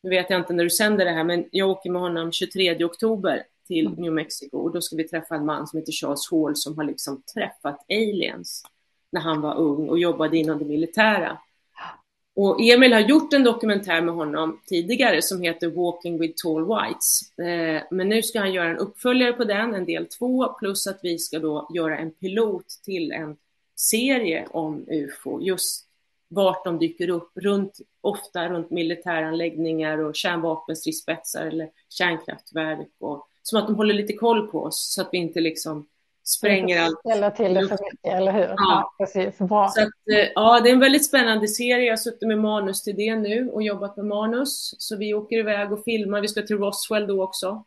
nu 0.03 0.09
vet 0.09 0.29
jag 0.29 0.39
inte 0.39 0.53
när 0.53 0.63
du 0.63 0.69
sänder 0.69 1.05
det 1.05 1.11
här, 1.11 1.23
men 1.23 1.45
jag 1.51 1.69
åker 1.69 1.89
med 1.89 2.01
honom 2.01 2.31
23 2.31 2.85
oktober 2.85 3.43
till 3.67 3.87
mm. 3.87 3.99
New 3.99 4.13
Mexico 4.13 4.57
och 4.57 4.71
då 4.71 4.81
ska 4.81 4.95
vi 4.95 5.07
träffa 5.07 5.35
en 5.35 5.45
man 5.45 5.67
som 5.67 5.79
heter 5.79 5.91
Charles 5.91 6.31
Hall 6.31 6.55
som 6.55 6.77
har 6.77 6.83
liksom 6.83 7.21
träffat 7.33 7.85
aliens 7.89 8.63
när 9.11 9.21
han 9.21 9.41
var 9.41 9.55
ung 9.55 9.89
och 9.89 9.99
jobbade 9.99 10.37
inom 10.37 10.59
det 10.59 10.65
militära. 10.65 11.37
Och 12.35 12.61
Emil 12.61 12.93
har 12.93 12.99
gjort 12.99 13.33
en 13.33 13.43
dokumentär 13.43 14.01
med 14.01 14.13
honom 14.13 14.61
tidigare 14.65 15.21
som 15.21 15.41
heter 15.41 15.67
Walking 15.67 16.19
with 16.19 16.43
Tall 16.43 16.65
Whites. 16.65 17.39
Eh, 17.39 17.83
men 17.91 18.09
nu 18.09 18.23
ska 18.23 18.39
han 18.39 18.53
göra 18.53 18.69
en 18.69 18.77
uppföljare 18.77 19.33
på 19.33 19.43
den, 19.43 19.73
en 19.73 19.85
del 19.85 20.05
två, 20.05 20.53
plus 20.59 20.87
att 20.87 20.99
vi 21.03 21.17
ska 21.17 21.39
då 21.39 21.69
göra 21.73 21.97
en 21.97 22.11
pilot 22.11 22.65
till 22.83 23.11
en 23.11 23.37
serie 23.75 24.47
om 24.51 24.85
UFO, 24.87 25.41
just 25.41 25.87
vart 26.27 26.65
de 26.65 26.79
dyker 26.79 27.09
upp, 27.09 27.31
runt, 27.35 27.79
ofta 28.01 28.49
runt 28.49 28.71
militäranläggningar 28.71 29.97
och 29.97 30.15
kärnvapenstridsspetsar 30.15 31.45
eller 31.45 31.69
kärnkraftverk. 31.89 32.89
Och, 32.99 33.27
som 33.43 33.59
att 33.59 33.67
de 33.67 33.75
håller 33.75 33.93
lite 33.93 34.13
koll 34.13 34.47
på 34.47 34.63
oss 34.63 34.93
så 34.93 35.01
att 35.01 35.09
vi 35.11 35.17
inte 35.17 35.39
liksom 35.39 35.87
spränger 36.23 36.81
allt. 36.81 36.99
Ställer 36.99 37.29
till 37.29 37.53
det 37.53 37.67
för 37.67 37.77
mycket, 37.91 38.13
eller 38.17 38.31
hur? 38.31 38.41
Ja, 38.41 38.55
ja 38.57 38.93
precis. 38.97 39.37
Bra. 39.37 39.67
Så 39.67 39.81
att, 39.81 39.87
eh, 39.87 40.29
ja, 40.35 40.59
det 40.59 40.69
är 40.69 40.73
en 40.73 40.79
väldigt 40.79 41.05
spännande 41.05 41.47
serie. 41.47 41.85
Jag 41.85 41.91
har 41.91 41.97
suttit 41.97 42.27
med 42.27 42.39
manus 42.39 42.83
till 42.83 42.95
det 42.95 43.15
nu 43.15 43.49
och 43.49 43.63
jobbat 43.63 43.97
med 43.97 44.05
manus. 44.05 44.75
Så 44.77 44.97
vi 44.97 45.13
åker 45.13 45.37
iväg 45.37 45.71
och 45.71 45.83
filmar. 45.83 46.21
Vi 46.21 46.27
ska 46.27 46.41
till 46.41 46.57
Roswell 46.57 47.07
då 47.07 47.23
också. 47.23 47.65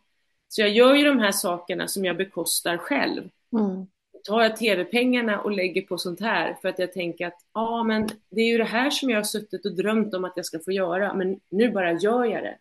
Så 0.49 0.61
jag 0.61 0.71
gör 0.71 0.95
ju 0.95 1.05
de 1.05 1.19
här 1.19 1.33
sakerna 1.33 1.88
som 1.88 2.05
jag 2.05 2.17
bekostar 2.17 2.77
själv. 2.77 3.23
Mm. 3.53 3.87
Tar 4.29 4.43
jag 4.43 4.57
tv-pengarna 4.57 5.40
och 5.40 5.51
lägger 5.51 5.83
på 5.83 5.99
sånt 5.99 6.21
här 6.21 6.57
för 6.62 6.69
att 6.69 6.79
jag 6.79 6.93
tänker 6.93 7.27
att 7.27 7.38
ja, 7.55 7.83
men 7.83 8.09
det 8.31 8.40
är 8.40 8.47
ju 8.47 8.59
det 8.59 8.64
här 8.64 8.90
som 8.90 9.11
jag 9.11 9.19
har 9.19 9.25
suttit 9.25 9.67
och 9.67 9.77
drömt 9.77 10.14
om 10.14 10.25
att 10.25 10.33
jag 10.37 10.47
ska 10.47 10.59
få 10.59 10.73
göra, 10.73 11.14
men 11.14 11.40
nu 11.51 11.71
bara 11.71 11.93
gör 11.93 12.25
jag 12.25 12.43
det. 12.43 12.59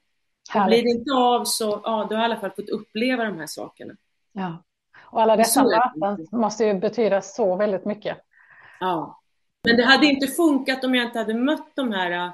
Och 0.55 0.65
blir 0.67 0.83
det 0.83 0.89
inte 0.89 1.13
av 1.13 1.43
så, 1.45 1.81
ja, 1.83 2.07
då 2.09 2.15
har 2.15 2.21
jag 2.21 2.21
i 2.21 2.25
alla 2.25 2.39
fall 2.39 2.51
fått 2.51 2.69
uppleva 2.69 3.23
de 3.23 3.39
här 3.39 3.47
sakerna. 3.47 3.93
Ja. 4.31 4.63
Och 5.13 5.21
alla 5.21 5.35
dessa 5.35 5.63
möten 5.63 6.27
måste 6.31 6.65
ju 6.65 6.73
betyda 6.73 7.21
så 7.21 7.55
väldigt 7.55 7.85
mycket. 7.85 8.17
Ja, 8.79 9.21
men 9.63 9.77
det 9.77 9.83
hade 9.83 10.05
inte 10.05 10.27
funkat 10.27 10.83
om 10.83 10.95
jag 10.95 11.05
inte 11.05 11.19
hade 11.19 11.33
mött 11.33 11.75
de 11.75 11.91
här 11.91 12.11
äh, 12.11 12.31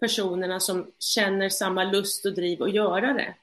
personerna 0.00 0.60
som 0.60 0.90
känner 0.98 1.48
samma 1.48 1.84
lust 1.84 2.26
och 2.26 2.34
driv 2.34 2.62
att 2.62 2.74
göra 2.74 3.12
det. 3.12 3.34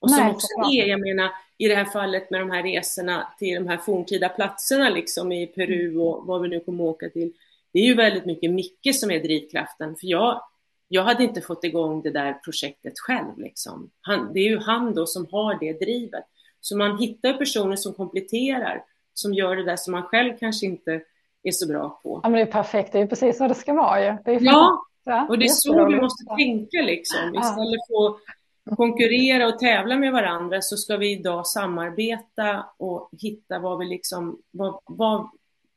Och 0.00 0.10
som 0.10 0.18
Nej, 0.18 0.32
också 0.32 0.46
är, 0.72 0.86
jag 0.86 1.00
menar, 1.00 1.30
i 1.58 1.68
det 1.68 1.74
här 1.74 1.84
fallet 1.84 2.30
med 2.30 2.40
de 2.40 2.50
här 2.50 2.62
resorna 2.62 3.32
till 3.38 3.54
de 3.54 3.68
här 3.68 3.76
forntida 3.76 4.28
platserna 4.28 4.88
liksom 4.88 5.32
i 5.32 5.46
Peru 5.46 5.88
mm. 5.88 6.00
och 6.00 6.26
vad 6.26 6.42
vi 6.42 6.48
nu 6.48 6.60
kommer 6.60 6.84
åka 6.84 7.08
till. 7.08 7.32
Det 7.72 7.78
är 7.78 7.84
ju 7.84 7.94
väldigt 7.94 8.26
mycket 8.26 8.50
Micke 8.50 8.94
som 8.94 9.10
är 9.10 9.20
drivkraften, 9.20 9.96
för 9.96 10.06
jag, 10.06 10.42
jag 10.88 11.02
hade 11.02 11.24
inte 11.24 11.40
fått 11.40 11.64
igång 11.64 12.02
det 12.02 12.10
där 12.10 12.32
projektet 12.32 12.94
själv. 12.98 13.38
Liksom. 13.38 13.90
Han, 14.00 14.32
det 14.32 14.40
är 14.40 14.48
ju 14.48 14.58
han 14.58 14.94
då 14.94 15.06
som 15.06 15.26
har 15.30 15.58
det 15.60 15.72
drivet. 15.72 16.24
Så 16.66 16.76
man 16.76 16.98
hittar 16.98 17.32
personer 17.32 17.76
som 17.76 17.94
kompletterar, 17.94 18.84
som 19.14 19.34
gör 19.34 19.56
det 19.56 19.64
där 19.64 19.76
som 19.76 19.92
man 19.92 20.02
själv 20.02 20.32
kanske 20.40 20.66
inte 20.66 21.00
är 21.42 21.52
så 21.52 21.68
bra 21.68 22.00
på. 22.02 22.20
Ja, 22.22 22.28
men 22.28 22.38
det 22.38 22.42
är 22.42 22.52
perfekt, 22.52 22.92
det 22.92 22.98
är 22.98 23.06
precis 23.06 23.38
så 23.38 23.48
det 23.48 23.54
ska 23.54 23.74
vara 23.74 24.00
ju. 24.00 24.16
Ja, 24.40 24.86
och 25.28 25.38
det 25.38 25.44
är 25.44 25.48
så 25.48 25.86
vi 25.86 26.00
måste 26.00 26.24
tänka 26.36 26.82
liksom. 26.82 27.34
Istället 27.34 27.80
för 27.88 28.06
att 28.06 28.76
konkurrera 28.76 29.46
och 29.46 29.58
tävla 29.58 29.96
med 29.96 30.12
varandra 30.12 30.62
så 30.62 30.76
ska 30.76 30.96
vi 30.96 31.12
idag 31.12 31.46
samarbeta 31.46 32.66
och 32.76 33.10
hitta 33.20 33.58
vad 33.58 33.78
vi 33.78 33.86
liksom, 33.86 34.38
vad, 34.50 34.80
vad, 34.84 35.28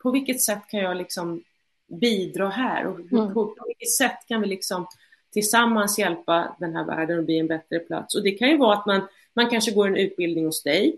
på 0.03 0.11
vilket 0.11 0.41
sätt 0.41 0.61
kan 0.67 0.79
jag 0.79 0.97
liksom 0.97 1.43
bidra 1.87 2.49
här 2.49 2.85
och 2.87 2.99
mm. 2.99 3.33
på, 3.33 3.45
på 3.45 3.65
vilket 3.67 3.91
sätt 3.91 4.17
kan 4.27 4.41
vi 4.41 4.47
liksom 4.47 4.87
tillsammans 5.33 5.99
hjälpa 5.99 6.55
den 6.59 6.75
här 6.75 6.85
världen 6.85 7.19
att 7.19 7.25
bli 7.25 7.39
en 7.39 7.47
bättre 7.47 7.79
plats. 7.79 8.15
Och 8.15 8.23
det 8.23 8.31
kan 8.31 8.49
ju 8.49 8.57
vara 8.57 8.77
att 8.77 8.85
man, 8.85 9.01
man 9.39 9.49
kanske 9.49 9.71
går 9.71 9.87
en 9.87 9.97
utbildning 9.97 10.45
hos 10.45 10.63
dig, 10.63 10.95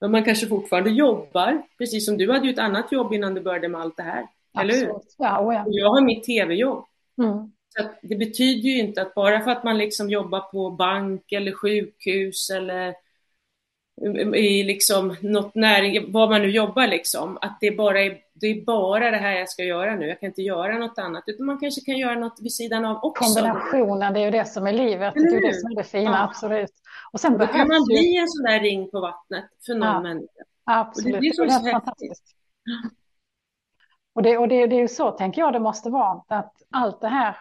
men 0.00 0.10
man 0.10 0.24
kanske 0.24 0.46
fortfarande 0.46 0.90
jobbar, 0.90 1.62
precis 1.78 2.06
som 2.06 2.18
du 2.18 2.32
hade 2.32 2.46
ju 2.46 2.52
ett 2.52 2.58
annat 2.58 2.92
jobb 2.92 3.12
innan 3.12 3.34
du 3.34 3.40
började 3.40 3.68
med 3.68 3.80
allt 3.80 3.96
det 3.96 4.02
här. 4.02 4.26
Absolut. 4.52 4.74
Eller 4.74 4.86
hur? 4.86 5.00
Ja, 5.18 5.46
oh 5.46 5.54
ja. 5.54 5.64
Jag 5.66 5.90
har 5.90 6.00
mitt 6.00 6.24
tv-jobb. 6.24 6.84
Mm. 7.18 7.52
Så 7.68 7.82
det 8.02 8.16
betyder 8.16 8.68
ju 8.68 8.78
inte 8.78 9.02
att 9.02 9.14
bara 9.14 9.40
för 9.40 9.50
att 9.50 9.64
man 9.64 9.78
liksom 9.78 10.10
jobbar 10.10 10.40
på 10.40 10.70
bank 10.70 11.32
eller 11.32 11.52
sjukhus 11.52 12.50
eller 12.50 12.94
i 14.34 14.62
liksom 14.64 15.16
något 15.20 15.54
näring, 15.54 16.12
vad 16.12 16.30
man 16.30 16.42
nu 16.42 16.50
jobbar 16.50 16.86
liksom, 16.86 17.38
att 17.40 17.58
det 17.60 17.70
bara 17.70 18.02
är, 18.02 18.18
det 18.34 18.46
är 18.46 18.64
bara 18.64 19.10
det 19.10 19.16
här 19.16 19.32
jag 19.32 19.48
ska 19.48 19.64
göra 19.64 19.96
nu, 19.96 20.06
jag 20.06 20.20
kan 20.20 20.26
inte 20.26 20.42
göra 20.42 20.78
något 20.78 20.98
annat, 20.98 21.24
utan 21.26 21.46
man 21.46 21.58
kanske 21.58 21.80
kan 21.80 21.98
göra 21.98 22.14
något 22.14 22.38
vid 22.42 22.52
sidan 22.52 22.84
av 22.84 23.04
också. 23.04 23.24
Kombinationen, 23.24 24.14
det 24.14 24.20
är 24.20 24.24
ju 24.24 24.30
det 24.30 24.44
som 24.44 24.66
är 24.66 24.72
livet, 24.72 25.14
det 25.14 25.20
är 25.20 25.46
det 25.46 25.54
som 25.54 25.70
är 25.70 25.76
det 25.76 25.84
fina, 25.84 26.10
ja. 26.10 26.22
absolut. 26.22 26.72
Och 27.12 27.20
sen 27.20 27.38
då 27.38 27.46
kan 27.46 27.68
man 27.68 27.84
bli 27.86 28.16
en 28.16 28.28
sån 28.28 28.44
där 28.44 28.60
ring 28.60 28.90
på 28.90 29.00
vattnet 29.00 29.44
för 29.66 29.74
någon 29.74 29.88
ja. 29.88 30.00
människa. 30.00 30.44
Absolut, 30.64 31.14
och 31.16 31.22
det, 31.22 31.28
det 31.44 31.44
är 31.44 31.58
så 31.58 31.70
fantastiskt. 31.70 32.24
Och, 34.14 34.22
det, 34.22 34.38
och 34.38 34.48
det, 34.48 34.66
det 34.66 34.76
är 34.76 34.80
ju 34.80 34.88
så, 34.88 35.10
tänker 35.10 35.40
jag, 35.40 35.52
det 35.52 35.60
måste 35.60 35.90
vara, 35.90 36.22
att 36.28 36.54
allt 36.70 37.00
det 37.00 37.08
här, 37.08 37.36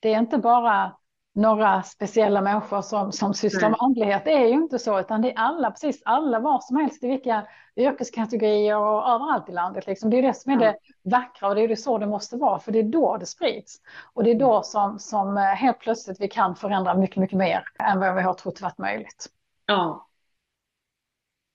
det 0.00 0.14
är 0.14 0.18
inte 0.18 0.38
bara 0.38 0.96
några 1.32 1.82
speciella 1.82 2.40
människor 2.40 2.82
som, 2.82 3.12
som 3.12 3.34
sysslar 3.34 3.70
med 3.70 3.78
andlighet. 3.80 4.24
Det 4.24 4.32
är 4.32 4.46
ju 4.46 4.54
inte 4.54 4.78
så, 4.78 5.00
utan 5.00 5.22
det 5.22 5.30
är 5.30 5.38
alla, 5.38 5.70
precis 5.70 6.02
alla, 6.04 6.38
var 6.38 6.60
som 6.60 6.76
helst, 6.76 7.04
i 7.04 7.08
vilka 7.08 7.46
yrkeskategorier 7.76 8.76
och 8.76 9.08
överallt 9.08 9.48
i 9.48 9.52
landet. 9.52 9.86
Liksom. 9.86 10.10
Det 10.10 10.18
är 10.18 10.22
det 10.22 10.34
som 10.34 10.52
är 10.52 10.56
det 10.56 10.76
vackra 11.02 11.48
och 11.48 11.54
det 11.54 11.60
är 11.60 11.68
det 11.68 11.76
så 11.76 11.98
det 11.98 12.06
måste 12.06 12.36
vara, 12.36 12.58
för 12.58 12.72
det 12.72 12.78
är 12.78 12.82
då 12.82 13.16
det 13.16 13.26
sprids. 13.26 13.80
Och 14.12 14.24
det 14.24 14.30
är 14.30 14.34
då 14.34 14.62
som, 14.62 14.98
som 14.98 15.36
eh, 15.36 15.42
helt 15.42 15.78
plötsligt 15.78 16.20
vi 16.20 16.28
kan 16.28 16.56
förändra 16.56 16.94
mycket, 16.94 17.16
mycket 17.16 17.38
mer 17.38 17.64
än 17.78 18.00
vad 18.00 18.14
vi 18.14 18.22
har 18.22 18.34
trott 18.34 18.60
varit 18.60 18.78
möjligt. 18.78 19.26
Ja. 19.66 20.06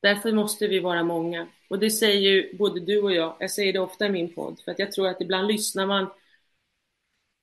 Därför 0.02 0.32
måste 0.32 0.68
vi 0.68 0.80
vara 0.80 1.04
många. 1.04 1.48
Och 1.70 1.80
det 1.80 1.90
säger 1.92 2.20
ju 2.20 2.58
både 2.58 2.80
du 2.80 3.02
och 3.02 3.12
jag, 3.12 3.36
jag 3.40 3.52
säger 3.52 3.74
det 3.74 3.80
ofta 3.80 4.06
i 4.06 4.10
min 4.10 4.36
podd, 4.36 4.60
för 4.66 4.72
att 4.72 4.80
jag 4.80 4.92
tror 4.92 5.08
att 5.08 5.22
ibland 5.22 5.48
lyssnar 5.48 5.86
man 5.86 6.08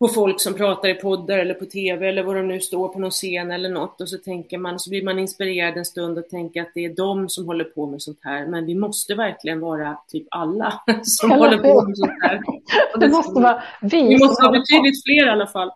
på 0.03 0.09
folk 0.09 0.41
som 0.41 0.55
pratar 0.55 0.89
i 0.89 0.95
poddar 0.95 1.39
eller 1.39 1.55
på 1.55 1.65
tv 1.65 2.09
eller 2.09 2.23
vad 2.23 2.37
de 2.37 2.49
nu 2.49 2.61
står 2.61 2.89
på 2.89 2.99
någon 2.99 3.11
scen 3.11 3.51
eller 3.51 3.69
något 3.69 4.01
och 4.01 4.09
så 4.09 4.19
tänker 4.19 4.59
man, 4.59 4.79
så 4.79 4.91
blir 4.91 5.05
man 5.05 5.19
inspirerad 5.19 5.77
en 5.77 5.85
stund 5.85 6.19
och 6.19 6.29
tänker 6.29 6.63
att 6.63 6.71
det 6.75 6.85
är 6.85 6.95
de 6.95 7.29
som 7.29 7.47
håller 7.47 7.65
på 7.65 7.87
med 7.87 8.03
sånt 8.03 8.19
här. 8.23 8.47
Men 8.47 8.67
vi 8.67 8.75
måste 8.75 9.15
verkligen 9.15 9.61
vara 9.61 9.99
typ 10.09 10.27
alla 10.31 10.83
som 11.03 11.31
håller 11.31 11.59
på 11.59 11.87
med 11.87 11.97
sånt 11.99 12.23
här. 12.23 12.41
Och 12.95 13.01
det, 13.01 13.07
det 13.07 13.13
måste 13.13 13.41
vara 13.41 13.63
vi. 13.83 14.09
Vi 14.09 14.19
måste 14.19 14.43
vara 14.43 14.53
betydligt 14.53 15.05
fler 15.05 15.27
i 15.27 15.31
alla 15.31 15.47
fall. 15.47 15.71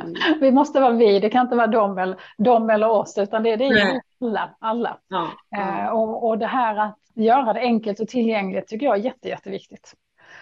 Mm. 0.00 0.14
Vi 0.40 0.52
måste 0.52 0.80
vara 0.80 0.92
vi, 0.92 1.20
det 1.20 1.30
kan 1.30 1.46
inte 1.46 1.56
vara 1.56 1.66
de 1.66 1.98
eller, 1.98 2.16
de 2.38 2.70
eller 2.70 2.88
oss, 2.88 3.18
utan 3.18 3.42
det, 3.42 3.56
det 3.56 3.64
är 3.64 4.00
alla. 4.20 4.50
alla. 4.58 4.98
Ja, 5.08 5.30
ja. 5.50 5.84
Eh, 5.84 5.88
och, 5.88 6.28
och 6.28 6.38
det 6.38 6.46
här 6.46 6.76
att 6.76 6.98
göra 7.14 7.52
det 7.52 7.60
enkelt 7.60 8.00
och 8.00 8.08
tillgängligt 8.08 8.66
tycker 8.66 8.86
jag 8.86 8.98
är 8.98 9.04
jätte, 9.04 9.28
jätteviktigt. 9.28 9.94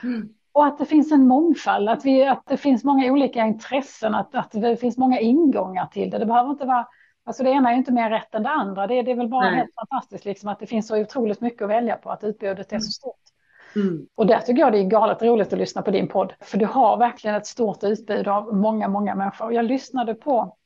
Mm. 0.03 0.28
Och 0.53 0.66
att 0.66 0.78
det 0.78 0.86
finns 0.86 1.12
en 1.12 1.26
mångfald, 1.26 1.88
att, 1.88 2.05
vi, 2.05 2.26
att 2.26 2.42
det 2.46 2.57
finns 2.57 2.84
många 2.84 3.12
olika 3.12 3.46
intressen, 3.46 4.14
att, 4.14 4.34
att 4.34 4.51
det 4.51 4.76
finns 4.76 4.99
många 4.99 5.20
ingångar 5.20 5.86
till 5.86 6.11
det. 6.11 6.18
Det 6.18 6.26
behöver 6.26 6.51
inte 6.51 6.66
vara, 6.66 6.86
alltså 7.24 7.42
det 7.42 7.51
ena 7.51 7.72
är 7.72 7.76
inte 7.76 7.92
mer 7.92 8.11
rätt 8.11 8.34
än 8.34 8.42
det 8.42 8.51
andra. 8.51 8.86
Det, 8.86 9.03
det 9.03 9.11
är 9.11 9.16
väl 9.16 9.28
bara 9.28 9.51
Nej. 9.51 9.57
helt 9.57 9.74
fantastiskt 9.74 10.24
liksom, 10.24 10.49
att 10.49 10.61
det 10.61 10.66
finns 10.66 10.88
så 10.88 11.01
otroligt 11.01 11.40
mycket 11.40 11.62
att 11.62 11.70
välja 11.70 11.96
på, 11.96 12.11
att 12.11 12.24
utbudet 12.24 12.72
är 12.72 12.78
så 12.78 12.90
stort. 12.90 13.14
Mm. 13.76 14.07
Och 14.14 14.26
där 14.26 14.38
tycker 14.40 14.61
jag 14.61 14.72
det 14.72 14.78
är 14.78 14.84
galet 14.84 15.22
roligt 15.22 15.53
att 15.53 15.59
lyssna 15.59 15.82
på 15.82 15.90
din 15.90 16.09
podd, 16.09 16.32
för 16.40 16.59
du 16.59 16.66
har 16.66 16.96
verkligen 16.96 17.36
ett 17.36 17.46
stort 17.46 17.84
utbud 17.84 18.28
av 18.28 18.57
många, 18.57 18.88
många 18.88 19.14
människor. 19.14 19.53
Jag 19.53 19.64
lyssnade 19.64 20.14
på, 20.14 20.57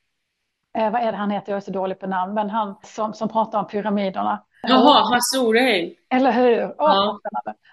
eh, 0.78 0.90
vad 0.90 1.02
är 1.02 1.12
det 1.12 1.18
han 1.18 1.30
heter, 1.30 1.52
jag 1.52 1.56
är 1.56 1.60
så 1.60 1.70
dålig 1.70 2.00
på 2.00 2.06
namn, 2.06 2.34
men 2.34 2.50
han 2.50 2.76
som, 2.82 3.14
som 3.14 3.28
pratar 3.28 3.58
om 3.58 3.66
pyramiderna. 3.66 4.44
Jaha, 4.68 5.14
Hasse 5.14 5.38
Oreheim. 5.38 5.94
Eller 6.10 6.32
hur? 6.32 6.64
Oh, 6.64 6.74
ja. 6.78 7.20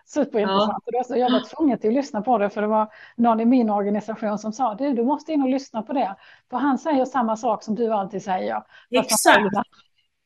Superintressant. 0.05 0.83
Ja. 0.85 1.03
Så 1.03 1.17
jag 1.17 1.31
var 1.31 1.55
tvungen 1.55 1.79
till 1.79 1.89
att 1.89 1.93
lyssna 1.93 2.21
på 2.21 2.37
det, 2.37 2.49
för 2.49 2.61
det 2.61 2.67
var 2.67 2.87
någon 3.15 3.39
i 3.39 3.45
min 3.45 3.69
organisation 3.69 4.37
som 4.37 4.53
sa, 4.53 4.75
du, 4.75 4.93
du 4.93 5.03
måste 5.03 5.33
in 5.33 5.41
och 5.41 5.49
lyssna 5.49 5.81
på 5.81 5.93
det. 5.93 6.15
För 6.49 6.57
han 6.57 6.77
säger 6.77 7.05
samma 7.05 7.37
sak 7.37 7.63
som 7.63 7.75
du 7.75 7.93
alltid 7.93 8.23
säger. 8.23 8.63
Exakt. 8.89 9.39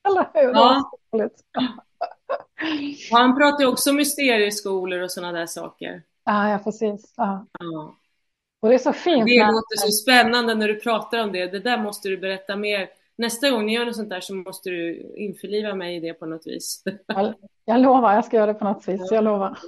Eller 0.07 0.30
hur? 0.34 0.53
Ja. 0.53 0.91
Och 3.11 3.18
han 3.18 3.36
pratar 3.38 3.66
också 3.66 3.89
om 3.89 3.95
mysterieskolor 3.95 5.01
och 5.01 5.11
sådana 5.11 5.39
där 5.39 5.45
saker. 5.45 6.03
Ja, 6.26 6.49
ja 6.49 6.59
precis. 6.59 7.14
Ja. 7.18 7.45
ja. 7.59 7.95
Och 8.61 8.70
det 8.70 8.76
är 8.76 8.80
så 8.80 8.93
fint. 8.93 9.26
Det 9.26 9.39
låter 9.39 9.78
så 9.78 9.91
spännande 9.91 10.55
när 10.55 10.68
du 10.68 10.76
pratar 10.76 11.24
om 11.24 11.32
det. 11.32 11.45
Det 11.45 11.59
där 11.59 11.78
måste 11.78 12.09
du 12.09 12.18
berätta 12.18 12.55
mer 12.55 12.89
nästa 13.18 13.49
gång 13.49 13.66
ni 13.66 13.74
gör 13.74 13.86
något 13.86 13.95
sånt 13.95 14.09
där 14.09 14.22
så 14.22 14.36
måste 14.36 14.70
du 14.70 15.14
införliva 15.18 15.76
mig 15.76 15.95
i 15.95 15.99
det 15.99 16.14
på 16.14 16.26
något 16.26 16.47
vis. 16.47 16.84
Jag, 17.07 17.34
jag 17.66 17.80
lovar, 17.80 18.14
jag 18.14 18.26
ska 18.26 18.38
göra 18.38 18.53
det 18.53 18.59
på 18.59 18.66
något 18.66 18.88
vis, 18.88 19.11
jag 19.11 19.24
lovar. 19.24 19.57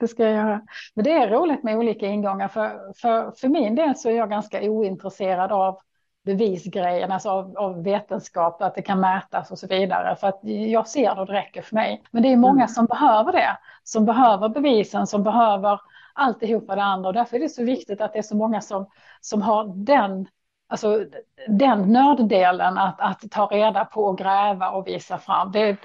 Det 0.00 0.08
ska 0.08 0.24
jag 0.24 0.32
göra. 0.32 0.62
Men 0.94 1.04
det 1.04 1.12
är 1.12 1.28
roligt 1.28 1.62
med 1.62 1.78
olika 1.78 2.06
ingångar. 2.06 2.48
För, 2.48 2.92
för, 2.96 3.30
för 3.30 3.48
min 3.48 3.74
del 3.74 3.96
så 3.96 4.08
är 4.08 4.16
jag 4.16 4.30
ganska 4.30 4.62
ointresserad 4.62 5.52
av 5.52 5.78
bevisgrejen, 6.24 7.12
alltså 7.12 7.30
av, 7.30 7.56
av, 7.58 7.82
vetenskap, 7.84 8.62
att 8.62 8.74
det 8.74 8.82
kan 8.82 9.00
mätas 9.00 9.50
och 9.50 9.58
så 9.58 9.66
vidare. 9.66 10.16
För 10.16 10.26
att 10.26 10.40
jag 10.42 10.88
ser 10.88 11.14
det 11.14 11.20
och 11.20 11.26
det 11.26 11.32
räcker 11.32 11.62
för 11.62 11.74
mig. 11.74 12.02
Men 12.10 12.22
det 12.22 12.32
är 12.32 12.36
många 12.36 12.62
mm. 12.62 12.68
som 12.68 12.86
behöver 12.86 13.32
det, 13.32 13.58
som 13.84 14.04
behöver 14.04 14.48
bevisen, 14.48 15.06
som 15.06 15.22
behöver 15.22 15.80
alltihopa 16.14 16.76
det 16.76 16.82
andra. 16.82 17.08
Och 17.08 17.14
därför 17.14 17.36
är 17.36 17.40
det 17.40 17.48
så 17.48 17.64
viktigt 17.64 18.00
att 18.00 18.12
det 18.12 18.18
är 18.18 18.22
så 18.22 18.36
många 18.36 18.60
som, 18.60 18.86
som 19.20 19.42
har 19.42 19.64
den 19.84 20.26
alltså 20.66 21.06
den 21.48 21.92
nörddelen 21.92 22.78
att, 22.78 23.00
att 23.00 23.30
ta 23.30 23.46
reda 23.46 23.84
på 23.84 24.04
och 24.04 24.18
gräva 24.18 24.70
och 24.70 24.86
visa 24.86 25.18
fram. 25.18 25.52
Det, 25.52 25.76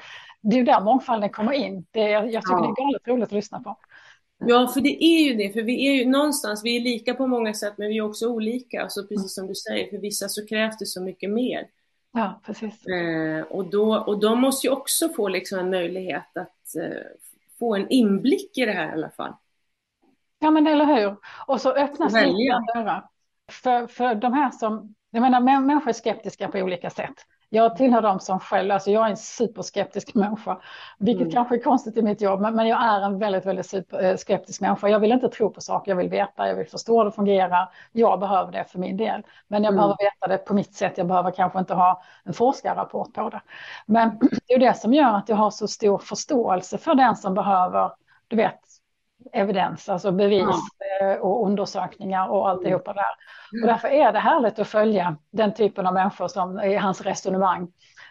det 0.42 0.60
är 0.60 0.64
där 0.64 0.82
mångfalden 0.82 1.30
kommer 1.30 1.54
in. 1.54 1.86
Det, 1.92 2.10
jag 2.10 2.24
tycker 2.24 2.54
ja. 2.54 2.62
det 2.62 2.82
är 2.82 2.86
galet 2.86 3.08
roligt 3.08 3.24
att 3.24 3.32
lyssna 3.32 3.60
på. 3.60 3.78
Ja, 4.46 4.68
för 4.68 4.82
det 4.82 5.04
är 5.04 5.24
ju 5.24 5.34
det, 5.34 5.54
för 5.54 5.62
vi 5.62 5.88
är 5.88 5.92
ju 5.92 6.10
någonstans, 6.10 6.64
vi 6.64 6.78
är 6.78 6.82
lika 6.82 7.14
på 7.14 7.28
många 7.28 7.54
sätt, 7.54 7.74
men 7.78 7.88
vi 7.88 7.98
är 7.98 8.02
också 8.02 8.28
olika. 8.28 8.84
Alltså 8.84 9.08
precis 9.08 9.36
som 9.36 9.48
du 9.48 9.56
säger, 9.56 9.90
för 9.90 9.98
vissa 9.98 10.30
så 10.30 10.48
krävs 10.48 10.78
det 10.78 10.86
så 10.86 11.02
mycket 11.02 11.30
mer. 11.30 11.68
Ja, 12.14 12.42
precis. 12.46 12.86
Eh, 12.88 13.42
och, 13.42 13.66
då, 13.66 13.96
och 13.96 14.20
de 14.20 14.42
måste 14.42 14.68
ju 14.68 14.74
också 14.74 15.10
få 15.10 15.28
liksom 15.28 15.60
en 15.60 15.70
möjlighet 15.70 16.38
att 16.38 16.76
eh, 16.76 17.02
få 17.60 17.76
en 17.76 17.90
inblick 17.90 18.58
i 18.58 18.66
det 18.66 18.72
här 18.72 18.90
i 18.90 18.92
alla 18.92 19.10
fall. 19.10 19.34
Ja, 20.40 20.52
men 20.52 20.68
eller 20.68 20.86
hur? 20.86 21.16
Och 21.48 21.62
så 21.62 21.72
öppnas 21.72 22.14
dörrar 22.14 23.11
för, 23.52 23.88
för 23.88 24.16
de 24.16 24.34
här 24.34 24.52
som, 24.52 24.96
jag 25.12 25.22
menar 25.22 25.40
människor 25.40 25.90
är 25.90 25.94
skeptiska 25.94 26.48
på 26.48 26.58
olika 26.58 26.90
sätt. 26.90 27.16
Jag 27.54 27.78
tillhör 27.78 28.02
dem 28.02 28.20
som 28.20 28.40
själv, 28.40 28.72
alltså 28.72 28.92
jag 28.92 29.06
är 29.06 29.10
en 29.10 29.18
superskeptisk 29.18 30.16
människa, 30.16 30.58
vilket 31.00 31.22
mm. 31.22 31.32
kanske 31.32 31.56
är 31.56 31.60
konstigt 31.60 31.98
i 31.98 32.02
mitt 32.02 32.22
jobb, 32.22 32.42
men, 32.42 32.56
men 32.56 32.68
jag 32.68 32.84
är 32.84 33.02
en 33.02 33.20
väldigt, 33.20 33.46
väldigt 33.46 33.66
super, 33.66 34.04
eh, 34.04 34.16
skeptisk 34.16 34.62
människa. 34.62 34.88
Jag 34.88 35.00
vill 35.00 35.12
inte 35.12 35.30
tro 35.30 35.50
på 35.50 35.62
saker, 35.62 35.92
jag 35.92 35.96
vill 35.96 36.10
veta, 36.10 36.48
jag 36.48 36.56
vill 36.56 36.68
förstå 36.68 36.98
hur 36.98 37.06
det 37.06 37.12
fungerar. 37.12 37.70
Jag 37.92 38.20
behöver 38.20 38.52
det 38.52 38.66
för 38.66 38.80
min 38.80 38.98
del, 38.98 39.24
men 39.48 39.64
jag 39.64 39.74
mm. 39.74 39.76
behöver 39.76 39.98
veta 40.00 40.28
det 40.28 40.38
på 40.38 40.54
mitt 40.54 40.74
sätt. 40.74 40.98
Jag 40.98 41.08
behöver 41.08 41.32
kanske 41.32 41.60
inte 41.60 41.74
ha 41.74 42.02
en 42.24 42.34
forskarrapport 42.34 43.14
på 43.14 43.30
det. 43.30 43.42
Men 43.86 44.20
det 44.48 44.54
är 44.54 44.60
det 44.60 44.74
som 44.74 44.94
gör 44.94 45.14
att 45.14 45.30
jag 45.30 45.36
har 45.36 45.52
så 45.52 45.68
stor 45.68 45.98
förståelse 45.98 46.78
för 46.78 46.96
den 46.96 47.16
som 47.16 47.34
behöver, 47.34 47.92
du 48.28 48.36
vet, 48.36 48.60
evidens, 49.34 49.90
alltså 49.90 50.12
bevis 50.12 50.56
ja. 51.00 51.20
och 51.20 51.46
undersökningar 51.46 52.28
och 52.28 52.50
alltihopa 52.50 52.94
där. 52.94 53.62
Och 53.62 53.68
därför 53.68 53.88
är 53.88 54.12
det 54.12 54.20
härligt 54.20 54.60
att 54.60 54.68
följa 54.68 55.18
den 55.32 55.54
typen 55.54 55.88
av 55.88 55.94
människor 55.94 56.28
som 56.28 56.60
i 56.60 56.76
hans 56.76 57.02
resonemang. 57.02 57.68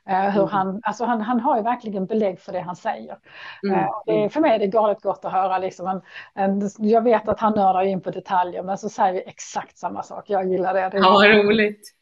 Eh, 0.08 0.30
hur 0.30 0.40
mm. 0.40 0.48
han, 0.48 0.80
alltså 0.82 1.04
han, 1.04 1.20
han 1.20 1.40
har 1.40 1.56
ju 1.56 1.62
verkligen 1.62 2.06
belägg 2.06 2.40
för 2.40 2.52
det 2.52 2.60
han 2.60 2.76
säger. 2.76 3.16
Mm. 3.62 3.80
Eh, 3.80 3.88
det, 4.06 4.30
för 4.30 4.40
mig 4.40 4.54
är 4.54 4.58
det 4.58 4.66
galet 4.66 5.02
gott 5.02 5.24
att 5.24 5.32
höra. 5.32 5.58
Liksom 5.58 5.86
en, 5.86 6.00
en, 6.34 6.70
jag 6.78 7.02
vet 7.02 7.28
att 7.28 7.40
han 7.40 7.52
nördar 7.52 7.82
in 7.82 8.00
på 8.00 8.10
detaljer, 8.10 8.62
men 8.62 8.78
så 8.78 8.88
säger 8.88 9.12
vi 9.12 9.22
exakt 9.26 9.78
samma 9.78 10.02
sak. 10.02 10.24
Jag 10.30 10.48
gillar 10.48 10.74
det. 10.74 10.88
det 10.88 10.98
ja, 10.98 11.42
roligt. 11.42 11.80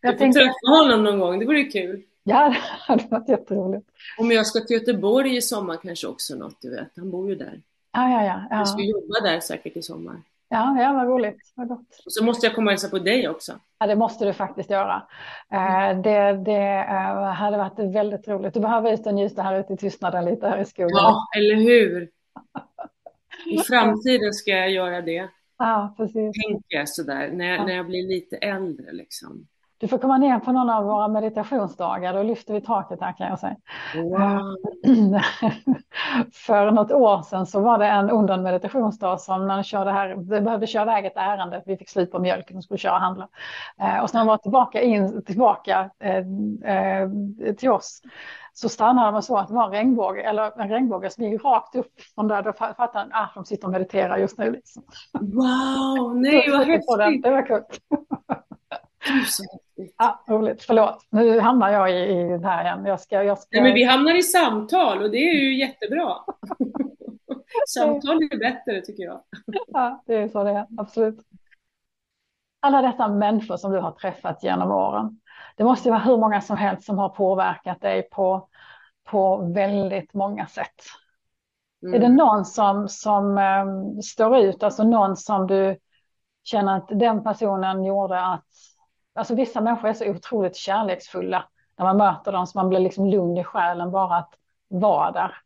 jag 0.00 0.12
du 0.12 0.12
får 0.12 0.18
tänkte... 0.18 0.40
träffa 0.40 0.82
honom 0.82 1.04
någon 1.04 1.20
gång, 1.20 1.38
det 1.38 1.46
vore 1.46 1.64
kul. 1.64 2.02
Ja, 2.28 2.48
det 2.48 2.56
hade 2.92 3.04
varit 3.08 3.28
jätteroligt. 3.28 3.88
Om 4.18 4.32
jag 4.32 4.46
ska 4.46 4.60
till 4.60 4.76
Göteborg 4.76 5.36
i 5.36 5.42
sommar 5.42 5.76
kanske 5.76 6.06
också 6.06 6.36
något, 6.36 6.60
du 6.60 6.70
vet. 6.70 6.92
Han 6.96 7.10
bor 7.10 7.28
ju 7.28 7.34
där. 7.34 7.62
Ja, 7.92 8.10
ja, 8.10 8.24
ja. 8.24 8.42
ja. 8.50 8.56
Jag 8.56 8.68
ska 8.68 8.82
jobba 8.82 9.20
där 9.22 9.40
säkert 9.40 9.76
i 9.76 9.82
sommar. 9.82 10.22
Ja, 10.48 10.82
ja 10.82 10.92
vad 10.92 11.06
roligt. 11.06 11.52
Vad 11.54 11.68
gott. 11.68 12.02
Och 12.04 12.12
så 12.12 12.24
måste 12.24 12.46
jag 12.46 12.54
komma 12.54 12.68
och 12.68 12.72
hälsa 12.72 12.88
på 12.88 12.98
dig 12.98 13.28
också. 13.28 13.52
Ja, 13.78 13.86
det 13.86 13.96
måste 13.96 14.24
du 14.24 14.32
faktiskt 14.32 14.70
göra. 14.70 15.02
Mm. 15.50 16.02
Det, 16.02 16.32
det 16.32 16.86
hade 17.36 17.56
varit 17.56 17.78
väldigt 17.78 18.28
roligt. 18.28 18.54
Du 18.54 18.60
behöver 18.60 18.92
ut 18.92 19.06
och 19.06 19.14
njuta 19.14 19.42
här 19.42 19.60
ute 19.60 19.72
i 19.72 19.76
tystnaden 19.76 20.24
lite 20.24 20.48
här 20.48 20.58
i 20.58 20.64
skogen. 20.64 20.90
Ja, 20.92 21.28
eller 21.36 21.56
hur? 21.56 22.10
I 23.46 23.58
framtiden 23.58 24.32
ska 24.32 24.50
jag 24.50 24.70
göra 24.70 25.00
det. 25.00 25.28
Ja, 25.58 25.94
precis. 25.96 26.32
Tänker 26.46 26.76
jag 26.76 26.88
sådär, 26.88 27.30
när 27.32 27.44
jag, 27.44 27.58
ja. 27.58 27.66
när 27.66 27.74
jag 27.76 27.86
blir 27.86 28.08
lite 28.08 28.36
äldre 28.36 28.92
liksom. 28.92 29.46
Du 29.78 29.88
får 29.88 29.98
komma 29.98 30.18
ner 30.18 30.38
på 30.38 30.52
någon 30.52 30.70
av 30.70 30.84
våra 30.84 31.08
meditationsdagar, 31.08 32.14
då 32.14 32.22
lyfter 32.22 32.54
vi 32.54 32.60
taket 32.60 33.00
här 33.00 33.12
kan 33.12 33.28
jag 33.28 33.38
säga. 33.38 33.56
Wow. 33.94 34.56
För 36.32 36.70
något 36.70 36.92
år 36.92 37.22
sedan 37.22 37.46
så 37.46 37.60
var 37.60 37.78
det 37.78 37.86
en 37.86 38.10
under 38.10 38.34
en 38.34 38.42
meditationsdag 38.42 39.18
som 39.18 39.46
när 39.46 39.56
jag 39.56 39.64
körde 39.64 39.90
här, 39.90 40.14
vi 40.16 40.40
behövde 40.40 40.66
köra 40.66 40.82
iväg 40.82 41.06
ett 41.06 41.16
ärende, 41.16 41.62
vi 41.66 41.76
fick 41.76 41.88
slut 41.88 42.12
på 42.12 42.18
mjölken 42.18 42.56
och 42.56 42.64
skulle 42.64 42.78
köra 42.78 42.94
och 42.94 43.00
handla. 43.00 43.28
Eh, 43.80 44.02
och 44.02 44.10
sen 44.10 44.26
var 44.26 44.36
tillbaka, 44.36 44.80
in, 44.80 45.24
tillbaka 45.24 45.90
eh, 46.00 46.16
eh, 46.74 47.08
till 47.56 47.70
oss 47.70 48.02
så 48.52 48.68
stannade 48.68 49.08
de 49.08 49.14
och 49.14 49.24
så 49.24 49.36
att 49.36 49.48
det 49.48 49.54
var 49.54 49.64
en 49.64 49.70
regnbåge, 49.70 50.22
eller 50.22 50.60
en 50.60 50.68
regnbåge 50.68 51.10
som 51.10 51.24
gick 51.24 51.44
rakt 51.44 51.74
upp 51.74 51.92
från 52.14 52.28
där. 52.28 52.42
Då 52.42 52.52
fattade 52.52 52.90
han 52.92 53.12
att 53.12 53.12
ah, 53.12 53.30
de 53.34 53.44
sitter 53.44 53.66
och 53.66 53.72
mediterar 53.72 54.16
just 54.16 54.38
nu. 54.38 54.50
Liksom. 54.52 54.82
Wow, 55.20 56.16
nej 56.16 56.50
vad 56.50 56.66
häftigt. 56.66 57.22
Det 57.22 57.30
var 57.30 57.46
kul. 57.46 57.62
Ja, 59.98 60.24
roligt. 60.28 60.62
Förlåt, 60.62 61.06
nu 61.10 61.40
hamnar 61.40 61.70
jag 61.70 61.90
i, 61.90 61.94
i 61.94 62.38
det 62.38 62.48
här 62.48 62.64
igen. 62.64 62.84
Jag 62.86 63.00
ska, 63.00 63.22
jag 63.22 63.38
ska... 63.38 63.48
Nej, 63.52 63.62
men 63.62 63.74
vi 63.74 63.84
hamnar 63.84 64.18
i 64.18 64.22
samtal 64.22 65.02
och 65.02 65.10
det 65.10 65.18
är 65.18 65.34
ju 65.34 65.58
jättebra. 65.58 66.14
samtal 67.68 68.16
är 68.16 68.38
bättre 68.38 68.80
tycker 68.80 69.02
jag. 69.02 69.20
ja, 69.66 70.02
det 70.06 70.14
är 70.14 70.28
så 70.28 70.44
det 70.44 70.50
är. 70.50 70.66
Absolut. 70.78 71.18
Alla 72.60 72.82
dessa 72.82 73.08
människor 73.08 73.56
som 73.56 73.72
du 73.72 73.78
har 73.78 73.92
träffat 73.92 74.42
genom 74.42 74.70
åren. 74.70 75.20
Det 75.56 75.64
måste 75.64 75.90
vara 75.90 76.00
hur 76.00 76.16
många 76.16 76.40
som 76.40 76.56
helst 76.56 76.86
som 76.86 76.98
har 76.98 77.08
påverkat 77.08 77.80
dig 77.80 78.02
på, 78.02 78.48
på 79.04 79.36
väldigt 79.36 80.14
många 80.14 80.46
sätt. 80.46 80.82
Mm. 81.82 81.94
Är 81.94 81.98
det 81.98 82.14
någon 82.14 82.44
som, 82.44 82.88
som 82.88 83.38
um, 83.38 84.02
står 84.02 84.38
ut, 84.38 84.62
alltså 84.62 84.84
någon 84.84 85.16
som 85.16 85.46
du 85.46 85.78
känner 86.44 86.76
att 86.76 86.88
den 86.88 87.22
personen 87.24 87.84
gjorde 87.84 88.20
att 88.20 88.46
Alltså 89.16 89.34
vissa 89.34 89.60
människor 89.60 89.88
är 89.88 89.92
så 89.92 90.10
otroligt 90.10 90.56
kärleksfulla 90.56 91.48
när 91.78 91.84
man 91.84 91.96
möter 91.96 92.32
dem 92.32 92.46
så 92.46 92.58
man 92.58 92.68
blir 92.68 92.80
liksom 92.80 93.06
lugn 93.06 93.36
i 93.38 93.44
själen 93.44 93.90
bara 93.90 94.16
att 94.16 94.34
vara 94.68 95.12
där. 95.12 95.36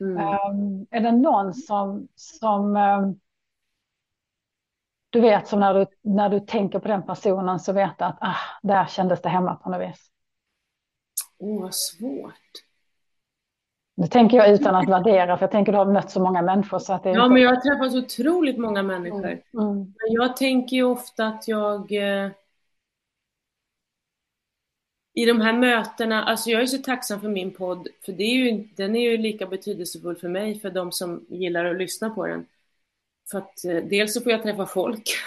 Mm. 0.00 0.16
Um, 0.16 0.86
är 0.90 1.00
det 1.00 1.12
någon 1.12 1.54
som, 1.54 2.08
som 2.14 2.76
um, 2.76 3.20
du 5.10 5.20
vet 5.20 5.48
som 5.48 5.60
när 5.60 5.74
du, 5.74 5.86
när 6.02 6.28
du 6.28 6.40
tänker 6.40 6.78
på 6.78 6.88
den 6.88 7.02
personen 7.02 7.60
så 7.60 7.72
vet 7.72 7.98
du 7.98 8.04
att 8.04 8.18
ah, 8.20 8.36
där 8.62 8.86
kändes 8.86 9.22
det 9.22 9.28
hemma 9.28 9.54
på 9.54 9.70
något 9.70 9.88
vis? 9.90 10.10
Åh, 11.38 11.58
oh, 11.58 11.62
vad 11.62 11.74
svårt. 11.74 12.34
Nu 13.94 14.06
tänker 14.06 14.36
jag 14.36 14.50
utan 14.50 14.74
att 14.74 14.88
värdera, 14.88 15.36
för 15.36 15.42
jag 15.42 15.50
tänker 15.50 15.72
att 15.72 15.74
du 15.74 15.78
har 15.78 15.92
mött 15.92 16.10
så 16.10 16.20
många 16.22 16.42
människor. 16.42 16.78
Så 16.78 16.92
att 16.92 17.02
det 17.02 17.10
ja, 17.10 17.24
inte... 17.24 17.32
men 17.32 17.42
jag 17.42 17.50
har 17.50 17.56
träffat 17.56 18.04
otroligt 18.04 18.58
många 18.58 18.82
människor. 18.82 19.26
Mm. 19.26 19.40
Mm. 19.58 19.76
Men 19.76 20.12
jag 20.12 20.36
tänker 20.36 20.76
ju 20.76 20.84
ofta 20.84 21.26
att 21.26 21.48
jag 21.48 21.92
eh, 21.92 22.30
i 25.14 25.24
de 25.26 25.40
här 25.40 25.52
mötena, 25.52 26.24
alltså 26.24 26.50
jag 26.50 26.62
är 26.62 26.66
så 26.66 26.78
tacksam 26.78 27.20
för 27.20 27.28
min 27.28 27.50
podd, 27.50 27.88
för 28.04 28.12
det 28.12 28.22
är 28.22 28.34
ju, 28.34 28.68
den 28.76 28.96
är 28.96 29.10
ju 29.10 29.16
lika 29.16 29.46
betydelsefull 29.46 30.16
för 30.16 30.28
mig, 30.28 30.60
för 30.60 30.70
de 30.70 30.92
som 30.92 31.26
gillar 31.28 31.64
att 31.64 31.76
lyssna 31.76 32.10
på 32.10 32.26
den. 32.26 32.46
För 33.30 33.38
att 33.38 33.64
eh, 33.64 33.76
dels 33.76 34.14
så 34.14 34.20
får 34.20 34.32
jag 34.32 34.42
träffa 34.42 34.66
folk. 34.66 35.10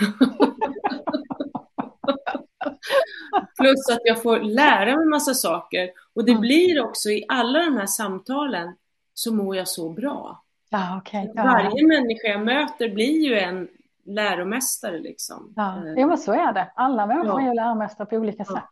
Plus 3.57 3.89
att 3.91 4.01
jag 4.03 4.23
får 4.23 4.39
lära 4.39 4.97
mig 4.97 5.05
massa 5.05 5.33
saker. 5.33 5.89
Och 6.13 6.25
det 6.25 6.31
mm. 6.31 6.41
blir 6.41 6.83
också 6.83 7.09
i 7.09 7.25
alla 7.27 7.59
de 7.59 7.77
här 7.77 7.85
samtalen 7.85 8.75
så 9.13 9.33
mår 9.33 9.55
jag 9.55 9.67
så 9.67 9.89
bra. 9.89 10.43
Ja, 10.69 10.97
okay. 10.97 11.27
ja. 11.35 11.43
Varje 11.43 11.87
människa 11.87 12.27
jag 12.27 12.45
möter 12.45 12.89
blir 12.89 13.25
ju 13.25 13.39
en 13.39 13.67
läromästare 14.05 14.99
liksom. 14.99 15.53
Ja, 15.55 15.87
ja 15.95 16.07
men 16.07 16.17
så 16.17 16.33
är 16.33 16.53
det. 16.53 16.71
Alla 16.75 17.05
människor 17.05 17.41
ja. 17.41 17.49
är 17.49 17.55
läromästare 17.55 18.07
på 18.07 18.15
olika 18.15 18.45
sätt 18.45 18.63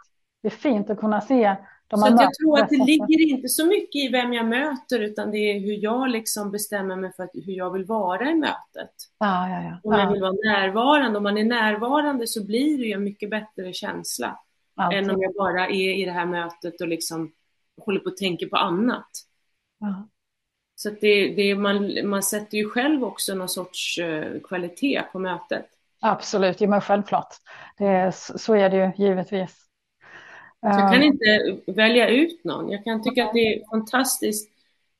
det 0.43 0.47
är 0.47 0.51
fint 0.51 0.89
att 0.89 0.99
kunna 0.99 1.21
se 1.21 1.55
de 1.87 1.99
så 1.99 2.07
jag 2.07 2.33
tror 2.33 2.59
att 2.59 2.69
det 2.69 2.85
ligger 2.85 3.29
inte 3.29 3.49
så 3.49 3.65
mycket 3.65 3.95
i 3.95 4.07
vem 4.07 4.33
jag 4.33 4.45
möter 4.45 4.99
utan 4.99 5.31
det 5.31 5.37
är 5.37 5.59
hur 5.59 5.83
jag 5.83 6.09
liksom 6.09 6.51
bestämmer 6.51 6.95
mig 6.95 7.13
för 7.15 7.23
att, 7.23 7.31
hur 7.33 7.53
jag 7.53 7.71
vill 7.71 7.85
vara 7.85 8.29
i 8.29 8.35
mötet. 8.35 8.91
Ja, 9.19 9.49
ja, 9.49 9.63
ja. 9.63 9.79
Om 9.83 9.99
jag 9.99 10.11
vill 10.11 10.21
vara 10.21 10.31
närvarande. 10.31 11.17
Om 11.17 11.23
man 11.23 11.37
är 11.37 11.43
närvarande 11.43 12.27
så 12.27 12.45
blir 12.45 12.77
det 12.77 12.83
ju 12.83 12.93
en 12.93 13.03
mycket 13.03 13.29
bättre 13.29 13.73
känsla 13.73 14.39
Alltid. 14.75 14.99
än 14.99 15.09
om 15.09 15.21
jag 15.21 15.33
bara 15.33 15.67
är 15.67 16.01
i 16.01 16.05
det 16.05 16.11
här 16.11 16.25
mötet 16.25 16.81
och 16.81 16.87
liksom 16.87 17.31
håller 17.85 17.99
på 17.99 18.09
att 18.09 18.17
tänka 18.17 18.47
på 18.47 18.57
annat. 18.57 19.09
Ja. 19.79 20.07
Så 20.75 20.89
det, 20.89 21.35
det, 21.35 21.55
man, 21.55 22.09
man 22.09 22.23
sätter 22.23 22.57
ju 22.57 22.69
själv 22.69 23.03
också 23.03 23.35
någon 23.35 23.49
sorts 23.49 23.99
uh, 23.99 24.39
kvalitet 24.43 25.03
på 25.11 25.19
mötet. 25.19 25.65
Absolut, 26.01 26.61
ja, 26.61 26.67
men 26.67 26.81
självklart. 26.81 27.35
Det, 27.77 28.15
så 28.15 28.55
är 28.55 28.69
det 28.69 28.77
ju 28.77 29.05
givetvis. 29.05 29.62
Jag 30.64 30.93
kan 30.93 31.03
inte 31.03 31.57
välja 31.66 32.09
ut 32.09 32.43
någon. 32.43 32.72
Jag 32.72 32.84
kan 32.84 33.03
tycka 33.03 33.26
att 33.26 33.34
det 33.34 33.53
är 33.53 33.70
fantastiskt. 33.70 34.49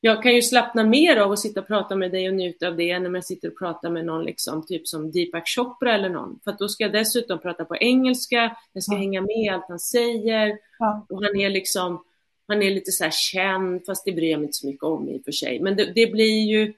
Jag 0.06 0.24
kan 0.24 0.36
ju 0.36 0.42
slappna 0.42 0.84
mer 0.84 1.18
av 1.18 1.32
att 1.32 1.40
sitta 1.40 1.60
och 1.60 1.68
prata 1.68 1.96
med 1.96 2.12
dig 2.12 2.28
och 2.30 2.36
njuta 2.36 2.68
av 2.68 2.76
det 2.76 2.90
än 2.92 3.06
om 3.06 3.16
jag 3.16 3.26
sitter 3.26 3.48
och 3.48 3.58
pratar 3.58 3.90
med 3.90 4.06
någon 4.06 4.24
liksom, 4.24 4.66
typ 4.66 4.88
som 4.88 5.12
Deepak 5.12 5.48
Chopra 5.48 5.96
eller 5.96 6.10
någon. 6.10 6.40
För 6.44 6.56
då 6.60 6.68
ska 6.68 6.84
jag 6.84 6.94
dessutom 6.94 7.40
prata 7.40 7.66
på 7.66 7.76
engelska, 7.76 8.58
jag 8.74 8.84
ska 8.84 8.94
ja. 8.94 9.00
hänga 9.00 9.22
med 9.22 9.46
i 9.46 9.50
allt 9.50 9.66
han 9.68 9.80
säger. 9.80 10.58
Ja. 10.80 11.06
Och 11.10 11.24
han 11.24 11.36
är 11.40 11.50
liksom, 11.50 12.04
han 12.48 12.64
är 12.64 12.72
lite 12.72 12.92
så 12.92 13.04
här 13.04 13.12
känd, 13.12 13.86
fast 13.86 14.06
det 14.06 14.12
bryr 14.12 14.32
jag 14.32 14.40
mig 14.40 14.46
inte 14.46 14.58
så 14.58 14.68
mycket 14.68 14.84
om 14.84 15.10
i 15.10 15.18
och 15.18 15.24
för 15.24 15.32
sig. 15.32 15.60
Men 15.60 15.76
det, 15.76 15.86
det 15.96 16.08
blir 16.08 16.46
ju, 16.48 16.74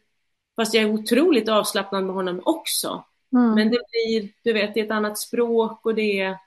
fast 0.55 0.73
jag 0.73 0.83
är 0.83 0.93
otroligt 0.93 1.49
avslappnad 1.49 2.03
med 2.03 2.15
honom 2.15 2.41
också. 2.45 3.03
Mm. 3.33 3.55
Men 3.55 3.71
det 3.71 3.79
blir, 3.91 4.29
du 4.43 4.53
vet, 4.53 4.73
det 4.73 4.79
är 4.79 4.85
ett 4.85 4.91
annat 4.91 5.17
språk 5.17 5.85
och 5.85 5.95
det 5.95 6.19
är 6.19 6.37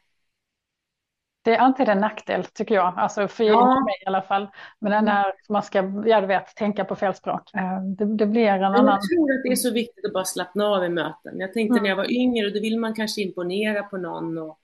det 1.42 1.56
är 1.56 1.58
alltid 1.58 1.88
en 1.88 1.98
nackdel 1.98 2.44
tycker 2.44 2.74
jag, 2.74 2.94
alltså 2.96 3.28
för 3.28 3.44
ja. 3.44 3.80
mig 3.80 3.94
i 4.02 4.06
alla 4.06 4.22
fall. 4.22 4.48
Men 4.78 4.92
mm. 4.92 5.04
när 5.04 5.24
man 5.48 5.62
ska, 5.62 6.02
ja 6.06 6.20
du 6.20 6.26
vet, 6.26 6.54
tänka 6.56 6.84
på 6.84 6.96
fel 6.96 7.14
språk. 7.14 7.54
Eh, 7.54 7.82
det, 7.82 8.04
det 8.04 8.26
blir 8.26 8.46
en 8.46 8.64
annan... 8.64 8.86
Jag 8.86 9.00
tror 9.02 9.32
att 9.32 9.42
det 9.42 9.48
är 9.48 9.56
så 9.56 9.72
viktigt 9.72 10.04
att 10.06 10.12
bara 10.12 10.24
slappna 10.24 10.66
av 10.66 10.84
i 10.84 10.88
möten. 10.88 11.40
Jag 11.40 11.52
tänkte 11.52 11.72
mm. 11.72 11.82
när 11.82 11.90
jag 11.90 11.96
var 11.96 12.12
yngre, 12.12 12.50
då 12.50 12.60
vill 12.60 12.78
man 12.78 12.94
kanske 12.94 13.22
imponera 13.22 13.82
på 13.82 13.96
någon 13.96 14.38
och, 14.38 14.58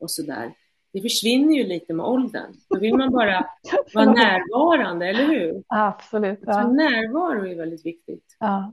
och 0.00 0.10
sådär. 0.10 0.52
Det 0.92 1.00
försvinner 1.00 1.54
ju 1.54 1.64
lite 1.64 1.94
med 1.94 2.06
åldern. 2.06 2.54
Då 2.68 2.78
vill 2.78 2.96
man 2.96 3.12
bara 3.12 3.46
vara 3.94 4.12
närvarande, 4.12 5.06
eller 5.06 5.26
hur? 5.26 5.62
Absolut. 5.66 6.40
Ja. 6.42 6.52
Så 6.52 6.68
närvaro 6.68 7.46
är 7.46 7.56
väldigt 7.56 7.86
viktigt. 7.86 8.36
Ja. 8.38 8.72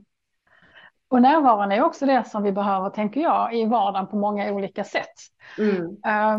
Och 1.08 1.22
närvaron 1.22 1.72
är 1.72 1.82
också 1.82 2.06
det 2.06 2.24
som 2.24 2.42
vi 2.42 2.52
behöver, 2.52 2.90
tänker 2.90 3.20
jag, 3.20 3.54
i 3.54 3.64
vardagen 3.64 4.06
på 4.06 4.16
många 4.16 4.52
olika 4.52 4.84
sätt. 4.84 5.14
Mm. 5.58 5.86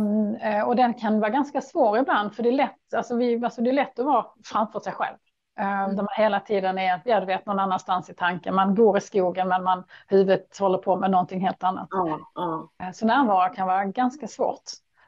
Um, 0.01 0.65
och 0.65 0.75
den 0.75 0.93
kan 0.93 1.19
vara 1.19 1.29
ganska 1.29 1.61
svår 1.61 1.97
ibland, 1.97 2.35
för 2.35 2.43
det 2.43 2.49
är 2.49 2.53
lätt, 2.53 2.93
alltså 2.95 3.15
vi, 3.15 3.43
alltså 3.43 3.61
det 3.61 3.69
är 3.69 3.73
lätt 3.73 3.99
att 3.99 4.05
vara 4.05 4.25
framför 4.45 4.79
sig 4.79 4.93
själv. 4.93 5.15
Um, 5.59 5.65
mm. 5.65 5.95
Där 5.95 6.03
man 6.03 6.13
hela 6.17 6.39
tiden 6.39 6.77
är, 6.77 7.01
ja, 7.05 7.19
du 7.19 7.25
vet, 7.25 7.45
någon 7.45 7.59
annanstans 7.59 8.09
i 8.09 8.13
tanken. 8.13 8.55
Man 8.55 8.75
går 8.75 8.97
i 8.97 9.01
skogen, 9.01 9.47
men 9.47 9.63
man, 9.63 9.83
huvudet 10.07 10.57
håller 10.59 10.77
på 10.77 10.95
med 10.95 11.11
någonting 11.11 11.41
helt 11.41 11.63
annat. 11.63 11.89
Mm. 11.93 12.19
Mm. 12.81 12.93
Så 12.93 13.05
närvaro 13.05 13.53
kan 13.53 13.67
vara 13.67 13.85
ganska 13.85 14.27
svårt. 14.27 14.63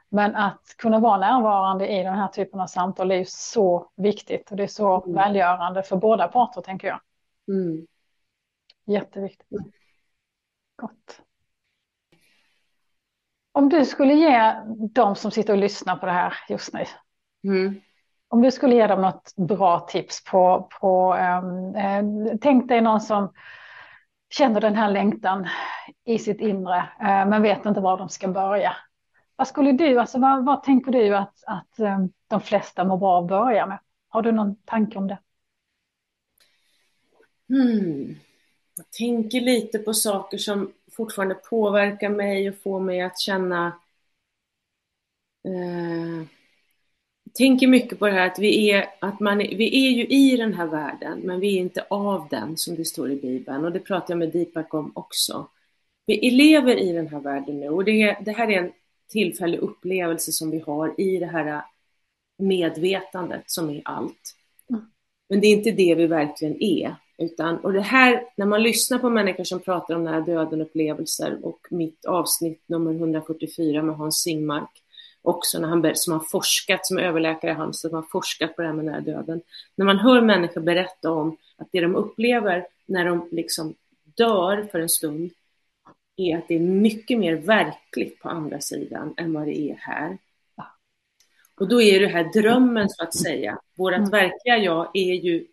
Men 0.08 0.36
att 0.36 0.74
kunna 0.78 0.98
vara 0.98 1.18
närvarande 1.18 1.88
i 1.88 2.02
den 2.02 2.14
här 2.14 2.28
typen 2.28 2.60
av 2.60 2.66
samtal 2.66 3.10
är 3.10 3.16
ju 3.16 3.24
så 3.28 3.90
viktigt 3.96 4.50
och 4.50 4.56
det 4.56 4.62
är 4.62 4.66
så 4.66 5.02
mm. 5.02 5.14
välgörande 5.14 5.82
för 5.82 5.96
båda 5.96 6.28
parter, 6.28 6.60
tänker 6.60 6.88
jag. 6.88 7.00
Mm. 7.48 7.86
Jätteviktigt. 8.90 9.60
Gott. 10.76 11.20
Om 13.52 13.68
du 13.68 13.84
skulle 13.84 14.14
ge 14.14 14.54
de 14.92 15.16
som 15.16 15.30
sitter 15.30 15.52
och 15.52 15.58
lyssnar 15.58 15.96
på 15.96 16.06
det 16.06 16.12
här 16.12 16.34
just 16.48 16.72
nu. 16.72 16.84
Mm. 17.44 17.80
Om 18.28 18.42
du 18.42 18.50
skulle 18.50 18.74
ge 18.74 18.86
dem 18.86 19.02
något 19.02 19.36
bra 19.36 19.80
tips 19.80 20.24
på, 20.24 20.68
på 20.80 21.14
um, 21.14 22.38
tänk 22.40 22.68
dig 22.68 22.80
någon 22.80 23.00
som 23.00 23.32
känner 24.30 24.60
den 24.60 24.74
här 24.74 24.90
längtan 24.90 25.48
i 26.04 26.18
sitt 26.18 26.40
inre 26.40 26.78
uh, 26.78 27.28
men 27.28 27.42
vet 27.42 27.66
inte 27.66 27.80
var 27.80 27.98
de 27.98 28.08
ska 28.08 28.28
börja. 28.28 28.76
Vad 29.36 29.48
skulle 29.48 29.72
du, 29.72 29.98
alltså 29.98 30.18
vad, 30.18 30.44
vad 30.44 30.62
tänker 30.62 30.92
du 30.92 31.16
att, 31.16 31.44
att 31.46 31.80
um, 31.80 32.12
de 32.28 32.40
flesta 32.40 32.84
mår 32.84 32.96
bra 32.96 33.20
att 33.20 33.28
börja 33.28 33.66
med? 33.66 33.78
Har 34.08 34.22
du 34.22 34.32
någon 34.32 34.56
tanke 34.56 34.98
om 34.98 35.08
det? 35.08 35.18
Mm. 37.48 38.16
Jag 38.80 38.90
tänker 38.90 39.40
lite 39.40 39.78
på 39.78 39.94
saker 39.94 40.38
som 40.38 40.72
fortfarande 40.92 41.34
påverkar 41.34 42.08
mig 42.08 42.48
och 42.48 42.56
får 42.62 42.80
mig 42.80 43.00
att 43.00 43.20
känna 43.20 43.66
eh, 45.44 46.26
jag 47.24 47.34
tänker 47.34 47.66
mycket 47.66 47.98
på 47.98 48.06
det 48.06 48.12
här 48.12 48.26
att 48.26 48.38
vi 48.38 48.70
är, 48.70 48.86
att 49.00 49.20
man 49.20 49.38
vi 49.38 49.86
är 49.86 49.90
ju 49.90 50.06
i 50.06 50.36
den 50.36 50.54
här 50.54 50.66
världen, 50.66 51.20
men 51.24 51.40
vi 51.40 51.56
är 51.56 51.60
inte 51.60 51.86
av 51.90 52.28
den, 52.30 52.56
som 52.56 52.74
det 52.74 52.84
står 52.84 53.10
i 53.10 53.16
Bibeln. 53.16 53.64
Och 53.64 53.72
det 53.72 53.80
pratar 53.80 54.14
jag 54.14 54.18
med 54.18 54.32
Deepak 54.32 54.74
om 54.74 54.92
också. 54.94 55.48
Vi 56.06 56.30
lever 56.30 56.76
i 56.76 56.92
den 56.92 57.08
här 57.08 57.20
världen 57.20 57.60
nu 57.60 57.68
och 57.68 57.84
det, 57.84 58.16
det 58.24 58.32
här 58.32 58.50
är 58.50 58.58
en 58.58 58.72
tillfällig 59.08 59.58
upplevelse 59.58 60.32
som 60.32 60.50
vi 60.50 60.58
har 60.58 61.00
i 61.00 61.18
det 61.18 61.26
här 61.26 61.64
medvetandet 62.38 63.42
som 63.46 63.70
är 63.70 63.82
allt. 63.84 64.36
Mm. 64.70 64.82
Men 65.28 65.40
det 65.40 65.46
är 65.46 65.56
inte 65.56 65.70
det 65.70 65.94
vi 65.94 66.06
verkligen 66.06 66.62
är. 66.62 66.96
Utan, 67.20 67.56
och 67.56 67.72
det 67.72 67.80
här, 67.80 68.24
när 68.36 68.46
man 68.46 68.62
lyssnar 68.62 68.98
på 68.98 69.10
människor 69.10 69.44
som 69.44 69.60
pratar 69.60 69.94
om 69.94 70.04
nära 70.04 70.20
döden-upplevelser 70.20 71.38
och 71.42 71.66
mitt 71.70 72.04
avsnitt 72.04 72.62
nummer 72.66 72.92
144 72.92 73.82
med 73.82 73.96
Hans 73.96 74.22
Singmark, 74.22 74.70
också, 75.22 75.60
när 75.60 75.68
han, 75.68 75.90
som 75.94 76.12
har 76.12 76.20
forskat, 76.20 76.86
som 76.86 76.98
är 76.98 77.02
överläkare 77.02 77.50
i 77.50 77.54
Halmstad, 77.54 77.90
som 77.90 77.96
har 77.96 78.06
forskat 78.10 78.56
på 78.56 78.62
det 78.62 78.68
här 78.68 78.74
med 78.74 78.84
nära 78.84 79.00
döden. 79.00 79.42
När 79.76 79.86
man 79.86 79.98
hör 79.98 80.20
människor 80.20 80.60
berätta 80.60 81.10
om 81.10 81.36
att 81.56 81.68
det 81.72 81.80
de 81.80 81.96
upplever 81.96 82.66
när 82.86 83.04
de 83.04 83.28
liksom 83.30 83.74
dör 84.16 84.68
för 84.72 84.80
en 84.80 84.88
stund 84.88 85.30
är 86.16 86.38
att 86.38 86.48
det 86.48 86.54
är 86.54 86.60
mycket 86.60 87.18
mer 87.18 87.34
verkligt 87.34 88.20
på 88.20 88.28
andra 88.28 88.60
sidan 88.60 89.14
än 89.16 89.32
vad 89.32 89.46
det 89.46 89.60
är 89.60 89.76
här. 89.76 90.18
Och 91.56 91.68
då 91.68 91.82
är 91.82 92.00
det 92.00 92.06
här 92.06 92.32
drömmen 92.32 92.88
så 92.88 93.02
att 93.02 93.14
säga. 93.14 93.58
Vårt 93.76 93.94
mm. 93.94 94.10
verkliga 94.10 94.58
jag 94.58 94.90
är 94.94 95.14
ju 95.14 95.46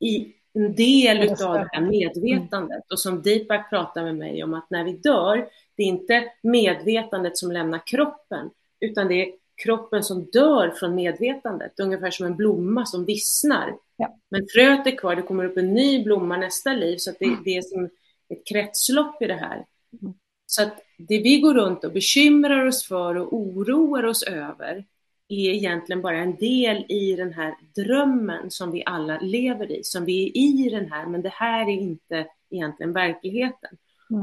i 0.00 0.34
en 0.54 0.74
del 0.74 1.22
utav 1.22 1.54
det 1.54 1.68
här 1.72 1.80
medvetandet. 1.80 2.92
Och 2.92 2.98
som 2.98 3.22
Deepak 3.22 3.70
pratar 3.70 4.04
med 4.04 4.16
mig 4.16 4.44
om 4.44 4.54
att 4.54 4.70
när 4.70 4.84
vi 4.84 4.92
dör, 4.92 5.48
det 5.76 5.82
är 5.82 5.86
inte 5.86 6.24
medvetandet 6.42 7.38
som 7.38 7.52
lämnar 7.52 7.86
kroppen, 7.86 8.50
utan 8.80 9.08
det 9.08 9.14
är 9.14 9.32
kroppen 9.64 10.02
som 10.02 10.24
dör 10.24 10.70
från 10.70 10.94
medvetandet, 10.94 11.80
ungefär 11.80 12.10
som 12.10 12.26
en 12.26 12.36
blomma 12.36 12.86
som 12.86 13.04
vissnar. 13.04 13.74
Ja. 13.96 14.18
Men 14.30 14.46
fröet 14.54 14.86
är 14.86 14.96
kvar, 14.96 15.16
det 15.16 15.22
kommer 15.22 15.44
upp 15.44 15.56
en 15.56 15.74
ny 15.74 16.04
blomma 16.04 16.36
nästa 16.36 16.72
liv, 16.72 16.96
så 16.96 17.10
det, 17.18 17.36
det, 17.44 17.56
är 17.56 17.62
som 17.62 17.84
ett 18.28 18.46
kretslopp 18.46 19.22
i 19.22 19.26
det 19.26 19.34
här. 19.34 19.64
Mm. 20.02 20.14
Så 20.46 20.62
att 20.62 20.80
det 20.98 21.22
vi 21.22 21.40
går 21.40 21.54
runt 21.54 21.84
och 21.84 21.92
bekymrar 21.92 22.66
oss 22.66 22.88
för 22.88 23.14
och 23.14 23.32
oroar 23.32 24.04
oss 24.04 24.22
över 24.22 24.84
är 25.30 25.54
egentligen 25.54 26.02
bara 26.02 26.18
en 26.18 26.36
del 26.36 26.84
i 26.88 27.16
den 27.16 27.32
här 27.32 27.54
drömmen 27.76 28.50
som 28.50 28.72
vi 28.72 28.82
alla 28.86 29.18
lever 29.20 29.72
i, 29.72 29.84
som 29.84 30.04
vi 30.04 30.26
är 30.26 30.36
i 30.36 30.68
den 30.70 30.92
här, 30.92 31.06
men 31.06 31.22
det 31.22 31.32
här 31.32 31.62
är 31.62 31.80
inte 31.80 32.26
egentligen 32.50 32.92
verkligheten. 32.92 33.70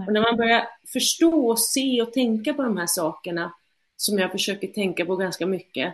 Och 0.08 0.14
när 0.14 0.22
man 0.22 0.38
börjar 0.38 0.68
förstå 0.94 1.48
och 1.50 1.60
se 1.60 2.02
och 2.02 2.14
tänka 2.14 2.54
på 2.54 2.64
de 2.64 2.78
här 2.78 2.88
sakerna, 2.88 3.54
som 3.96 4.20
jag 4.20 4.32
försöker 4.32 4.68
tänka 4.68 5.06
på 5.06 5.16
ganska 5.16 5.46
mycket, 5.46 5.94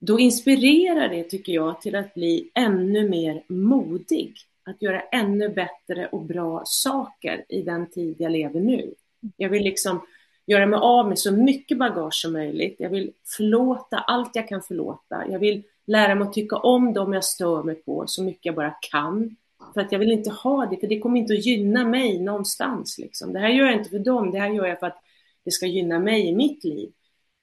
då 0.00 0.20
inspirerar 0.20 1.08
det, 1.08 1.24
tycker 1.24 1.52
jag, 1.52 1.80
till 1.80 1.94
att 1.96 2.14
bli 2.14 2.50
ännu 2.54 3.08
mer 3.08 3.42
modig. 3.46 4.34
Att 4.64 4.82
göra 4.82 5.00
ännu 5.00 5.48
bättre 5.48 6.06
och 6.06 6.22
bra 6.22 6.62
saker 6.64 7.44
i 7.48 7.62
den 7.62 7.90
tid 7.90 8.16
jag 8.18 8.32
lever 8.32 8.60
nu. 8.60 8.94
Jag 9.36 9.48
vill 9.48 9.62
liksom 9.62 10.00
göra 10.46 10.66
mig 10.66 10.78
av 10.82 11.08
med 11.08 11.18
så 11.18 11.32
mycket 11.32 11.78
bagage 11.78 12.14
som 12.14 12.32
möjligt. 12.32 12.76
Jag 12.78 12.90
vill 12.90 13.12
förlåta 13.36 13.98
allt 13.98 14.36
jag 14.36 14.48
kan 14.48 14.62
förlåta. 14.62 15.28
Jag 15.28 15.38
vill 15.38 15.62
lära 15.86 16.14
mig 16.14 16.28
att 16.28 16.32
tycka 16.32 16.56
om 16.56 16.92
dem 16.92 17.12
jag 17.12 17.24
stör 17.24 17.62
mig 17.62 17.74
på 17.74 18.04
så 18.06 18.22
mycket 18.22 18.46
jag 18.46 18.54
bara 18.54 18.74
kan. 18.90 19.36
För 19.74 19.80
att 19.80 19.92
jag 19.92 19.98
vill 19.98 20.12
inte 20.12 20.30
ha 20.30 20.66
det, 20.66 20.76
för 20.76 20.86
det 20.86 21.00
kommer 21.00 21.20
inte 21.20 21.34
att 21.34 21.46
gynna 21.46 21.84
mig 21.84 22.18
någonstans. 22.18 22.98
Liksom. 22.98 23.32
Det 23.32 23.38
här 23.38 23.48
gör 23.48 23.66
jag 23.66 23.74
inte 23.74 23.90
för 23.90 23.98
dem, 23.98 24.30
det 24.30 24.38
här 24.38 24.50
gör 24.50 24.66
jag 24.66 24.80
för 24.80 24.86
att 24.86 25.02
det 25.44 25.50
ska 25.50 25.66
gynna 25.66 25.98
mig 25.98 26.28
i 26.28 26.34
mitt 26.36 26.64
liv. 26.64 26.92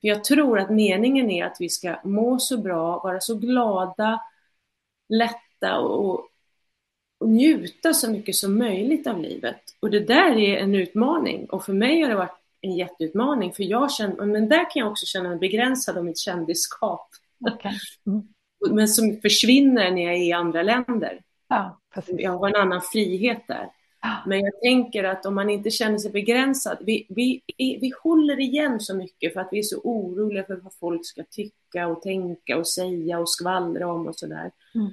För 0.02 0.08
jag 0.08 0.24
tror 0.24 0.60
att 0.60 0.70
meningen 0.70 1.32
är 1.32 1.46
att 1.46 1.58
vi 1.60 1.70
ska 1.70 1.96
må 2.04 2.40
så 2.40 2.58
bra, 2.58 3.00
vara 3.04 3.20
så 3.20 3.36
glada, 3.36 4.22
lätta 5.10 5.80
och, 5.80 6.28
och 7.20 7.30
njuta 7.30 7.94
så 7.94 8.12
mycket 8.12 8.36
som 8.36 8.58
möjligt 8.58 9.08
av 9.08 9.22
livet. 9.22 9.62
Och 9.80 9.90
det 9.90 10.00
där 10.00 10.38
är 10.38 10.58
en 10.58 10.76
utmaning. 10.76 11.46
Och 11.46 11.66
för 11.66 11.74
mig 11.74 12.02
har 12.02 12.10
det 12.10 12.16
varit 12.16 12.41
en 12.62 12.76
jätteutmaning 12.76 13.54
för 13.54 13.64
jag 13.64 13.92
känner, 13.92 14.26
men 14.26 14.50
där 14.50 14.72
kan 14.72 14.80
jag 14.80 14.92
också 14.92 15.06
känna 15.06 15.30
mig 15.30 15.38
begränsad 15.38 15.98
av 15.98 16.06
mitt 16.06 16.18
kändisskap. 16.18 17.10
Okay. 17.40 17.74
Mm. 18.08 18.28
Men 18.70 18.88
som 18.88 19.20
försvinner 19.22 19.92
när 19.92 20.04
jag 20.04 20.14
är 20.14 20.28
i 20.28 20.32
andra 20.32 20.64
länder. 20.64 21.22
Ja, 21.50 21.80
jag 22.08 22.38
har 22.38 22.50
en 22.50 22.56
annan 22.56 22.82
frihet 22.82 23.48
där. 23.48 23.70
Ja. 24.02 24.24
Men 24.28 24.40
jag 24.40 24.62
tänker 24.62 25.04
att 25.04 25.26
om 25.26 25.36
man 25.36 25.50
inte 25.50 25.70
känner 25.70 25.98
sig 25.98 26.12
begränsad, 26.12 26.78
vi, 26.82 27.06
vi, 27.10 27.42
vi 27.58 27.92
håller 28.04 28.40
igen 28.40 28.80
så 28.80 28.96
mycket 28.96 29.34
för 29.34 29.40
att 29.40 29.50
vi 29.52 29.60
är 29.60 29.64
så 29.64 29.82
oroliga 29.84 30.44
för 30.44 30.56
vad 30.56 30.74
folk 30.80 31.06
ska 31.06 31.24
tycka 31.30 31.88
och 31.88 32.02
tänka 32.02 32.58
och 32.58 32.68
säga 32.68 33.20
och 33.20 33.30
skvallra 33.30 33.94
om 33.94 34.08
och 34.08 34.16
sådär. 34.16 34.52
Mm. 34.76 34.92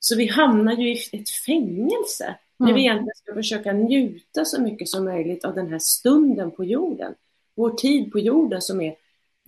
Så 0.00 0.16
vi 0.16 0.26
hamnar 0.26 0.72
ju 0.72 0.92
i 0.92 0.98
ett 1.12 1.30
fängelse. 1.46 2.34
När 2.58 2.72
vi 2.72 2.80
egentligen 2.80 3.14
ska 3.14 3.34
försöka 3.34 3.72
njuta 3.72 4.44
så 4.44 4.62
mycket 4.62 4.88
som 4.88 5.04
möjligt 5.04 5.44
av 5.44 5.54
den 5.54 5.68
här 5.68 5.78
stunden 5.78 6.50
på 6.50 6.64
jorden. 6.64 7.14
Vår 7.56 7.70
tid 7.70 8.12
på 8.12 8.18
jorden 8.18 8.62
som 8.62 8.80
är 8.80 8.94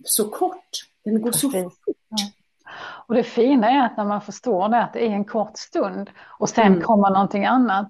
så 0.03 0.29
kort. 0.29 0.69
Den 1.03 1.21
går 1.21 1.31
så 1.31 1.49
fort. 1.49 1.73
Och 3.07 3.15
det 3.15 3.23
fina 3.23 3.69
är 3.69 3.85
att 3.85 3.97
när 3.97 4.05
man 4.05 4.21
förstår 4.21 4.69
det, 4.69 4.83
att 4.83 4.93
det 4.93 5.07
är 5.07 5.11
en 5.11 5.25
kort 5.25 5.57
stund 5.57 6.09
och 6.39 6.49
sen 6.49 6.67
mm. 6.67 6.81
kommer 6.81 7.09
någonting 7.09 7.45
annat, 7.45 7.87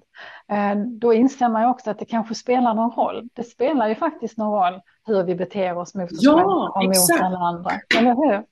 eh, 0.48 0.74
då 0.76 1.14
inser 1.14 1.48
man 1.48 1.62
ju 1.62 1.68
också 1.68 1.90
att 1.90 1.98
det 1.98 2.04
kanske 2.04 2.34
spelar 2.34 2.74
någon 2.74 2.90
roll. 2.90 3.28
Det 3.32 3.44
spelar 3.44 3.88
ju 3.88 3.94
faktiskt 3.94 4.38
någon 4.38 4.52
roll 4.52 4.80
hur 5.06 5.22
vi 5.22 5.34
beter 5.34 5.78
oss 5.78 5.94
mot 5.94 6.12
oss 6.12 6.18
ja, 6.20 6.72
och 6.74 6.84
mot 6.84 7.20
alla 7.22 7.38
andra. 7.38 7.70
Eller 7.98 8.14
hur? 8.14 8.44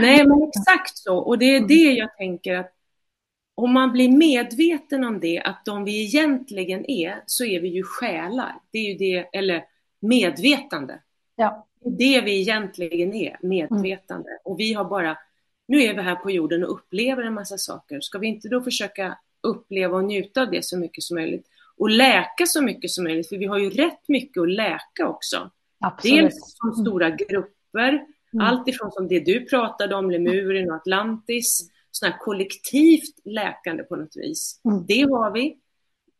Nej, 0.00 0.26
men 0.26 0.42
exakt 0.42 0.98
så. 0.98 1.18
Och 1.18 1.38
det 1.38 1.44
är 1.44 1.56
mm. 1.56 1.68
det 1.68 1.92
jag 1.92 2.16
tänker 2.16 2.56
att 2.56 2.72
om 3.62 3.72
man 3.72 3.92
blir 3.92 4.08
medveten 4.08 5.04
om 5.04 5.20
det, 5.20 5.40
att 5.40 5.64
de 5.64 5.84
vi 5.84 6.04
egentligen 6.04 6.90
är, 6.90 7.22
så 7.26 7.44
är 7.44 7.60
vi 7.60 7.68
ju 7.68 7.82
själar. 7.82 8.54
Det 8.70 8.78
är 8.78 8.92
ju 8.92 8.94
det, 8.94 9.28
eller 9.32 9.64
medvetande. 10.00 11.00
Ja. 11.36 11.66
Det 11.80 12.20
vi 12.20 12.40
egentligen 12.40 13.14
är, 13.14 13.38
medvetande. 13.42 14.28
Mm. 14.30 14.40
Och 14.44 14.60
vi 14.60 14.72
har 14.72 14.84
bara, 14.84 15.18
nu 15.68 15.82
är 15.82 15.94
vi 15.94 16.02
här 16.02 16.14
på 16.14 16.30
jorden 16.30 16.64
och 16.64 16.72
upplever 16.72 17.22
en 17.22 17.34
massa 17.34 17.58
saker. 17.58 18.00
Ska 18.00 18.18
vi 18.18 18.26
inte 18.26 18.48
då 18.48 18.60
försöka 18.60 19.18
uppleva 19.42 19.96
och 19.96 20.04
njuta 20.04 20.42
av 20.42 20.50
det 20.50 20.64
så 20.64 20.78
mycket 20.78 21.04
som 21.04 21.14
möjligt? 21.14 21.46
Och 21.76 21.90
läka 21.90 22.46
så 22.46 22.62
mycket 22.62 22.90
som 22.90 23.04
möjligt, 23.04 23.28
för 23.28 23.36
vi 23.36 23.46
har 23.46 23.58
ju 23.58 23.70
rätt 23.70 24.08
mycket 24.08 24.42
att 24.42 24.50
läka 24.50 25.08
också. 25.08 25.50
Absolut. 25.80 26.20
Dels 26.20 26.56
som 26.56 26.72
stora 26.72 27.10
grupper, 27.10 27.88
mm. 27.88 28.46
allt 28.46 28.68
ifrån 28.68 28.92
som 28.92 29.08
det 29.08 29.20
du 29.20 29.44
pratade 29.44 29.94
om, 29.94 30.10
Lemurien 30.10 30.70
och 30.70 30.76
Atlantis, 30.76 31.70
sån 31.90 32.10
här 32.10 32.18
kollektivt 32.18 33.14
läkande 33.24 33.82
på 33.82 33.96
något 33.96 34.16
vis. 34.16 34.60
Mm. 34.64 34.86
Det 34.86 35.02
har 35.02 35.30
vi. 35.30 35.56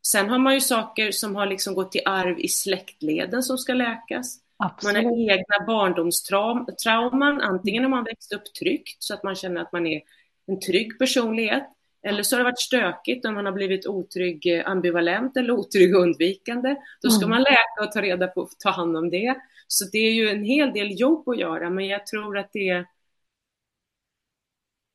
Sen 0.07 0.29
har 0.29 0.39
man 0.39 0.53
ju 0.53 0.61
saker 0.61 1.11
som 1.11 1.35
har 1.35 1.45
liksom 1.45 1.73
gått 1.73 1.95
i 1.95 2.01
arv 2.05 2.39
i 2.39 2.47
släktleden 2.47 3.43
som 3.43 3.57
ska 3.57 3.73
läkas. 3.73 4.39
Absolut. 4.63 4.95
Man 4.95 5.05
har 5.05 5.31
egna 5.31 5.65
barndomstrauman, 5.67 7.41
antingen 7.41 7.85
om 7.85 7.91
man 7.91 8.03
växt 8.03 8.33
upp 8.33 8.53
tryggt 8.59 9.03
så 9.03 9.13
att 9.13 9.23
man 9.23 9.35
känner 9.35 9.61
att 9.61 9.71
man 9.71 9.87
är 9.87 10.01
en 10.47 10.59
trygg 10.59 10.99
personlighet, 10.99 11.67
eller 12.03 12.23
så 12.23 12.35
har 12.35 12.39
det 12.39 12.43
varit 12.43 12.59
stökigt 12.59 13.25
om 13.25 13.33
man 13.33 13.45
har 13.45 13.51
blivit 13.51 13.87
otrygg 13.87 14.57
eh, 14.57 14.67
ambivalent 14.67 15.37
eller 15.37 15.51
otrygg 15.51 15.95
undvikande. 15.95 16.75
Då 17.01 17.09
ska 17.09 17.25
mm. 17.25 17.29
man 17.29 17.43
läka 17.43 17.83
och 17.83 17.91
ta 17.91 18.01
reda 18.01 18.27
på, 18.27 18.49
ta 18.59 18.69
hand 18.69 18.97
om 18.97 19.09
det. 19.09 19.35
Så 19.67 19.85
det 19.91 19.97
är 19.97 20.11
ju 20.11 20.29
en 20.29 20.43
hel 20.43 20.73
del 20.73 20.99
jobb 20.99 21.29
att 21.29 21.39
göra, 21.39 21.69
men 21.69 21.87
jag 21.87 22.07
tror 22.07 22.37
att 22.37 22.49
det 22.53 22.69
är 22.69 22.85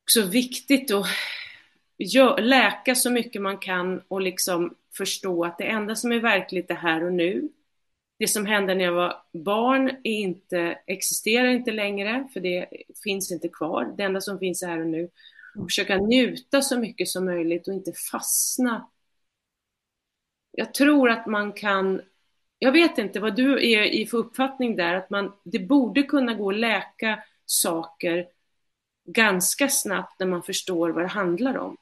också 0.07 0.21
viktigt 0.21 0.91
att 0.91 1.07
läka 2.39 2.95
så 2.95 3.09
mycket 3.11 3.41
man 3.41 3.57
kan 3.57 4.01
och 4.07 4.21
liksom 4.21 4.75
förstå 4.97 5.45
att 5.45 5.57
det 5.57 5.63
enda 5.63 5.95
som 5.95 6.11
är 6.11 6.19
verkligt 6.19 6.71
är 6.71 6.75
här 6.75 7.03
och 7.03 7.13
nu. 7.13 7.49
Det 8.19 8.27
som 8.27 8.45
hände 8.45 8.75
när 8.75 8.85
jag 8.85 8.91
var 8.91 9.23
barn 9.33 9.89
är 9.89 10.11
inte, 10.11 10.79
existerar 10.87 11.47
inte 11.47 11.71
längre, 11.71 12.27
för 12.33 12.39
det 12.39 12.67
finns 13.03 13.31
inte 13.31 13.47
kvar. 13.47 13.93
Det 13.97 14.03
enda 14.03 14.21
som 14.21 14.39
finns 14.39 14.63
är 14.63 14.67
här 14.67 14.79
och 14.79 14.87
nu. 14.87 15.09
Och 15.55 15.65
försöka 15.65 15.97
njuta 15.97 16.61
så 16.61 16.79
mycket 16.79 17.07
som 17.07 17.25
möjligt 17.25 17.67
och 17.67 17.73
inte 17.73 17.91
fastna. 18.11 18.89
Jag 20.51 20.73
tror 20.73 21.09
att 21.09 21.25
man 21.25 21.53
kan, 21.53 22.01
jag 22.59 22.71
vet 22.71 22.97
inte 22.97 23.19
vad 23.19 23.35
du 23.35 23.71
är 23.71 23.83
i 23.83 24.05
för 24.05 24.17
uppfattning 24.17 24.75
där, 24.75 24.93
att 24.93 25.09
man, 25.09 25.33
det 25.43 25.59
borde 25.59 26.03
kunna 26.03 26.33
gå 26.33 26.49
att 26.49 26.57
läka 26.57 27.23
saker 27.45 28.27
ganska 29.07 29.67
snabbt 29.67 30.19
när 30.19 30.27
man 30.27 30.43
förstår 30.43 30.89
vad 30.89 31.03
det 31.03 31.07
handlar 31.07 31.57
om. 31.57 31.77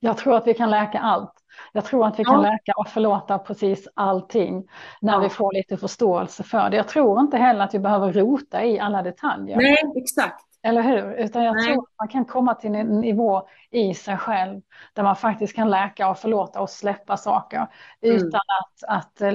Jag 0.00 0.16
tror 0.16 0.36
att 0.36 0.46
vi 0.46 0.54
kan 0.54 0.70
läka 0.70 0.98
allt. 0.98 1.32
Jag 1.72 1.84
tror 1.84 2.06
att 2.06 2.18
vi 2.18 2.24
kan 2.24 2.42
ja. 2.44 2.50
läka 2.50 2.72
och 2.76 2.88
förlåta 2.88 3.38
precis 3.38 3.88
allting 3.94 4.68
när 5.00 5.12
ja. 5.12 5.18
vi 5.18 5.28
får 5.28 5.52
lite 5.52 5.76
förståelse 5.76 6.42
för 6.42 6.70
det. 6.70 6.76
Jag 6.76 6.88
tror 6.88 7.20
inte 7.20 7.36
heller 7.36 7.64
att 7.64 7.74
vi 7.74 7.78
behöver 7.78 8.12
rota 8.12 8.64
i 8.64 8.78
alla 8.78 9.02
detaljer. 9.02 9.56
Nej, 9.56 9.92
exakt. 9.96 10.44
Eller 10.62 10.82
hur? 10.82 11.12
Utan 11.12 11.44
jag 11.44 11.54
Nej. 11.54 11.64
tror 11.64 11.82
att 11.82 11.98
man 11.98 12.08
kan 12.08 12.24
komma 12.24 12.54
till 12.54 12.74
en 12.74 13.00
nivå 13.00 13.48
i 13.70 13.94
sig 13.94 14.16
själv 14.16 14.60
där 14.92 15.02
man 15.02 15.16
faktiskt 15.16 15.56
kan 15.56 15.70
läka 15.70 16.08
och 16.08 16.18
förlåta 16.18 16.60
och 16.60 16.70
släppa 16.70 17.16
saker 17.16 17.66
mm. 18.02 18.16
utan, 18.16 18.40
att, 18.40 18.84
att, 18.88 19.20
äh, 19.20 19.32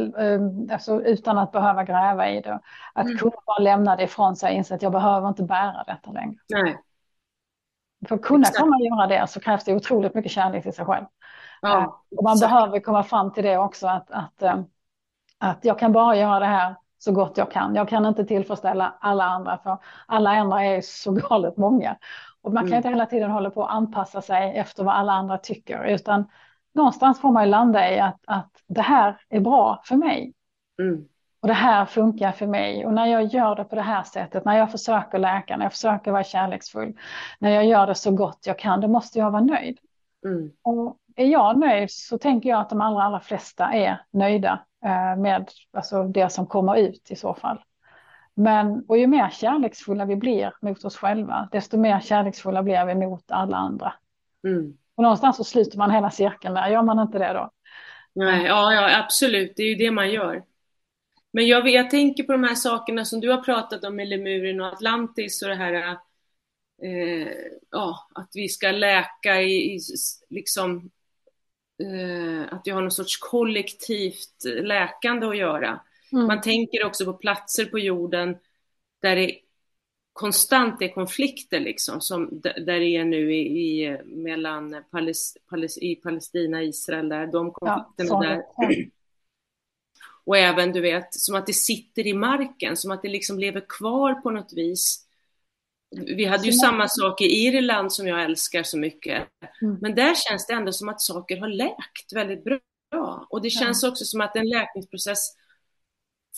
alltså, 0.71 1.01
utan 1.01 1.37
att 1.37 1.51
behöva 1.51 1.83
gräva 1.83 2.29
i 2.29 2.41
det. 2.41 2.59
Att 2.93 3.05
mm. 3.05 3.17
kunna 3.17 3.35
bara 3.45 3.59
lämna 3.59 3.95
det 3.95 4.03
ifrån 4.03 4.35
sig 4.35 4.51
och 4.51 4.57
inse 4.57 4.75
att 4.75 4.81
jag 4.81 4.91
behöver 4.91 5.27
inte 5.27 5.43
bära 5.43 5.83
detta 5.87 6.11
längre. 6.11 6.35
Nej. 6.49 6.77
För 8.07 8.15
att 8.15 8.21
kunna 8.21 8.45
komma 8.45 8.75
och 8.75 8.85
göra 8.85 9.07
det 9.07 9.27
så 9.27 9.39
krävs 9.39 9.63
det 9.63 9.75
otroligt 9.75 10.13
mycket 10.13 10.31
kärlek 10.31 10.63
till 10.63 10.73
sig 10.73 10.85
själv. 10.85 11.05
Ja, 11.61 11.81
eh, 11.81 11.85
och 12.17 12.23
man 12.23 12.33
exakt. 12.33 12.51
behöver 12.51 12.79
komma 12.79 13.03
fram 13.03 13.31
till 13.31 13.43
det 13.43 13.57
också 13.57 13.87
att, 13.87 14.11
att, 14.11 14.41
eh, 14.41 14.59
att 15.39 15.65
jag 15.65 15.79
kan 15.79 15.91
bara 15.91 16.15
göra 16.15 16.39
det 16.39 16.45
här 16.45 16.75
så 16.97 17.11
gott 17.11 17.37
jag 17.37 17.51
kan. 17.51 17.75
Jag 17.75 17.89
kan 17.89 18.05
inte 18.05 18.25
tillfredsställa 18.25 18.95
alla 18.99 19.23
andra 19.23 19.57
för 19.57 19.77
alla 20.05 20.29
andra 20.29 20.65
är 20.65 20.81
så 20.81 21.11
galet 21.29 21.57
många. 21.57 21.97
Och 22.41 22.53
man 22.53 22.63
kan 22.63 22.67
mm. 22.67 22.77
inte 22.77 22.89
hela 22.89 23.05
tiden 23.05 23.31
hålla 23.31 23.49
på 23.49 23.65
att 23.65 23.71
anpassa 23.71 24.21
sig 24.21 24.57
efter 24.57 24.83
vad 24.83 24.95
alla 24.95 25.11
andra 25.11 25.37
tycker 25.37 25.83
utan 25.83 26.25
någonstans 26.73 27.21
får 27.21 27.31
man 27.31 27.43
ju 27.43 27.49
landa 27.49 27.91
i 27.91 27.99
att, 27.99 28.19
att 28.27 28.51
det 28.67 28.81
här 28.81 29.21
är 29.29 29.39
bra 29.39 29.81
för 29.85 29.95
mig. 29.95 30.33
Mm. 30.81 31.05
Och 31.43 31.47
det 31.47 31.53
här 31.53 31.85
funkar 31.85 32.31
för 32.31 32.47
mig. 32.47 32.85
Och 32.85 32.93
när 32.93 33.05
jag 33.05 33.23
gör 33.23 33.55
det 33.55 33.63
på 33.63 33.75
det 33.75 33.81
här 33.81 34.03
sättet, 34.03 34.45
när 34.45 34.57
jag 34.57 34.71
försöker 34.71 35.19
läka, 35.19 35.57
när 35.57 35.65
jag 35.65 35.71
försöker 35.71 36.11
vara 36.11 36.23
kärleksfull, 36.23 36.93
när 37.39 37.49
jag 37.49 37.65
gör 37.65 37.87
det 37.87 37.95
så 37.95 38.11
gott 38.11 38.39
jag 38.45 38.59
kan, 38.59 38.81
då 38.81 38.87
måste 38.87 39.19
jag 39.19 39.31
vara 39.31 39.41
nöjd. 39.41 39.77
Mm. 40.25 40.51
Och 40.61 40.97
är 41.15 41.25
jag 41.25 41.59
nöjd 41.59 41.91
så 41.91 42.17
tänker 42.17 42.49
jag 42.49 42.59
att 42.59 42.69
de 42.69 42.81
allra, 42.81 43.03
allra 43.03 43.19
flesta 43.19 43.73
är 43.73 44.01
nöjda 44.11 44.65
eh, 44.85 45.21
med 45.21 45.49
alltså, 45.73 46.03
det 46.03 46.29
som 46.29 46.47
kommer 46.47 46.77
ut 46.77 47.11
i 47.11 47.15
så 47.15 47.33
fall. 47.33 47.63
Men, 48.33 48.85
och 48.87 48.97
ju 48.97 49.07
mer 49.07 49.29
kärleksfulla 49.29 50.05
vi 50.05 50.15
blir 50.15 50.53
mot 50.61 50.85
oss 50.85 50.97
själva, 50.97 51.49
desto 51.51 51.77
mer 51.77 51.99
kärleksfulla 51.99 52.63
blir 52.63 52.85
vi 52.85 52.95
mot 52.95 53.31
alla 53.31 53.57
andra. 53.57 53.93
Mm. 54.47 54.77
Och 54.95 55.03
någonstans 55.03 55.37
så 55.37 55.43
sluter 55.43 55.77
man 55.77 55.91
hela 55.91 56.09
cirkeln 56.09 56.53
där, 56.53 56.67
gör 56.67 56.81
man 56.81 56.99
inte 56.99 57.19
det 57.19 57.33
då? 57.33 57.49
Nej, 58.15 58.45
ja, 58.45 58.73
ja, 58.73 58.99
absolut, 59.03 59.53
det 59.55 59.63
är 59.63 59.69
ju 59.69 59.75
det 59.75 59.91
man 59.91 60.11
gör. 60.11 60.43
Men 61.33 61.47
jag, 61.47 61.69
jag 61.69 61.89
tänker 61.89 62.23
på 62.23 62.31
de 62.31 62.43
här 62.43 62.55
sakerna 62.55 63.05
som 63.05 63.19
du 63.19 63.29
har 63.29 63.43
pratat 63.43 63.83
om 63.83 63.95
med 63.95 64.07
Lemuren 64.07 64.61
och 64.61 64.67
Atlantis 64.67 65.41
och 65.41 65.49
det 65.49 65.55
här 65.55 65.97
eh, 66.83 67.27
ja, 67.71 68.09
att 68.15 68.29
vi 68.33 68.49
ska 68.49 68.71
läka 68.71 69.41
i, 69.41 69.75
i 69.75 69.79
liksom 70.29 70.91
eh, 71.83 72.53
att 72.53 72.61
vi 72.65 72.71
har 72.71 72.81
någon 72.81 72.91
sorts 72.91 73.17
kollektivt 73.17 74.43
läkande 74.61 75.27
att 75.27 75.37
göra. 75.37 75.79
Mm. 76.11 76.27
Man 76.27 76.41
tänker 76.41 76.85
också 76.85 77.05
på 77.05 77.13
platser 77.13 77.65
på 77.65 77.79
jorden 77.79 78.37
där 79.01 79.15
det 79.15 79.39
konstant 80.13 80.81
är 80.81 80.87
konflikter 80.87 81.59
liksom, 81.59 82.01
som 82.01 82.41
där 82.41 82.79
det 82.79 82.95
är 82.95 83.05
nu 83.05 83.33
i, 83.33 83.41
i 83.41 83.97
mellan 84.05 84.83
Palis, 84.91 85.37
Palis, 85.49 85.77
i 85.77 85.95
Palestina 85.95 86.57
och 86.57 86.63
Israel, 86.63 87.09
där 87.09 87.27
de 87.27 87.51
konflikterna 87.51 88.09
ja, 88.09 88.29
där. 88.67 88.89
Och 90.25 90.37
även, 90.37 90.71
du 90.71 90.81
vet, 90.81 91.13
som 91.13 91.35
att 91.35 91.47
det 91.47 91.53
sitter 91.53 92.07
i 92.07 92.13
marken, 92.13 92.77
som 92.77 92.91
att 92.91 93.01
det 93.01 93.09
liksom 93.09 93.39
lever 93.39 93.65
kvar 93.69 94.13
på 94.13 94.31
något 94.31 94.53
vis. 94.53 94.99
Vi 95.95 96.25
hade 96.25 96.45
ju 96.45 96.53
samma 96.53 96.87
sak 96.87 97.21
i 97.21 97.25
Irland 97.25 97.93
som 97.93 98.07
jag 98.07 98.23
älskar 98.23 98.63
så 98.63 98.77
mycket. 98.77 99.27
Mm. 99.61 99.77
Men 99.81 99.95
där 99.95 100.15
känns 100.15 100.47
det 100.47 100.53
ändå 100.53 100.71
som 100.71 100.89
att 100.89 101.01
saker 101.01 101.37
har 101.37 101.47
läkt 101.47 102.13
väldigt 102.13 102.43
bra. 102.43 103.27
Och 103.29 103.41
det 103.41 103.49
känns 103.49 103.83
också 103.83 104.05
som 104.05 104.21
att 104.21 104.35
en 104.35 104.49
läkningsprocess 104.49 105.35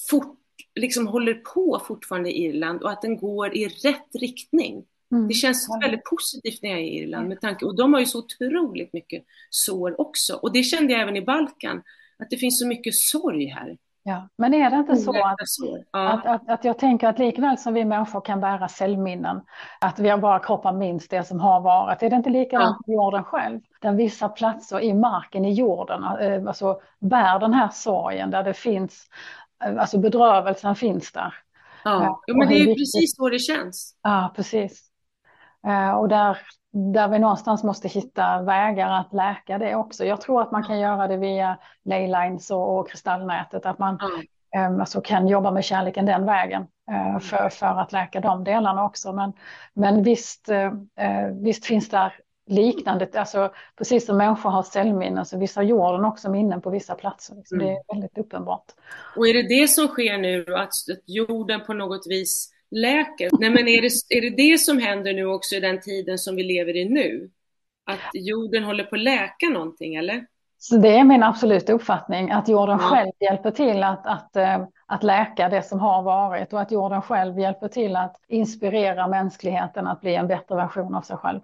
fort, 0.10 0.40
liksom 0.76 1.08
håller 1.08 1.34
på 1.34 1.84
fortfarande 1.88 2.32
i 2.32 2.46
Irland 2.46 2.82
och 2.82 2.92
att 2.92 3.02
den 3.02 3.18
går 3.18 3.58
i 3.58 3.68
rätt 3.68 4.16
riktning. 4.20 4.86
Mm. 5.12 5.28
Det 5.28 5.34
känns 5.34 5.68
väldigt 5.82 6.04
positivt 6.04 6.62
när 6.62 6.70
jag 6.70 6.80
är 6.80 6.84
i 6.84 6.98
Irland 6.98 7.28
med 7.28 7.42
tanke, 7.42 7.66
och 7.66 7.76
de 7.76 7.94
har 7.94 8.00
ju 8.00 8.06
så 8.06 8.20
otroligt 8.20 8.94
mycket 8.94 9.24
sår 9.50 10.02
också. 10.02 10.36
Och 10.36 10.54
det 10.54 10.64
kände 10.64 10.94
jag 10.94 11.02
även 11.02 11.16
i 11.16 11.22
Balkan, 11.22 11.84
att 12.20 12.30
det 12.30 12.38
finns 12.38 12.60
så 12.60 12.68
mycket 12.68 12.96
sorg 12.96 13.46
här. 13.46 13.78
Ja, 14.08 14.30
men 14.38 14.54
är 14.54 14.70
det 14.70 14.76
inte 14.76 14.96
så 14.96 15.12
att, 15.12 15.36
ja. 15.92 16.10
att, 16.10 16.26
att, 16.26 16.50
att, 16.50 16.66
jag 16.66 16.80
tänker 16.80 17.08
att 17.08 17.20
likväl 17.20 17.58
som 17.58 17.74
vi 17.74 17.86
människor 17.86 18.22
kan 18.22 18.42
bära 18.42 18.68
cellminnen, 18.68 19.42
att 19.82 20.00
vi 20.00 20.10
har 20.10 20.18
bara 20.18 20.40
kroppar 20.40 20.74
minns 20.74 21.08
det 21.08 21.24
som 21.24 21.40
har 21.40 21.62
varit, 21.62 22.04
är 22.04 22.10
det 22.10 22.16
inte 22.16 22.30
likadant 22.30 22.78
ja. 22.80 22.92
med 22.92 22.96
jorden 22.96 23.24
själv? 23.24 23.60
Där 23.82 23.94
vissa 23.94 24.30
platser 24.30 24.80
i 24.80 24.94
marken, 24.94 25.46
i 25.46 25.54
jorden, 25.54 26.04
eh, 26.04 26.48
alltså 26.48 26.82
bär 27.00 27.40
den 27.40 27.54
här 27.54 27.70
sorgen, 27.70 28.32
där 28.32 28.44
det 28.44 28.54
finns, 28.54 29.08
eh, 29.64 29.78
alltså 29.78 29.98
bedrövelsen 29.98 30.76
finns 30.76 31.12
där. 31.12 31.34
Ja, 31.84 32.22
ja 32.28 32.34
men 32.38 32.48
det 32.48 32.56
är 32.56 32.68
ju 32.68 32.76
precis 32.76 33.16
så 33.16 33.30
det 33.30 33.40
känns. 33.40 33.98
Ja, 34.04 34.34
precis. 34.36 34.90
Eh, 35.68 35.92
och 35.92 36.08
där, 36.08 36.38
där 36.76 37.08
vi 37.08 37.20
någonstans 37.20 37.64
måste 37.64 37.88
hitta 37.88 38.42
vägar 38.42 38.90
att 38.90 39.14
läka 39.14 39.58
det 39.58 39.76
också. 39.76 40.06
Jag 40.06 40.22
tror 40.22 40.42
att 40.42 40.52
man 40.52 40.64
kan 40.64 40.80
göra 40.80 41.08
det 41.08 41.18
via 41.18 41.58
Leylines 41.86 42.52
och, 42.52 42.80
och 42.80 42.90
kristallnätet, 42.90 43.66
att 43.66 43.80
man 43.80 44.00
mm. 44.56 44.80
alltså 44.80 45.02
kan 45.02 45.28
jobba 45.28 45.52
med 45.52 45.64
kärleken 45.64 46.06
den 46.06 46.26
vägen 46.26 46.68
eh, 46.92 47.20
för, 47.20 47.50
för 47.50 47.66
att 47.66 47.92
läka 47.92 48.20
de 48.20 48.44
delarna 48.44 48.86
också. 48.86 49.14
Men, 49.14 49.34
men 49.74 50.04
visst, 50.04 50.50
eh, 50.50 50.72
visst 51.42 51.66
finns 51.66 51.90
där 51.90 52.14
liknande, 52.48 53.08
alltså 53.14 53.54
precis 53.78 54.06
som 54.06 54.18
människor 54.18 54.50
har 54.50 54.64
cellminnen 54.64 55.26
så 55.26 55.38
visst 55.38 55.56
har 55.56 55.64
jorden 55.64 56.06
också 56.06 56.32
minnen 56.32 56.62
på 56.62 56.70
vissa 56.70 56.96
platser. 56.96 57.36
Liksom. 57.36 57.60
Mm. 57.60 57.68
Det 57.68 57.74
är 57.74 57.94
väldigt 57.94 58.18
uppenbart. 58.18 58.66
Och 59.16 59.28
är 59.28 59.34
det 59.34 59.60
det 59.62 59.68
som 59.68 59.88
sker 59.88 60.18
nu, 60.18 60.46
att 60.56 60.72
jorden 61.06 61.62
på 61.66 61.74
något 61.74 62.08
vis 62.10 62.55
läker. 62.72 63.30
Nej, 63.40 63.50
men 63.50 63.68
är 63.68 63.82
det, 63.82 64.18
är 64.18 64.22
det 64.22 64.30
det 64.30 64.58
som 64.58 64.80
händer 64.80 65.14
nu 65.14 65.26
också 65.26 65.56
i 65.56 65.60
den 65.60 65.82
tiden 65.82 66.18
som 66.18 66.36
vi 66.36 66.44
lever 66.44 66.76
i 66.76 66.90
nu? 66.90 67.30
Att 67.86 68.10
jorden 68.14 68.64
håller 68.64 68.84
på 68.84 68.96
att 68.96 69.02
läka 69.02 69.50
någonting, 69.50 69.96
eller? 69.96 70.26
Så 70.58 70.78
det 70.78 70.98
är 70.98 71.04
min 71.04 71.24
absoluta 71.24 71.74
uppfattning, 71.74 72.32
att 72.32 72.48
jorden 72.48 72.80
ja. 72.82 72.88
själv 72.88 73.12
hjälper 73.20 73.52
till 73.52 73.84
att, 73.84 74.08
att, 74.08 74.36
eh, 74.36 74.66
att 74.86 75.04
läka 75.04 75.50
det 75.50 75.62
som 75.62 75.80
har 75.80 76.04
varit 76.04 76.54
och 76.54 76.62
att 76.62 76.72
jorden 76.72 77.02
själv 77.02 77.40
hjälper 77.40 77.68
till 77.68 77.96
att 77.96 78.16
inspirera 78.28 79.08
mänskligheten 79.08 79.88
att 79.88 80.02
bli 80.02 80.16
en 80.16 80.28
bättre 80.28 80.56
version 80.56 80.96
av 80.96 81.02
sig 81.02 81.18
själv 81.18 81.40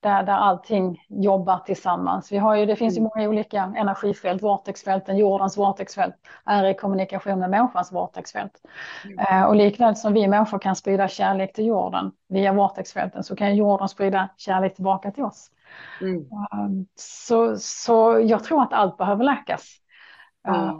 där, 0.00 0.22
där 0.22 0.32
allting 0.32 1.04
jobbar 1.08 1.58
tillsammans. 1.58 2.32
Vi 2.32 2.36
har 2.36 2.56
ju, 2.56 2.66
det 2.66 2.76
finns 2.76 2.96
ju 2.96 3.00
mm. 3.00 3.10
många 3.14 3.28
olika 3.28 3.72
energifält, 3.76 4.42
vortexfälten, 4.42 5.16
jordens 5.16 5.56
vortexfält 5.56 6.14
är 6.44 6.64
i 6.64 6.74
kommunikation 6.74 7.38
med 7.38 7.50
människans 7.50 7.92
vortexfält. 7.92 8.52
Mm. 9.04 9.18
Eh, 9.18 9.44
och 9.44 9.56
likväl 9.56 9.96
som 9.96 10.12
vi 10.12 10.28
människor 10.28 10.58
kan 10.58 10.76
sprida 10.76 11.08
kärlek 11.08 11.52
till 11.52 11.66
jorden 11.66 12.12
via 12.28 12.52
vortexfälten 12.52 13.24
så 13.24 13.36
kan 13.36 13.56
jorden 13.56 13.88
sprida 13.88 14.28
kärlek 14.36 14.74
tillbaka 14.74 15.10
till 15.10 15.24
oss. 15.24 15.50
Mm. 16.00 16.16
Um, 16.16 16.86
så, 16.96 17.56
så 17.58 18.20
jag 18.24 18.44
tror 18.44 18.62
att 18.62 18.72
allt 18.72 18.96
behöver 18.96 19.24
läkas. 19.24 19.76
Mm. 20.48 20.76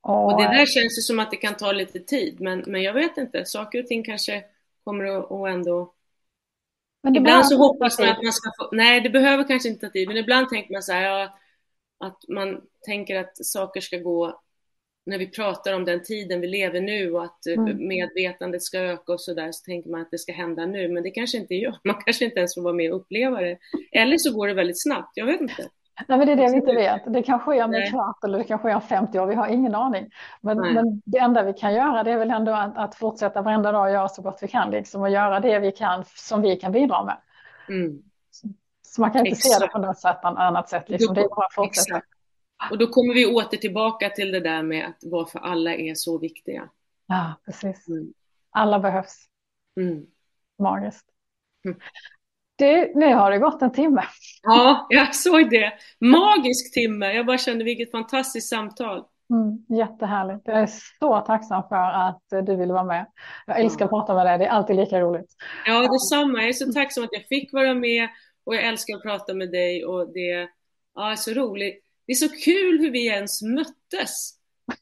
Och, 0.00 0.24
och, 0.24 0.40
det 0.40 0.48
där 0.48 0.66
känns 0.66 0.98
ju 0.98 1.02
som 1.02 1.18
att 1.18 1.30
det 1.30 1.36
kan 1.36 1.54
ta 1.54 1.72
lite 1.72 1.98
tid, 1.98 2.40
men, 2.40 2.64
men 2.66 2.82
jag 2.82 2.92
vet 2.92 3.16
inte, 3.18 3.44
saker 3.44 3.82
och 3.82 3.86
ting 3.86 4.04
kanske 4.04 4.44
kommer 4.84 5.04
att 5.04 5.54
ändå 5.54 5.92
men 7.06 7.16
ibland 7.16 7.46
så 7.46 7.56
hoppas 7.56 7.98
man 7.98 8.08
att 8.08 8.22
man 8.22 8.32
ska 8.32 8.50
få, 8.58 8.68
nej 8.72 9.00
det 9.00 9.10
behöver 9.10 9.44
kanske 9.44 9.68
inte 9.68 9.86
ta 9.86 9.92
tid, 9.92 10.08
men 10.08 10.16
ibland 10.16 10.48
tänker 10.48 10.72
man 10.72 10.82
så 10.82 10.92
här, 10.92 11.02
ja, 11.02 11.38
att 11.98 12.18
man 12.28 12.60
tänker 12.86 13.16
att 13.16 13.46
saker 13.46 13.80
ska 13.80 13.98
gå, 13.98 14.42
när 15.06 15.18
vi 15.18 15.26
pratar 15.26 15.72
om 15.72 15.84
den 15.84 16.02
tiden 16.02 16.40
vi 16.40 16.46
lever 16.46 16.80
nu 16.80 17.12
och 17.12 17.24
att 17.24 17.46
mm. 17.46 17.88
medvetandet 17.88 18.62
ska 18.62 18.78
öka 18.78 19.12
och 19.12 19.20
så 19.20 19.34
där, 19.34 19.52
så 19.52 19.64
tänker 19.64 19.90
man 19.90 20.00
att 20.00 20.10
det 20.10 20.18
ska 20.18 20.32
hända 20.32 20.66
nu, 20.66 20.88
men 20.88 21.02
det 21.02 21.10
kanske 21.10 21.38
inte 21.38 21.54
gör, 21.54 21.78
man 21.84 22.02
kanske 22.04 22.24
inte 22.24 22.38
ens 22.38 22.54
får 22.54 22.62
vara 22.62 22.74
med 22.74 22.92
och 22.92 23.00
uppleva 23.00 23.40
det. 23.40 23.58
Eller 23.92 24.18
så 24.18 24.32
går 24.32 24.48
det 24.48 24.54
väldigt 24.54 24.82
snabbt, 24.82 25.12
jag 25.14 25.26
vet 25.26 25.40
inte. 25.40 25.68
Nej, 26.08 26.18
men 26.18 26.26
det 26.26 26.32
är 26.32 26.36
det 26.36 26.50
vi 26.50 26.56
inte 26.56 26.74
vet. 26.74 27.02
Det 27.06 27.22
kan 27.22 27.40
ske 27.40 27.62
om 27.62 27.74
en 27.74 27.90
kvart 27.90 28.24
eller 28.24 28.38
det 28.38 28.44
kan 28.44 28.58
ske 28.58 28.74
om 28.74 28.80
50 28.80 29.18
år. 29.18 29.26
Vi 29.26 29.34
har 29.34 29.48
ingen 29.48 29.74
aning. 29.74 30.10
Men, 30.40 30.74
men, 30.74 31.02
det 31.04 31.18
enda 31.18 31.42
vi 31.42 31.52
kan 31.52 31.74
göra 31.74 32.02
det 32.04 32.10
är 32.10 32.18
väl 32.18 32.30
ändå 32.30 32.52
att, 32.52 32.76
att 32.76 32.94
fortsätta 32.94 33.42
varenda 33.42 33.72
dag 33.72 33.82
och 33.82 33.90
göra 33.90 34.08
så 34.08 34.22
gott 34.22 34.38
vi 34.42 34.48
kan. 34.48 34.70
Liksom, 34.70 35.02
och 35.02 35.10
göra 35.10 35.40
det 35.40 35.58
vi 35.58 35.72
kan 35.72 36.04
som 36.04 36.42
vi 36.42 36.56
kan 36.56 36.72
bidra 36.72 37.04
med. 37.04 37.16
Mm. 37.68 38.02
Så, 38.30 38.48
så, 38.82 39.00
man 39.00 39.10
kan 39.10 39.26
inte 39.26 39.30
Exakt. 39.30 39.54
se 39.54 39.66
det 39.66 39.72
på 39.72 39.78
något 39.78 39.98
sätt, 39.98 40.18
annat 40.22 40.68
sätt. 40.68 40.88
Liksom. 40.88 41.14
det 41.14 41.20
är 41.20 41.28
bara 41.28 41.46
att 41.46 41.54
fortsätta. 41.54 42.02
Och 42.70 42.78
då 42.78 42.86
kommer 42.86 43.14
vi 43.14 43.26
åter 43.26 43.56
tillbaka 43.56 44.10
till 44.10 44.32
det 44.32 44.40
där 44.40 44.62
med 44.62 44.86
att 44.86 44.98
varför 45.02 45.38
alla 45.38 45.74
är 45.74 45.94
så 45.94 46.18
viktiga. 46.18 46.68
Ja, 47.06 47.34
precis. 47.44 47.88
Mm. 47.88 48.12
Alla 48.50 48.78
behövs. 48.78 49.26
Mm. 49.80 50.06
Magiskt. 50.58 51.06
Mm. 51.64 51.78
Du, 52.56 52.92
nu 52.94 53.14
har 53.14 53.30
det 53.30 53.38
gått 53.38 53.62
en 53.62 53.72
timme. 53.72 54.02
Ja, 54.42 54.86
jag 54.88 55.14
såg 55.14 55.50
det. 55.50 55.72
Magisk 56.00 56.74
timme. 56.74 57.12
Jag 57.12 57.26
bara 57.26 57.38
kände 57.38 57.64
vilket 57.64 57.90
fantastiskt 57.90 58.48
samtal. 58.48 59.04
Mm, 59.30 59.78
jättehärligt. 59.78 60.42
Jag 60.44 60.60
är 60.60 60.68
så 60.98 61.20
tacksam 61.20 61.62
för 61.68 61.76
att 61.76 62.46
du 62.46 62.56
ville 62.56 62.72
vara 62.72 62.84
med. 62.84 63.06
Jag 63.46 63.60
älskar 63.60 63.84
att 63.84 63.90
prata 63.90 64.14
med 64.14 64.26
dig. 64.26 64.38
Det 64.38 64.46
är 64.46 64.50
alltid 64.50 64.76
lika 64.76 65.00
roligt. 65.00 65.34
Ja, 65.66 65.88
detsamma. 65.92 66.38
Jag 66.38 66.48
är 66.48 66.52
så 66.52 66.72
tacksam 66.72 67.04
att 67.04 67.12
jag 67.12 67.26
fick 67.28 67.52
vara 67.52 67.74
med 67.74 68.08
och 68.46 68.54
jag 68.54 68.64
älskar 68.64 68.96
att 68.96 69.02
prata 69.02 69.34
med 69.34 69.50
dig 69.50 69.84
och 69.84 70.12
det 70.12 70.48
ja, 70.94 71.10
är 71.10 71.16
så 71.16 71.30
roligt. 71.30 71.84
Det 72.06 72.12
är 72.12 72.16
så 72.16 72.28
kul 72.28 72.78
hur 72.78 72.90
vi 72.90 73.06
ens 73.06 73.42
möttes. 73.42 74.12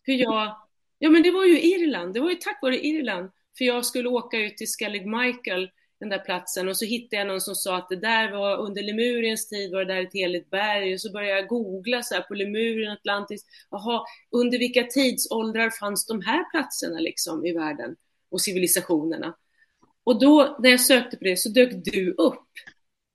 Hur 0.02 0.14
jag, 0.14 0.56
ja 0.98 1.10
men 1.10 1.22
det 1.22 1.30
var 1.30 1.44
ju 1.44 1.60
Irland. 1.60 2.14
Det 2.14 2.20
var 2.20 2.30
ju 2.30 2.36
tack 2.36 2.58
vare 2.62 2.86
Irland. 2.86 3.30
För 3.58 3.64
jag 3.64 3.84
skulle 3.84 4.08
åka 4.08 4.38
ut 4.38 4.56
till 4.56 4.66
Skellig 4.66 5.06
Michael 5.06 5.70
den 6.05 6.18
där 6.18 6.24
platsen 6.24 6.68
och 6.68 6.76
så 6.76 6.84
hittade 6.84 7.16
jag 7.16 7.26
någon 7.26 7.40
som 7.40 7.55
sa 7.55 7.76
att 7.76 7.88
det 7.88 7.96
där 7.96 8.32
var 8.32 8.57
under 8.57 8.82
Lemuriens 8.82 9.48
tid 9.48 9.72
var 9.72 9.84
det 9.84 9.94
där 9.94 10.02
ett 10.02 10.14
heligt 10.14 10.50
berg 10.50 10.94
och 10.94 11.00
så 11.00 11.12
började 11.12 11.40
jag 11.40 11.48
googla 11.48 12.02
så 12.02 12.14
här 12.14 12.22
på 12.22 12.34
Lemurien, 12.34 12.92
Atlantis, 12.92 13.46
jaha, 13.70 14.05
under 14.30 14.59
vilka 14.59 14.82
tidsåldrar 14.84 15.70
fanns 15.70 16.07
de 16.07 16.22
här 16.22 16.50
platserna 16.50 16.98
liksom 16.98 17.46
i 17.46 17.52
världen 17.52 17.96
och 18.30 18.40
civilisationerna? 18.40 19.34
Och 20.05 20.20
då 20.20 20.57
när 20.61 20.70
jag 20.70 20.80
sökte 20.80 21.16
på 21.16 21.24
det 21.24 21.36
så 21.36 21.48
dök 21.48 21.70
du 21.84 22.11
upp. 22.11 22.48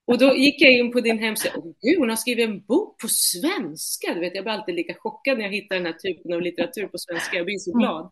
Och 0.04 0.18
då 0.18 0.36
gick 0.36 0.62
jag 0.62 0.72
in 0.72 0.92
på 0.92 1.00
din 1.00 1.18
hemsida, 1.18 1.54
och 1.54 1.76
gud, 1.80 1.98
hon 1.98 2.08
har 2.08 2.16
skrivit 2.16 2.48
en 2.48 2.60
bok 2.60 3.00
på 3.00 3.08
svenska! 3.08 4.14
Du 4.14 4.20
vet, 4.20 4.34
jag 4.34 4.44
blir 4.44 4.52
alltid 4.52 4.74
lika 4.74 4.94
chockad 4.94 5.38
när 5.38 5.44
jag 5.44 5.52
hittar 5.52 5.76
den 5.76 5.86
här 5.86 5.92
typen 5.92 6.32
av 6.32 6.40
litteratur 6.40 6.86
på 6.86 6.98
svenska, 6.98 7.36
jag 7.36 7.46
blir 7.46 7.58
så 7.58 7.72
glad. 7.72 8.10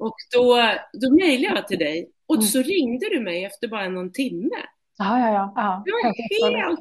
Och 0.00 0.16
då, 0.32 0.74
då 0.92 1.14
mejlade 1.14 1.54
jag 1.54 1.68
till 1.68 1.78
dig 1.78 2.10
och 2.30 2.36
mm. 2.36 2.46
så 2.46 2.62
ringde 2.62 3.06
du 3.08 3.20
mig 3.20 3.44
efter 3.44 3.68
bara 3.68 3.88
någon 3.88 4.12
timme. 4.12 4.56
Ja, 4.98 5.18
ja, 5.18 5.32
ja. 5.32 5.52
ja. 5.56 5.82
Det 5.84 5.90
var 5.90 6.02
helt 6.04 6.80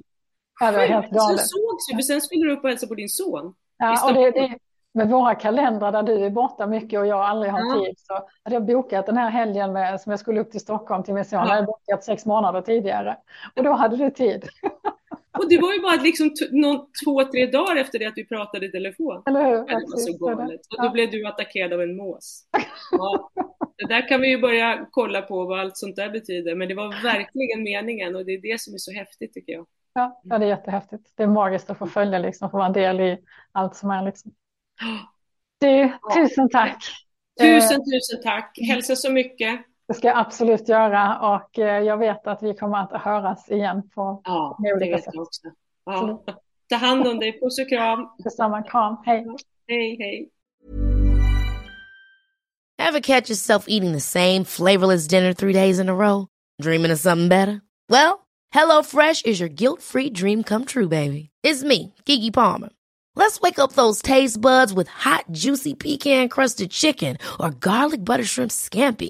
Ja, 0.59 0.71
det 0.71 0.77
var 0.77 0.85
helt 0.85 1.11
galet. 1.11 1.39
Så 1.39 1.45
sågs 1.45 1.89
vi, 1.91 1.95
för 1.95 2.01
sen 2.01 2.21
skulle 2.21 2.45
du 2.45 2.53
upp 2.53 2.63
och 2.63 2.69
hälsa 2.69 2.87
på 2.87 2.95
din 2.95 3.09
son. 3.09 3.53
Ja, 3.77 4.07
och 4.07 4.13
det, 4.13 4.31
det, 4.31 4.57
med 4.93 5.09
våra 5.09 5.35
kalendrar 5.35 5.91
där 5.91 6.03
du 6.03 6.25
är 6.25 6.29
borta 6.29 6.67
mycket 6.67 6.99
och 6.99 7.07
jag 7.07 7.19
aldrig 7.19 7.51
har 7.51 7.59
Ja. 7.59 7.85
tid 7.85 7.93
så 7.97 8.13
hade 8.43 8.55
jag 8.55 8.65
bokat 8.65 9.05
den 9.05 9.17
här 9.17 9.29
helgen 9.29 9.73
med, 9.73 10.01
som 10.01 10.09
jag 10.09 10.19
skulle 10.19 10.39
upp 10.39 10.51
till 10.51 10.59
Stockholm 10.59 11.03
till 11.03 11.13
min 11.13 11.25
son. 11.25 11.39
Ja. 11.39 11.45
Jag 11.47 11.55
hade 11.55 11.67
bokat 11.67 12.03
sex 12.03 12.25
månader 12.25 12.61
tidigare 12.61 13.17
och 13.55 13.63
då 13.63 13.71
hade 13.71 13.97
du 13.97 14.11
tid. 14.11 14.49
Och 15.39 15.49
det 15.49 15.57
var 15.57 15.73
ju 15.73 15.79
bara 15.81 15.95
liksom 15.95 16.31
någon, 16.51 16.85
två, 17.05 17.23
tre 17.23 17.45
dagar 17.45 17.75
efter 17.75 17.99
det 17.99 18.05
att 18.05 18.13
vi 18.17 18.25
pratade 18.25 18.65
i 18.65 18.71
telefon. 18.71 19.23
Eller 19.25 19.45
hur? 19.45 19.55
Ja, 19.55 19.65
Det 19.65 19.73
var 19.73 19.97
så 19.97 20.25
galet. 20.25 20.61
Och 20.77 20.83
då 20.83 20.89
blev 20.89 21.11
du 21.11 21.27
attackerad 21.27 21.73
av 21.73 21.81
en 21.81 21.97
mås. 21.97 22.43
Ja. 22.91 23.31
Det 23.77 23.87
där 23.87 24.07
kan 24.07 24.21
vi 24.21 24.29
ju 24.29 24.37
börja 24.41 24.87
kolla 24.91 25.21
på 25.21 25.45
vad 25.45 25.59
allt 25.59 25.77
sånt 25.77 25.95
där 25.95 26.09
betyder. 26.09 26.55
Men 26.55 26.67
det 26.67 26.75
var 26.75 27.03
verkligen 27.03 27.63
meningen 27.63 28.15
och 28.15 28.25
det 28.25 28.31
är 28.33 28.41
det 28.41 28.61
som 28.61 28.73
är 28.73 28.77
så 28.77 28.91
häftigt 28.91 29.33
tycker 29.33 29.53
jag. 29.53 29.65
Ja, 29.93 30.21
ja, 30.23 30.37
det 30.37 30.45
är 30.45 30.49
jättehäftigt. 30.49 31.13
Det 31.15 31.23
är 31.23 31.27
magiskt 31.27 31.69
att 31.69 31.77
få 31.77 31.87
följa 31.87 32.19
liksom, 32.19 32.49
få 32.51 32.57
vara 32.57 32.67
en 32.67 32.73
del 32.73 32.99
i 32.99 33.17
allt 33.51 33.75
som 33.75 33.89
är 33.89 34.05
liksom. 34.05 34.31
Du, 35.59 35.91
tusen 36.15 36.49
tack. 36.49 36.83
Tusen, 37.41 37.79
tusen 37.79 38.21
tack. 38.23 38.57
Hälsa 38.69 38.95
så 38.95 39.11
mycket. 39.11 39.61
Det 39.89 39.95
ska 39.95 40.07
jag 40.07 40.17
absolut 40.17 40.69
göra 40.69 41.19
och 41.35 41.59
eh, 41.59 41.83
jag 41.83 41.97
vet 41.97 42.27
att 42.27 42.43
vi 42.43 42.53
kommer 42.53 42.77
att 42.77 43.01
höras 43.01 43.49
igen 43.51 43.89
på 43.95 44.21
Ja, 44.23 44.57
det 44.79 44.89
vet 44.89 45.03
sätt. 45.03 45.13
jag 45.13 45.21
också. 45.23 45.41
Ja. 45.85 46.23
Ta 46.69 46.75
hand 46.75 47.07
om 47.07 47.19
dig. 47.19 47.39
Puss 47.39 47.59
och 47.59 47.69
kram. 47.69 48.09
Detsamma, 48.23 48.63
kram, 48.63 48.97
hej. 49.05 49.25
Hej, 49.67 49.97
hej. 49.99 50.29
Ever 52.77 52.99
catch 52.99 53.29
yourself 53.29 53.65
eating 53.67 53.91
the 53.93 53.99
same 53.99 54.45
flavorless 54.45 55.07
dinner 55.07 55.33
three 55.33 55.53
days 55.53 55.79
in 55.79 55.89
a 55.89 55.95
row? 55.95 56.27
Dreaming 56.61 56.91
of 56.91 56.99
something 56.99 57.27
better? 57.29 57.61
Well, 57.89 58.27
HelloFresh 58.53 59.25
is 59.25 59.39
your 59.39 59.49
guilt-free 59.49 60.11
dream 60.11 60.43
come 60.43 60.65
true, 60.65 60.87
baby. 60.87 61.29
It's 61.43 61.63
me, 61.63 61.93
Kiki 62.05 62.31
Palmer. 62.31 62.69
Let's 63.15 63.41
wake 63.41 63.59
up 63.59 63.73
those 63.73 64.01
taste 64.01 64.39
buds 64.41 64.73
with 64.73 64.87
hot, 64.87 65.25
juicy 65.31 65.73
pecan-crusted 65.73 66.69
chicken 66.71 67.17
or 67.39 67.49
garlic 67.51 68.03
butter 68.05 68.23
shrimp 68.25 68.51
scampi. 68.51 69.09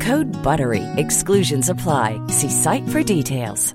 Code 0.00 0.30
BUTTERY. 0.42 0.82
Exclusions 0.96 1.68
apply. 1.68 2.20
See 2.28 2.50
site 2.50 2.88
for 2.88 3.02
details. 3.02 3.74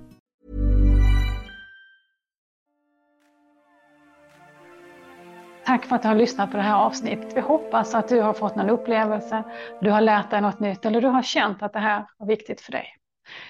Tack 5.65 5.85
för 5.85 5.95
att 5.95 6.01
du 6.01 6.07
har 6.07 6.15
lyssnat 6.15 6.51
på 6.51 6.57
det 6.57 6.63
här 6.63 6.75
avsnittet. 6.75 7.37
Vi 7.37 7.41
hoppas 7.41 7.95
att 7.95 8.07
du 8.07 8.21
har 8.21 8.33
fått 8.33 8.55
någon 8.55 8.69
upplevelse, 8.69 9.43
du 9.81 9.91
har 9.91 10.01
lärt 10.01 10.31
dig 10.31 10.41
något 10.41 10.59
nytt 10.59 10.85
eller 10.85 11.01
du 11.01 11.07
har 11.07 11.21
känt 11.21 11.63
att 11.63 11.73
det 11.73 11.79
här 11.79 12.05
var 12.17 12.27
viktigt 12.27 12.61
för 12.61 12.71
dig. 12.71 12.87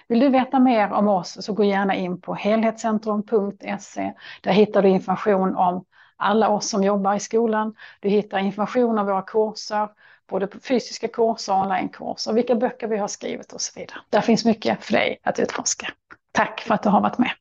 Vill 0.07 0.19
du 0.19 0.30
veta 0.30 0.59
mer 0.59 0.91
om 0.91 1.07
oss 1.07 1.45
så 1.45 1.53
gå 1.53 1.63
gärna 1.63 1.95
in 1.95 2.21
på 2.21 2.34
helhetscentrum.se. 2.34 4.13
Där 4.41 4.51
hittar 4.51 4.82
du 4.82 4.89
information 4.89 5.55
om 5.55 5.86
alla 6.17 6.49
oss 6.49 6.69
som 6.69 6.84
jobbar 6.84 7.15
i 7.15 7.19
skolan. 7.19 7.76
Du 7.99 8.09
hittar 8.09 8.39
information 8.39 8.99
om 8.99 9.05
våra 9.05 9.21
kurser, 9.21 9.89
både 10.28 10.47
på 10.47 10.59
fysiska 10.59 11.07
kurser 11.07 11.53
och 11.53 11.61
onlinekurser, 11.61 12.34
vilka 12.34 12.55
böcker 12.55 12.88
vi 12.88 12.97
har 12.97 13.07
skrivit 13.07 13.53
och 13.53 13.61
så 13.61 13.80
vidare. 13.80 13.97
Där 14.09 14.21
finns 14.21 14.45
mycket 14.45 14.84
för 14.84 14.93
dig 14.93 15.19
att 15.23 15.39
utforska. 15.39 15.88
Tack 16.32 16.61
för 16.61 16.73
att 16.73 16.84
du 16.84 16.89
har 16.89 17.01
varit 17.01 17.17
med. 17.17 17.32